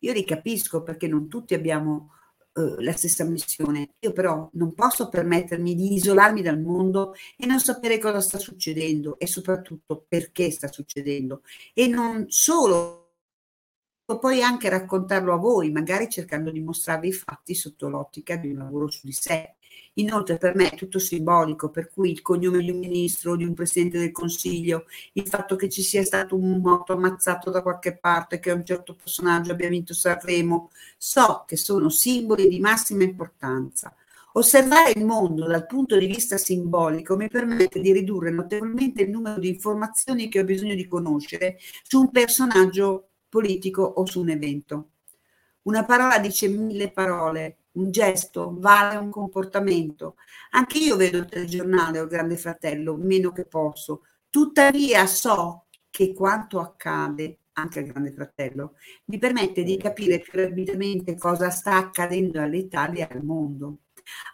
[0.00, 2.10] Io li capisco perché non tutti abbiamo
[2.52, 3.94] eh, la stessa missione.
[4.00, 9.18] Io però non posso permettermi di isolarmi dal mondo e non sapere cosa sta succedendo
[9.18, 11.40] e soprattutto perché sta succedendo.
[11.72, 13.03] E non solo
[14.06, 18.58] poi anche raccontarlo a voi, magari cercando di mostrarvi i fatti sotto l'ottica di un
[18.58, 19.54] lavoro su di sé.
[19.94, 23.54] Inoltre per me è tutto simbolico, per cui il cognome di un ministro, di un
[23.54, 28.40] presidente del consiglio, il fatto che ci sia stato un morto ammazzato da qualche parte,
[28.40, 33.94] che un certo personaggio abbia vinto Sanremo, so che sono simboli di massima importanza.
[34.36, 39.38] Osservare il mondo dal punto di vista simbolico mi permette di ridurre notevolmente il numero
[39.38, 44.90] di informazioni che ho bisogno di conoscere su un personaggio politico o su un evento.
[45.62, 50.14] Una parola dice mille parole, un gesto vale un comportamento.
[50.50, 54.02] Anche io vedo il telegiornale o il Grande Fratello, meno che posso.
[54.30, 58.74] Tuttavia so che quanto accade anche al Grande Fratello
[59.06, 63.78] mi permette di capire più rapidamente cosa sta accadendo all'Italia e al mondo.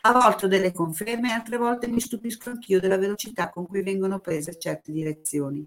[0.02, 4.18] A volte ho delle conferme, altre volte mi stupisco anch'io della velocità con cui vengono
[4.18, 5.66] prese certe direzioni.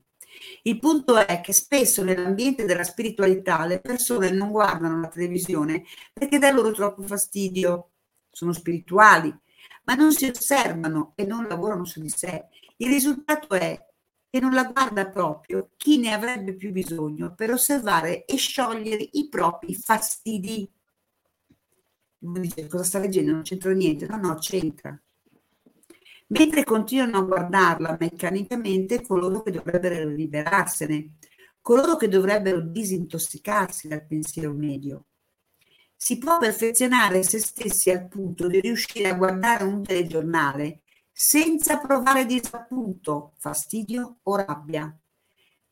[0.64, 6.40] Il punto è che spesso nell'ambiente della spiritualità le persone non guardano la televisione perché
[6.40, 7.92] dà loro troppo fastidio.
[8.32, 9.36] Sono spirituali,
[9.84, 12.48] ma non si osservano e non lavorano su di sé.
[12.78, 13.80] Il risultato è
[14.30, 19.28] che non la guarda proprio chi ne avrebbe più bisogno per osservare e sciogliere i
[19.30, 20.68] propri fastidi.
[22.20, 23.32] Uno dice cosa sta leggendo?
[23.32, 24.08] Non c'entra niente.
[24.08, 25.00] No, no, c'entra
[26.34, 31.18] mentre continuano a guardarla meccanicamente coloro che dovrebbero liberarsene,
[31.62, 35.06] coloro che dovrebbero disintossicarsi dal pensiero medio.
[35.96, 40.82] Si può perfezionare se stessi al punto di riuscire a guardare un telegiornale
[41.12, 44.94] senza provare disappunto, fastidio o rabbia,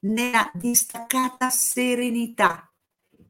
[0.02, 2.72] nella distaccata serenità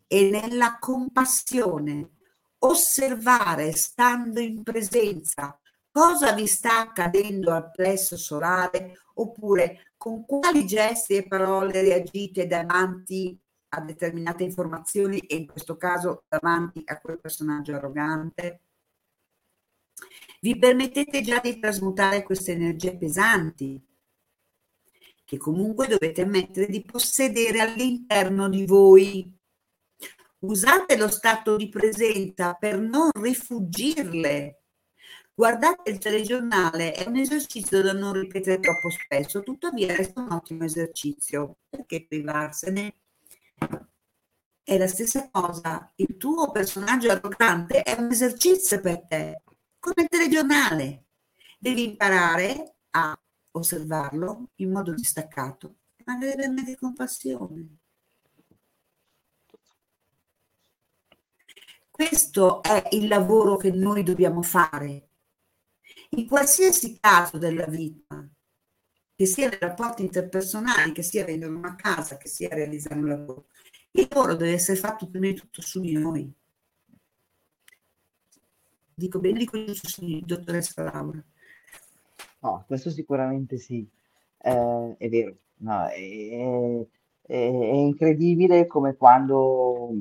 [0.05, 2.11] e nella compassione,
[2.59, 5.60] osservare stando in presenza
[5.91, 13.37] cosa vi sta accadendo al plesso solare oppure con quali gesti e parole reagite davanti
[13.73, 18.61] a determinate informazioni e in questo caso davanti a quel personaggio arrogante.
[20.41, 23.79] Vi permettete già di trasmutare queste energie pesanti
[25.23, 29.39] che comunque dovete ammettere di possedere all'interno di voi.
[30.39, 34.60] Usate lo stato di presenza per non rifugirle
[35.33, 40.65] Guardate il telegiornale, è un esercizio da non ripetere troppo spesso, tuttavia resta un ottimo
[40.65, 41.59] esercizio.
[41.69, 42.95] Perché privarsene?
[44.63, 49.41] È la stessa cosa, il tuo personaggio arrogante è un esercizio per te,
[49.79, 51.05] come il telegiornale.
[51.57, 53.19] Devi imparare a
[53.51, 57.77] osservarlo in modo distaccato, ma deve avere compassione.
[61.89, 65.10] Questo è il lavoro che noi dobbiamo fare
[66.13, 68.27] in qualsiasi caso della vita,
[69.15, 73.47] che sia nei rapporti interpersonali, che sia vendere una casa, che sia realizzare un lavoro,
[73.91, 76.31] il lavoro deve essere fatto prima di tutto su di noi.
[78.93, 81.23] Dico bene, dico su di dottoressa Laura.
[82.39, 83.87] No, questo sicuramente sì,
[84.37, 85.37] eh, è vero.
[85.57, 86.87] No, è,
[87.21, 89.91] è, è incredibile come quando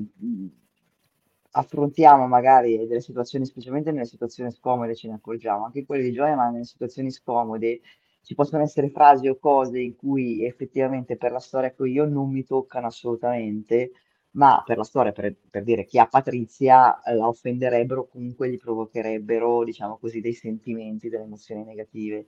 [1.52, 6.36] affrontiamo magari delle situazioni, specialmente nelle situazioni scomode ce ne accorgiamo, anche quelle di gioia,
[6.36, 7.80] ma nelle situazioni scomode
[8.22, 12.30] ci possono essere frasi o cose in cui effettivamente per la storia che io non
[12.30, 13.92] mi toccano assolutamente,
[14.32, 18.58] ma per la storia, per, per dire chi ha Patrizia, eh, la offenderebbero, comunque gli
[18.58, 22.26] provocherebbero, diciamo così, dei sentimenti, delle emozioni negative.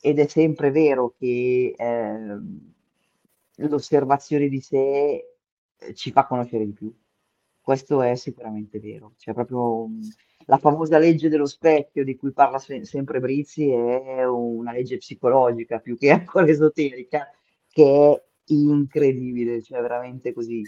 [0.00, 2.38] Ed è sempre vero che eh,
[3.56, 5.36] l'osservazione di sé
[5.78, 6.92] eh, ci fa conoscere di più.
[7.68, 9.12] Questo è sicuramente vero.
[9.18, 10.00] C'è proprio mh,
[10.46, 15.78] la famosa legge dello specchio di cui parla se- sempre Brizzi è una legge psicologica
[15.78, 17.30] più che ancora esoterica,
[17.68, 18.24] che è
[18.54, 20.62] incredibile, cioè veramente così.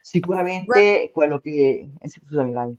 [0.00, 1.88] Sicuramente quello che...
[1.96, 2.76] eh, scusami, vai.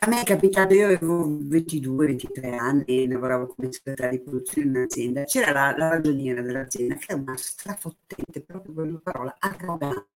[0.00, 5.24] A me è capitato, io avevo 22-23 anni, lavoravo come segretaria di produzione in un'azienda,
[5.24, 10.12] c'era la, la ragioniera dell'azienda che è una strafottente, proprio quella parola, arrogante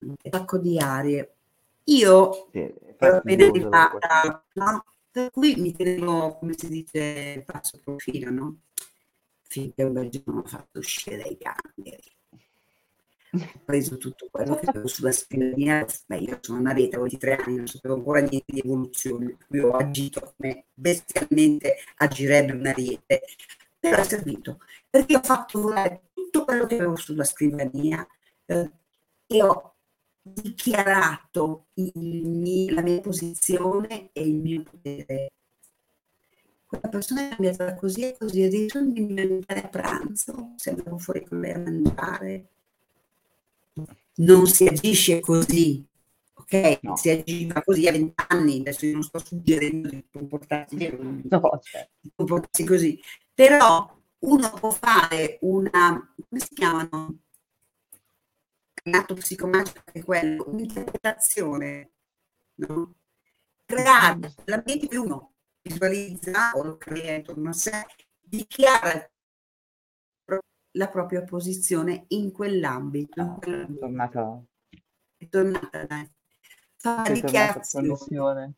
[0.00, 1.34] un sacco di arie.
[1.84, 4.84] Io Sì, da arrivata, no?
[5.10, 8.56] Per cui mi tenevo, come si dice, passo profilo, no?
[9.42, 12.14] Finché un bel giorno ha fatto uscire dai gangheri.
[13.32, 15.86] Ho preso tutto quello che avevo sulla scrivania.
[16.06, 19.46] Beh, io sono una rete, avevo 23 anni, non sapevo ancora niente di evoluzione, per
[19.46, 23.22] cui ho agito come bestialmente agirebbe una rete.
[23.78, 24.58] Però è servito,
[24.90, 28.06] perché ho fatto volare tutto quello che avevo sulla scrivania
[28.46, 28.70] eh,
[29.26, 29.75] e ho
[30.32, 35.32] dichiarato il, la mia posizione e il mio potere.
[36.66, 41.24] Quella persona è cambiata così e così, addirittura mi diventare a pranzo, se andavo fuori
[41.24, 42.48] con lei a mangiare.
[44.16, 45.86] Non si agisce così,
[46.34, 46.78] ok?
[46.82, 46.96] No.
[46.96, 50.96] Si agiva così a vent'anni, adesso io non sto suggerendo di comportarsi,
[51.28, 53.00] No, cioè, di comportarsi così,
[53.32, 57.18] però uno può fare una, come si chiamano?
[58.86, 61.92] L'atto psicomagico è quello, un'interpretazione,
[62.56, 62.94] no?
[63.64, 67.84] Creare l'ambiente che uno visualizza o lo crea intorno a sé,
[68.20, 69.10] dichiara
[70.72, 73.20] la propria posizione in quell'ambito.
[73.20, 73.78] in quell'ambito.
[73.80, 74.44] tornata
[75.16, 76.10] è tornata, dai.
[76.76, 78.54] Fa è tornata dichiarazione.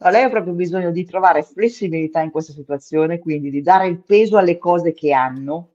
[0.00, 4.02] No, lei ha proprio bisogno di trovare flessibilità in questa situazione, quindi di dare il
[4.02, 5.74] peso alle cose che hanno,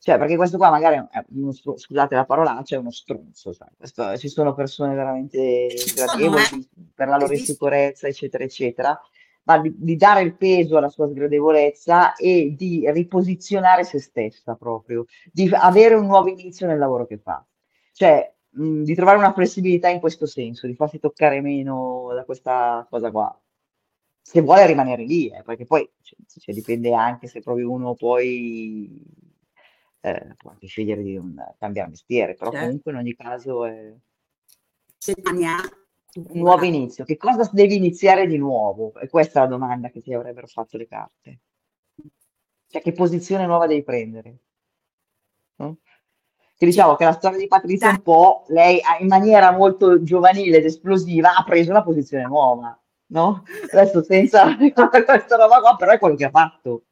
[0.00, 3.52] cioè perché questo qua magari è uno scusate la parolaccia, è uno stronzo.
[3.76, 6.68] Questo- ci sono persone veramente sgradevoli eh.
[6.94, 9.00] per la loro insicurezza, eccetera, eccetera,
[9.44, 15.06] ma di, di dare il peso alla sua sgradevolezza e di riposizionare se stessa proprio,
[15.32, 17.44] di avere un nuovo inizio nel lavoro che fa.
[17.92, 22.86] Cioè, mh, di trovare una flessibilità in questo senso, di farsi toccare meno da questa
[22.88, 23.36] cosa qua.
[24.20, 29.02] Se vuole rimanere lì, eh, perché poi cioè, cioè, dipende anche se proprio uno poi
[30.00, 32.66] eh, può anche scegliere di non cambiare mestiere, però Certo.
[32.66, 33.94] comunque in ogni caso è
[36.14, 37.04] un nuovo inizio.
[37.04, 38.94] Che cosa devi iniziare di nuovo?
[38.94, 41.38] E questa è la domanda che ti avrebbero fatto le carte.
[42.66, 44.38] Cioè, che posizione nuova devi prendere?
[45.56, 45.78] No?
[46.56, 50.58] Che diciamo che la storia di Patrizia un po', lei ha- in maniera molto giovanile
[50.58, 53.44] ed esplosiva ha preso una posizione nuova, no?
[53.70, 56.86] Adesso senza questa roba qua, però è quello che ha fatto.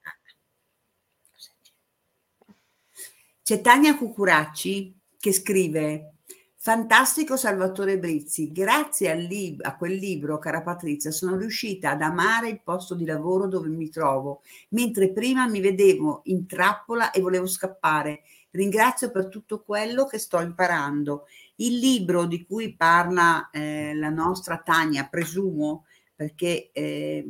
[3.46, 6.14] C'è Tania Cucuracci che scrive
[6.56, 12.60] Fantastico Salvatore Brizzi, grazie lib- a quel libro, cara Patrizia, sono riuscita ad amare il
[12.60, 18.22] posto di lavoro dove mi trovo, mentre prima mi vedevo in trappola e volevo scappare.
[18.50, 21.26] Ringrazio per tutto quello che sto imparando.
[21.54, 25.84] Il libro di cui parla eh, la nostra Tania, presumo,
[26.16, 27.24] perché eh,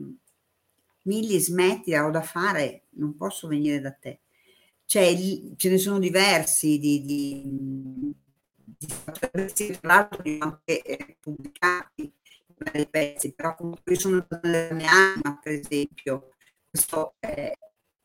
[1.02, 4.20] Migli smetti, ho da fare, non posso venire da te.
[4.86, 5.14] Cioè,
[5.56, 9.30] ce ne sono diversi di, di, di tra
[9.82, 12.12] l'altro li ho anche eh, pubblicati
[12.58, 16.30] vari pezzi, però comunque io sono della mia anima, per esempio,
[16.70, 17.52] questo è,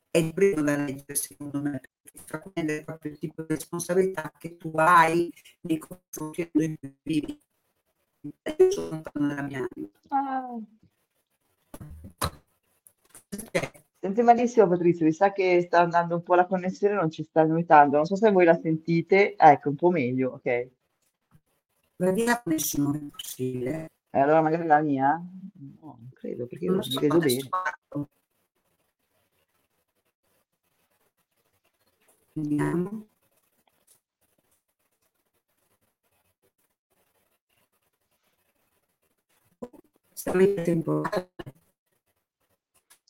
[0.10, 4.58] è il primo da leggere secondo me, perché prendere proprio il tipo di responsabilità che
[4.58, 5.32] tu hai
[5.62, 7.40] nei confronti di cui vivi.
[8.58, 9.68] Io sono della mia
[10.10, 10.60] anima.
[14.04, 17.44] Senti malissimo Patrizia, mi sa che sta andando un po' la connessione, non ci sta
[17.46, 17.98] notando.
[17.98, 19.36] Non so se voi la sentite.
[19.38, 20.70] Ah, ecco, un po' meglio, ok.
[21.98, 23.92] La connessione è possibile?
[24.10, 25.22] E allora magari la mia?
[25.80, 27.50] No, non credo, perché io Non mi so, vedo bene.
[32.34, 33.08] Vediamo.
[40.12, 41.04] Siamo in tempo.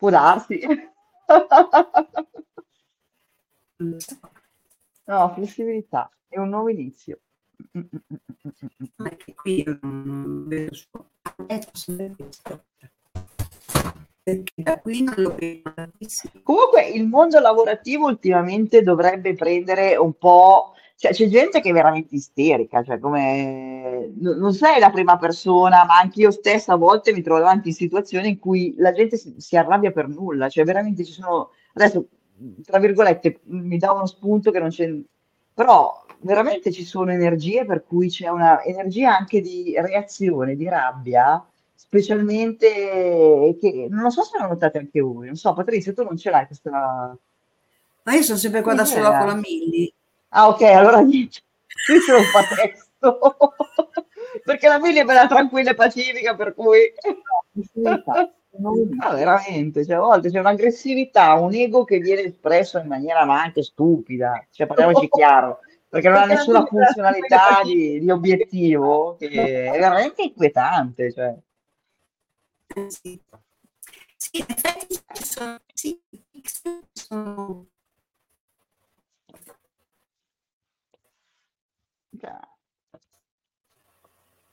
[0.01, 0.59] Può darsi.
[5.05, 7.19] No, flessibilità è un nuovo inizio.
[7.77, 8.85] Mm, mm, mm, mm, mm, mm.
[8.95, 10.75] Ma è che qui non vedo.
[11.45, 12.63] Eh, sempre questo.
[14.23, 15.71] Perché da qui non lo vedo.
[16.41, 22.13] Comunque il mondo lavorativo ultimamente dovrebbe prendere un po', cioè c'è gente che è veramente
[22.13, 27.11] isterica, cioè come no- non sei la prima persona, ma anche io stessa a volte
[27.11, 30.63] mi trovo davanti in situazioni in cui la gente si, si arrabbia per nulla, cioè
[30.63, 32.05] veramente ci sono, adesso
[32.63, 34.93] tra virgolette mi dà uno spunto che non c'è,
[35.55, 41.43] però veramente ci sono energie per cui c'è una energia anche di reazione, di rabbia,
[41.73, 46.15] specialmente che non lo so se lo notate anche voi, non so, Patrizia, tu non
[46.15, 46.69] ce l'hai questa
[48.03, 49.91] Ma io sono sempre qua da sola con la Milli.
[50.33, 51.39] Ah, ok, allora niente.
[51.85, 53.19] Qui se lo fa testo.
[54.43, 56.79] Perché la Milly è bella tranquilla e pacifica, per cui...
[58.99, 63.41] Ah, veramente, cioè, a volte c'è un'aggressività, un ego che viene espresso in maniera ma
[63.41, 69.79] anche stupida, cioè parliamoci chiaro, perché non ha nessuna funzionalità di, di obiettivo, che è
[69.79, 71.33] veramente inquietante, cioè.
[72.89, 73.19] Sì.
[74.17, 74.99] Sì, in effetti
[75.73, 75.93] ci
[76.91, 77.65] sono,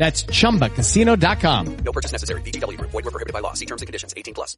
[0.00, 1.76] That's chumbacasino.com.
[1.84, 2.40] No purchase necessary.
[2.40, 2.90] VGW Group.
[2.90, 3.52] Void were prohibited by law.
[3.52, 4.14] See terms and conditions.
[4.16, 4.56] 18 plus.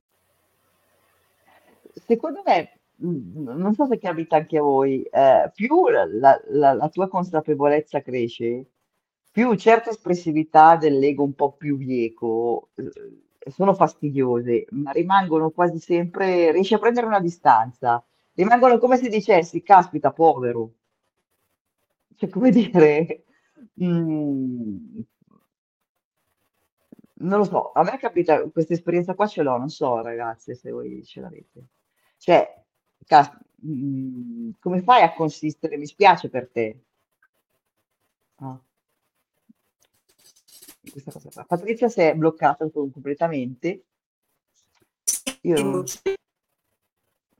[2.06, 6.40] Secondo me, mh, non so se capita anche a voi, eh, più la, la-
[6.74, 8.66] la- tua consapevolezza cresce,
[9.32, 16.52] più certe espressività dell'ego un po' più bieco eh, sono fastidiose, ma rimangono quasi sempre,
[16.52, 18.02] riesci a prendere una distanza,
[18.34, 20.72] rimangono come se dicessi, caspita, povero.
[22.16, 23.24] Cioè, come dire,
[23.82, 25.00] mm,
[27.22, 30.70] non lo so, a me capita, questa esperienza qua ce l'ho, non so ragazze se
[30.70, 31.66] voi ce l'avete.
[32.18, 32.64] Cioè,
[33.06, 33.36] cas-
[33.66, 35.76] mm, come fai a consistere?
[35.76, 36.84] Mi spiace per te.
[38.36, 38.60] Ah,
[40.90, 41.44] questa cosa qua.
[41.44, 43.84] Patrizia si è bloccata com- completamente.
[45.42, 45.84] Io...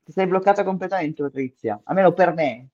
[0.05, 1.81] Ti sei bloccata completamente, Patrizia.
[1.85, 2.69] Almeno per me.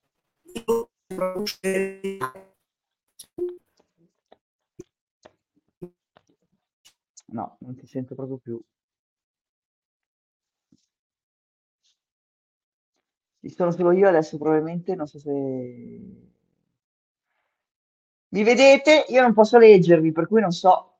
[7.37, 8.61] No, non ti sento proprio più.
[13.41, 15.31] Ci sono solo io adesso, probabilmente, non so se...
[18.31, 19.05] Mi vedete?
[19.09, 20.97] Io non posso leggervi, per cui non so.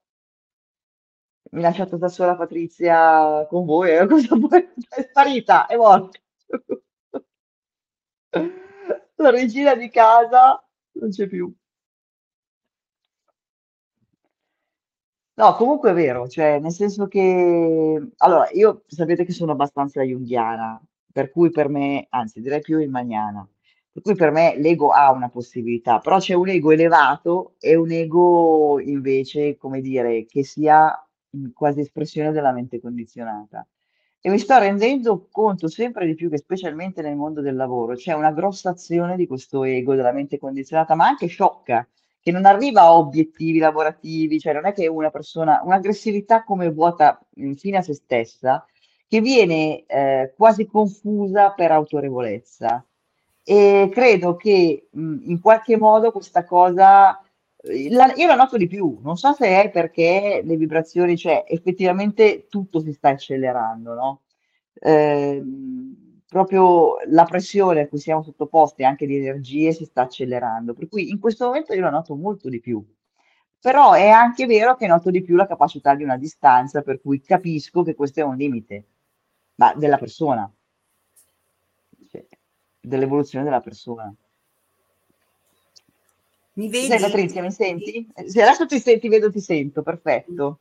[1.51, 4.67] Mi lasciate da sola Patrizia con voi, eh, cosa vuoi?
[4.87, 6.17] È sparita, è morta.
[9.17, 11.53] La regina di casa non c'è più.
[15.39, 20.81] No, comunque è vero, cioè nel senso che allora io sapete che sono abbastanza junghiana,
[21.13, 23.47] per cui per me, anzi direi più hegeliana,
[23.89, 27.89] per cui per me l'ego ha una possibilità, però c'è un ego elevato e un
[27.89, 30.93] ego invece, come dire, che sia
[31.53, 33.65] quasi espressione della mente condizionata.
[34.19, 38.11] E mi sto rendendo conto sempre di più che specialmente nel mondo del lavoro c'è
[38.11, 41.87] una grossa azione di questo ego della mente condizionata, ma anche sciocca
[42.21, 47.19] che non arriva a obiettivi lavorativi, cioè non è che una persona, un'aggressività come vuota
[47.35, 48.65] mh, fine a se stessa,
[49.07, 52.83] che viene eh, quasi confusa per autorevolezza.
[53.43, 57.19] E credo che mh, in qualche modo questa cosa,
[57.61, 61.43] eh, la- io la noto di più, non so se è perché le vibrazioni, cioè
[61.47, 64.21] effettivamente tutto si sta accelerando, no?
[64.81, 70.87] Ehm, proprio la pressione a cui siamo sottoposti anche di energie si sta accelerando, per
[70.87, 72.85] cui in questo momento io la noto molto di più.
[73.59, 77.19] Però è anche vero che noto di più la capacità di una distanza, per cui
[77.19, 78.85] capisco che questo è un limite,
[79.55, 80.49] ma della persona,
[82.09, 82.25] cioè,
[82.79, 84.13] dell'evoluzione della persona.
[86.53, 87.01] Mi Ci sei vedi?
[87.01, 88.07] Patrizia, mi senti?
[88.13, 90.59] Eh, Se adesso ti senti, vedo, ti sento, perfetto.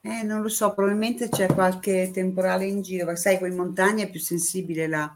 [0.00, 4.04] Eh, non lo so, probabilmente c'è qualche temporale in giro, perché sai, qui in montagna
[4.04, 5.12] è più sensibile la,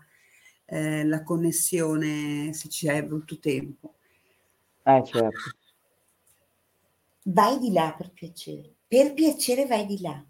[0.67, 3.95] eh, la connessione se c'è brutto tempo.
[4.83, 5.57] Eh, certo.
[7.25, 8.75] Vai di là per piacere.
[8.89, 10.25] Per piacere vai di là.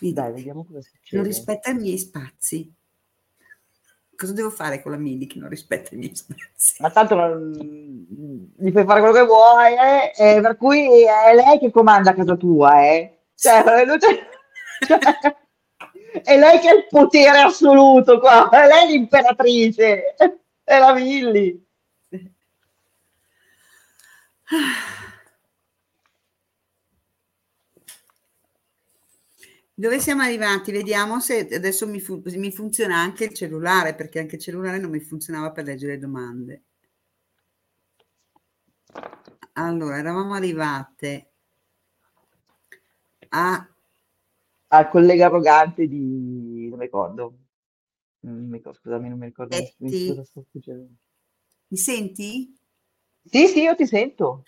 [0.00, 1.22] Dai, vediamo cosa non succede.
[1.22, 2.72] rispetta i miei spazi.
[4.18, 6.42] Cosa devo fare con la Mini che non rispetta i miei spazi?
[6.82, 7.52] Ma tanto non-
[8.58, 10.12] gli puoi fare quello che vuoi, eh?
[10.16, 13.20] Eh, per cui è lei che comanda a casa tua, eh?
[13.36, 13.62] Cioè,
[14.00, 14.98] cioè,
[16.24, 20.16] è lei che ha il potere assoluto qua, è lei l'imperatrice,
[20.64, 21.64] è la Milli.
[29.78, 30.72] Dove siamo arrivati?
[30.72, 34.90] Vediamo se adesso mi, fu- mi funziona anche il cellulare, perché anche il cellulare non
[34.90, 36.62] mi funzionava per leggere le domande.
[39.54, 41.32] Allora, eravamo arrivate
[43.32, 43.68] a
[44.70, 46.68] Al collega arrogante di...
[46.70, 47.38] non mi ricordo.
[48.20, 49.68] Non mi ricordo, scusami, non mi ricordo
[50.04, 50.94] cosa succedendo.
[51.70, 52.30] Mi senti?
[53.30, 54.42] Sì, sì, io ti sento.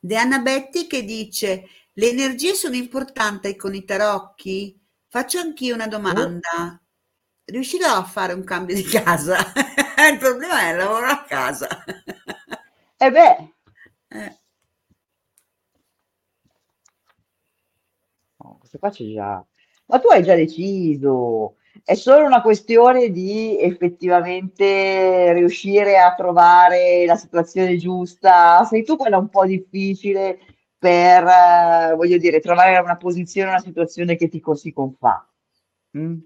[0.00, 1.64] Deanna Betti che dice:
[1.94, 4.80] Le energie sono importanti con i tarocchi?
[5.08, 6.80] Faccio anch'io una domanda.
[7.44, 9.36] Riuscirò a fare un cambio di casa?
[10.10, 11.68] Il problema è il lavoro a casa.
[13.04, 13.36] E beh,
[14.10, 14.30] Eh,
[18.38, 19.44] No, questo qua c'è già.
[19.86, 21.56] Ma tu hai già deciso.
[21.84, 28.64] È solo una questione di effettivamente riuscire a trovare la situazione giusta.
[28.64, 30.38] Sei tu quella un po' difficile
[30.84, 35.26] per, eh, voglio dire, trovare una posizione, una situazione che ti così confà.
[35.96, 36.18] Mm?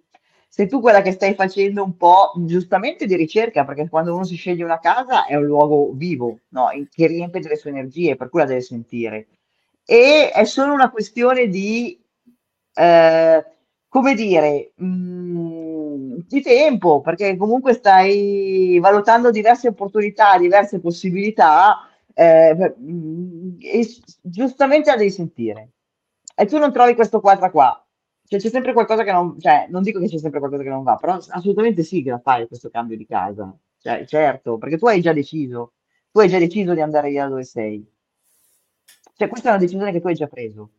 [0.49, 4.35] Sei tu quella che stai facendo un po' giustamente di ricerca, perché quando uno si
[4.35, 6.69] sceglie una casa è un luogo vivo, no?
[6.91, 9.29] Che riempie delle sue energie, per cui la deve sentire
[9.91, 11.99] e è solo una questione di,
[12.75, 13.47] eh,
[13.89, 21.88] come dire, mh, mm, di tempo, perché comunque stai valutando diverse opportunità, diverse possibilità,
[22.19, 23.87] eh, mm, e
[24.23, 25.71] giustamente la devi sentire.
[26.35, 27.87] E tu non trovi questo quadro qua.
[28.25, 30.83] Cioè, c'è sempre qualcosa che non, cioè, non dico che c'è sempre qualcosa che non
[30.83, 33.57] va, però assolutamente sì che la fai questo cambio di casa.
[33.79, 35.75] Cioè, certo, perché tu hai già deciso,
[36.11, 37.87] tu hai già deciso di andare via dove sei.
[39.15, 40.71] Cioè, questa è una decisione che tu hai già preso.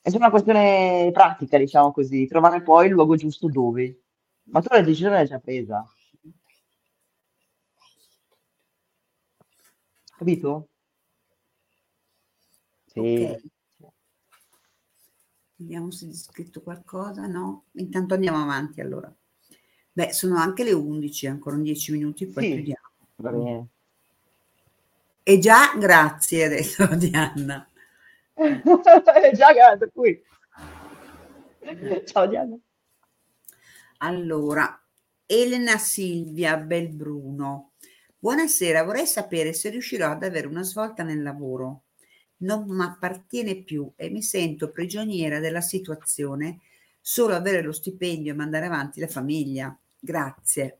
[0.00, 4.02] È solo una questione pratica, diciamo così, trovare poi il luogo giusto dove.
[4.44, 5.84] Ma tu la decisione l'hai già presa,
[10.16, 10.68] capito?
[12.86, 12.98] Sì.
[13.24, 13.42] Ok,
[15.56, 17.26] vediamo se c'è scritto qualcosa.
[17.26, 17.64] No?
[17.72, 19.12] Intanto andiamo avanti allora.
[19.92, 22.88] Beh, sono anche le 11, ancora 10 minuti, poi Sì, chiudiamo.
[23.16, 23.66] va bene.
[25.22, 27.68] E già, grazie adesso Diana.
[29.34, 30.22] Già, grazie, qui.
[32.04, 32.58] Ciao Diana.
[33.98, 34.82] Allora,
[35.24, 37.73] Elena Silvia Belbruno.
[38.24, 41.82] Buonasera, vorrei sapere se riuscirò ad avere una svolta nel lavoro.
[42.38, 46.60] Non mi appartiene più e mi sento prigioniera della situazione,
[47.02, 49.78] solo avere lo stipendio e mandare avanti la famiglia.
[50.00, 50.78] Grazie.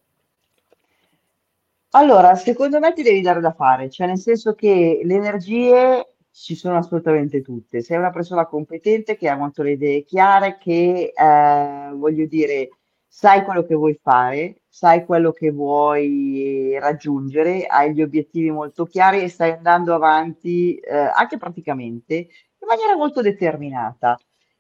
[1.91, 6.55] Allora, secondo me ti devi dare da fare, cioè nel senso che le energie ci
[6.55, 7.83] sono assolutamente tutte.
[7.83, 12.71] Sei una persona competente che ha molto le idee chiare, che eh, voglio dire,
[13.07, 19.23] sai quello che vuoi fare, sai quello che vuoi raggiungere, hai gli obiettivi molto chiari
[19.23, 24.19] e stai andando avanti eh, anche praticamente in maniera molto determinata.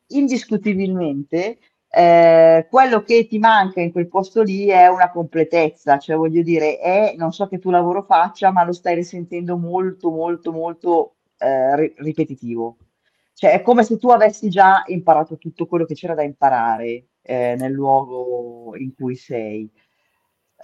[0.08, 1.58] Indiscutibilmente.
[1.88, 6.78] Eh, quello che ti manca in quel posto lì è una completezza, cioè voglio dire,
[6.78, 11.74] è, non so che tu lavoro faccia, ma lo stai risentendo molto, molto, molto eh,
[11.76, 12.76] ri- ripetitivo.
[13.32, 17.56] Cioè è come se tu avessi già imparato tutto quello che c'era da imparare eh,
[17.58, 19.68] nel luogo in cui sei.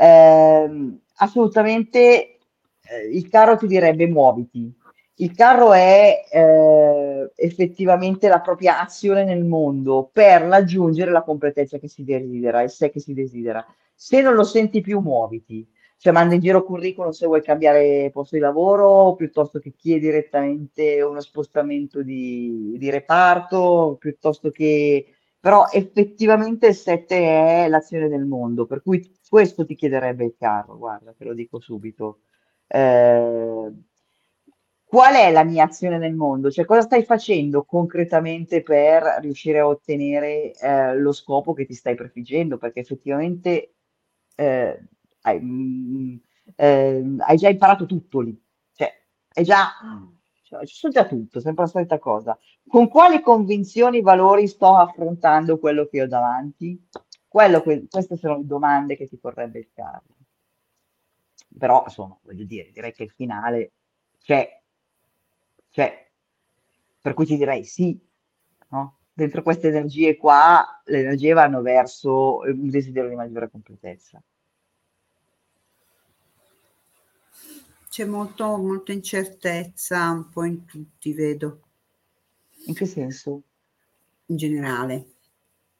[0.00, 2.38] Ehm, assolutamente
[2.80, 4.74] eh, il carro ti direbbe muoviti.
[5.16, 11.88] Il carro è eh, effettivamente la propria azione nel mondo per raggiungere la completezza che
[11.88, 13.62] si desidera, il sé che si desidera.
[13.94, 15.68] Se non lo senti più, muoviti.
[15.98, 21.02] Cioè, manda in giro curriculum se vuoi cambiare posto di lavoro, piuttosto che chiedi direttamente
[21.02, 25.14] uno spostamento di, di reparto, piuttosto che...
[25.38, 27.16] Però effettivamente il 7
[27.64, 31.60] è l'azione del mondo, per cui questo ti chiederebbe il carro, guarda, te lo dico
[31.60, 32.22] subito.
[32.66, 33.72] Eh,
[34.84, 36.50] qual è la mia azione nel mondo?
[36.50, 41.94] Cioè, cosa stai facendo concretamente per riuscire a ottenere eh, lo scopo che ti stai
[41.94, 42.58] prefiggendo?
[42.58, 43.74] Perché effettivamente
[44.34, 44.88] eh,
[45.22, 46.16] hai, mm,
[46.56, 48.36] eh, hai già imparato tutto lì,
[48.72, 48.92] cioè,
[49.32, 49.68] è già,
[50.42, 52.36] cioè, ci sono già tutto, sempre la solita cosa.
[52.66, 56.88] Con quali convinzioni e valori sto affrontando quello che ho davanti?
[57.30, 60.16] Quello que- queste sono le domande che ti porrebbe il carro.
[61.56, 63.70] Però, insomma, voglio dire, direi che il finale
[64.18, 64.60] c'è,
[65.70, 66.10] c'è.
[67.00, 67.96] Per cui ti direi sì,
[68.70, 68.98] no?
[69.12, 74.20] Dentro queste energie qua, le energie vanno verso un desiderio di maggiore completezza.
[77.88, 81.60] C'è molto, molta incertezza un po' in tutti, vedo.
[82.66, 83.42] In che senso?
[84.26, 85.18] In generale,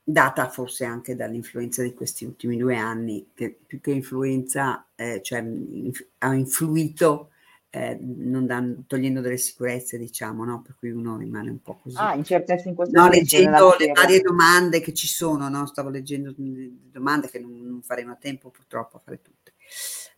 [0.03, 5.41] data forse anche dall'influenza di questi ultimi due anni, che più che influenza, eh, cioè
[5.41, 7.31] inf- ha influito
[7.73, 10.61] eh, non dan- togliendo delle sicurezze, diciamo, no?
[10.61, 11.97] Per cui uno rimane un po' così.
[11.99, 15.67] Ah, incertezza in questo No, leggendo le varie domande che ci sono, no?
[15.67, 19.53] Stavo leggendo le domande che non, non faremo a tempo purtroppo a fare tutte.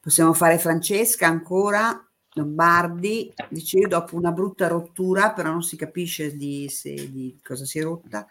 [0.00, 2.02] Possiamo fare Francesca ancora,
[2.34, 7.66] Lombardi, dice io dopo una brutta rottura, però non si capisce di, se, di cosa
[7.66, 8.26] si è rotta.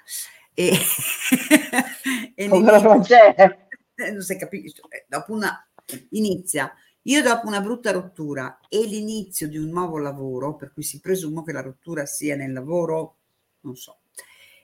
[0.54, 0.72] E,
[2.36, 3.58] e l'inizio- Francesca.
[3.96, 5.66] eh, non si capisce, eh, dopo una
[6.12, 6.74] inizia
[7.06, 11.44] io dopo una brutta rottura e l'inizio di un nuovo lavoro, per cui si presumo
[11.44, 13.16] che la rottura sia nel lavoro,
[13.62, 14.02] non so,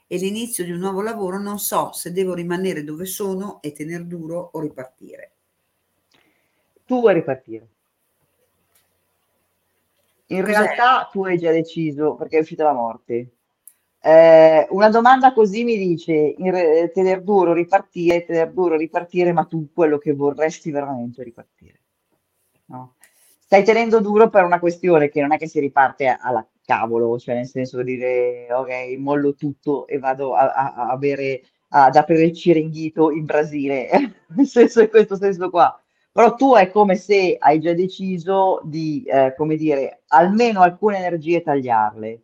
[0.06, 4.04] e l'inizio di un nuovo lavoro, non so se devo rimanere dove sono e tener
[4.04, 5.32] duro o ripartire.
[6.88, 7.68] Tu vuoi ripartire.
[10.28, 10.54] In Cos'è?
[10.54, 13.37] realtà tu hai già deciso perché è uscita la morte.
[14.08, 19.44] Eh, una domanda così mi dice in re- tener duro, ripartire, tener duro, ripartire, ma
[19.46, 21.82] tu quello che vorresti veramente ripartire.
[22.68, 22.96] no?
[23.40, 27.36] Stai tenendo duro per una questione che non è che si riparte alla cavolo, cioè
[27.36, 32.24] nel senso di dire ok, mollo tutto e vado a, a- a bere, ad aprire
[32.26, 33.90] il Cirenghito in Brasile,
[34.36, 35.78] nel senso in questo senso qua.
[36.12, 41.42] Però tu è come se hai già deciso di, eh, come dire, almeno alcune energie
[41.42, 42.22] tagliarle.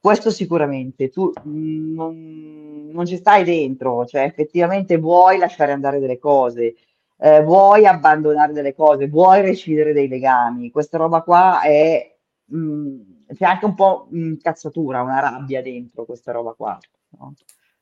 [0.00, 6.18] Questo sicuramente, tu mh, non, non ci stai dentro, cioè effettivamente vuoi lasciare andare delle
[6.18, 6.74] cose,
[7.18, 10.70] eh, vuoi abbandonare delle cose, vuoi recidere dei legami.
[10.70, 12.16] Questa roba qua è,
[12.46, 12.96] mh,
[13.34, 16.78] c'è anche un po' mh, cazzatura, una rabbia dentro questa roba qua,
[17.18, 17.34] no?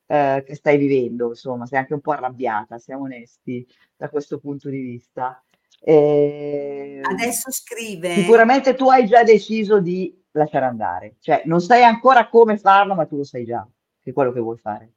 [0.05, 3.65] Eh, che stai vivendo, insomma, sei anche un po' arrabbiata, siamo onesti
[3.95, 5.41] da questo punto di vista.
[5.81, 8.15] Eh, Adesso scrive.
[8.15, 13.05] Sicuramente tu hai già deciso di lasciare andare, cioè non sai ancora come farlo, ma
[13.05, 13.67] tu lo sai già,
[14.01, 14.91] che è quello che vuoi fare.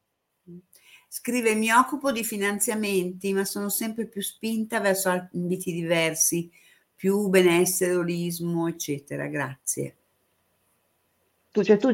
[1.09, 6.50] Scrive: Mi occupo di finanziamenti, ma sono sempre più spinta verso ambiti diversi,
[6.94, 9.26] più benessere, olismo, eccetera.
[9.26, 9.96] Grazie.
[11.50, 11.92] Tu, cioè, tu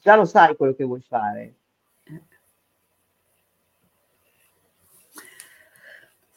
[0.00, 1.54] già lo sai quello che vuoi fare.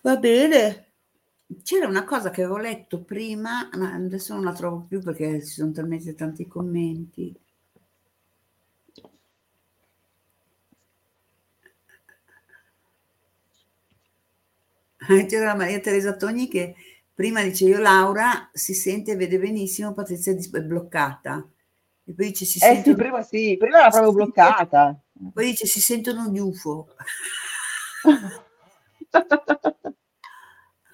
[0.02, 0.93] Va bene.
[1.64, 5.54] C'era una cosa che avevo letto prima, ma adesso non la trovo più perché ci
[5.54, 7.36] sono talmente tanti commenti.
[15.28, 16.76] C'era Maria Teresa Togni che
[17.14, 21.46] prima dice io Laura si sente e vede benissimo, Patrizia è bloccata.
[22.06, 25.00] E poi dice si Eh sente sì, prima sì, prima era proprio bloccata.
[25.34, 26.88] Poi dice si sentono gli UFO.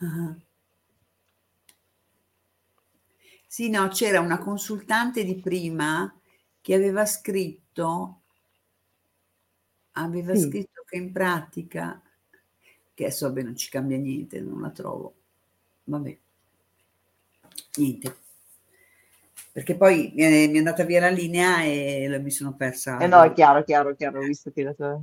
[0.02, 0.36] Ah.
[3.46, 6.18] Sì, no, c'era una consultante di prima
[6.62, 8.22] che aveva scritto,
[9.94, 10.42] aveva Sì.
[10.42, 12.02] scritto che in pratica,
[12.94, 15.14] che adesso vabbè non ci cambia niente, non la trovo,
[15.86, 16.18] vabbè,
[17.78, 18.16] niente,
[19.52, 22.98] perché poi mi è, mi è andata via la linea e la- mi sono persa.
[23.00, 25.02] Eh no, è chiaro, chiaro, chiaro, ho visto che la tua...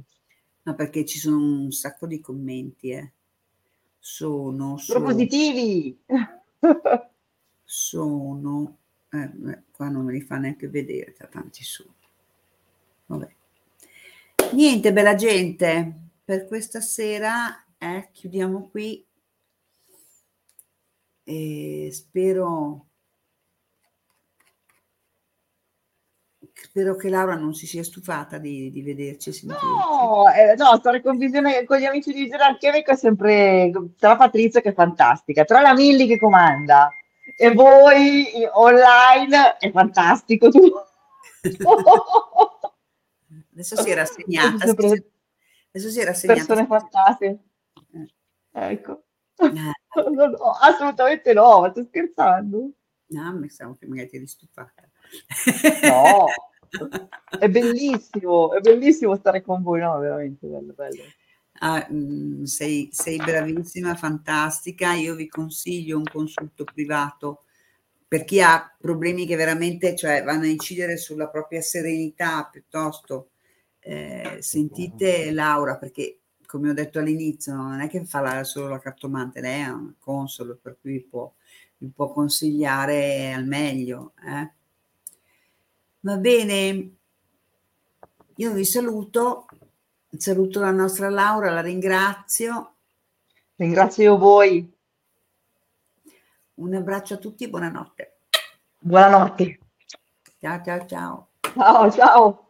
[0.63, 3.13] No, perché ci sono un sacco di commenti, eh.
[4.09, 5.99] Sono, sono, Propositivi!
[7.65, 8.79] sono,
[9.11, 11.93] eh, qua non me li fa neanche vedere, tra tanti sono.
[13.07, 13.35] Vabbè.
[14.53, 15.93] Niente, bella gente,
[16.25, 19.05] per questa sera eh, chiudiamo qui
[21.25, 22.86] e spero
[26.65, 29.67] spero che Laura non si sia stufata di, di vederci sentirci.
[29.67, 34.61] No, eh, no, stare con visione con gli amici di Gerarchiamico è sempre tra Patrizia
[34.61, 36.89] che è fantastica, tra la Milli che comanda
[37.37, 40.49] e voi eh, online è fantastico.
[40.51, 40.73] Tu.
[43.53, 44.65] Adesso si è rassegnata.
[44.65, 46.45] Adesso si è rassegnata.
[46.45, 47.39] persone fantastiche.
[48.53, 49.03] Ecco.
[49.37, 52.71] Eh, No, no, assolutamente no, ma sto scherzando.
[53.09, 54.89] No, mi sa che magari ti eri stufata.
[55.83, 56.27] No,
[57.39, 61.05] è bellissimo, è bellissimo stare con voi, no, veramente bello, bello.
[61.61, 64.93] Ah, mm, sei, sei bravissima, fantastica.
[64.93, 67.45] Io vi consiglio un consulto privato
[68.09, 73.31] per chi ha problemi che veramente cioè, vanno a incidere sulla propria serenità piuttosto.
[73.81, 78.81] eh, sentite Laura perché come ho detto all'inizio non è che fa la- solo la
[78.81, 81.33] cartomante lei è un console per cui può,
[81.79, 84.51] vi può consigliare al meglio eh.
[86.07, 86.91] Va bene.
[88.37, 89.47] Io vi saluto
[90.17, 92.75] saluto la nostra Laura la ringrazio.
[93.57, 94.73] Ringrazio voi,
[96.55, 98.19] un abbraccio a tutti buonanotte.
[98.79, 99.59] Buonanotte.
[100.39, 101.29] ciao ciao ciao.
[101.41, 102.46] Ciao, ciao.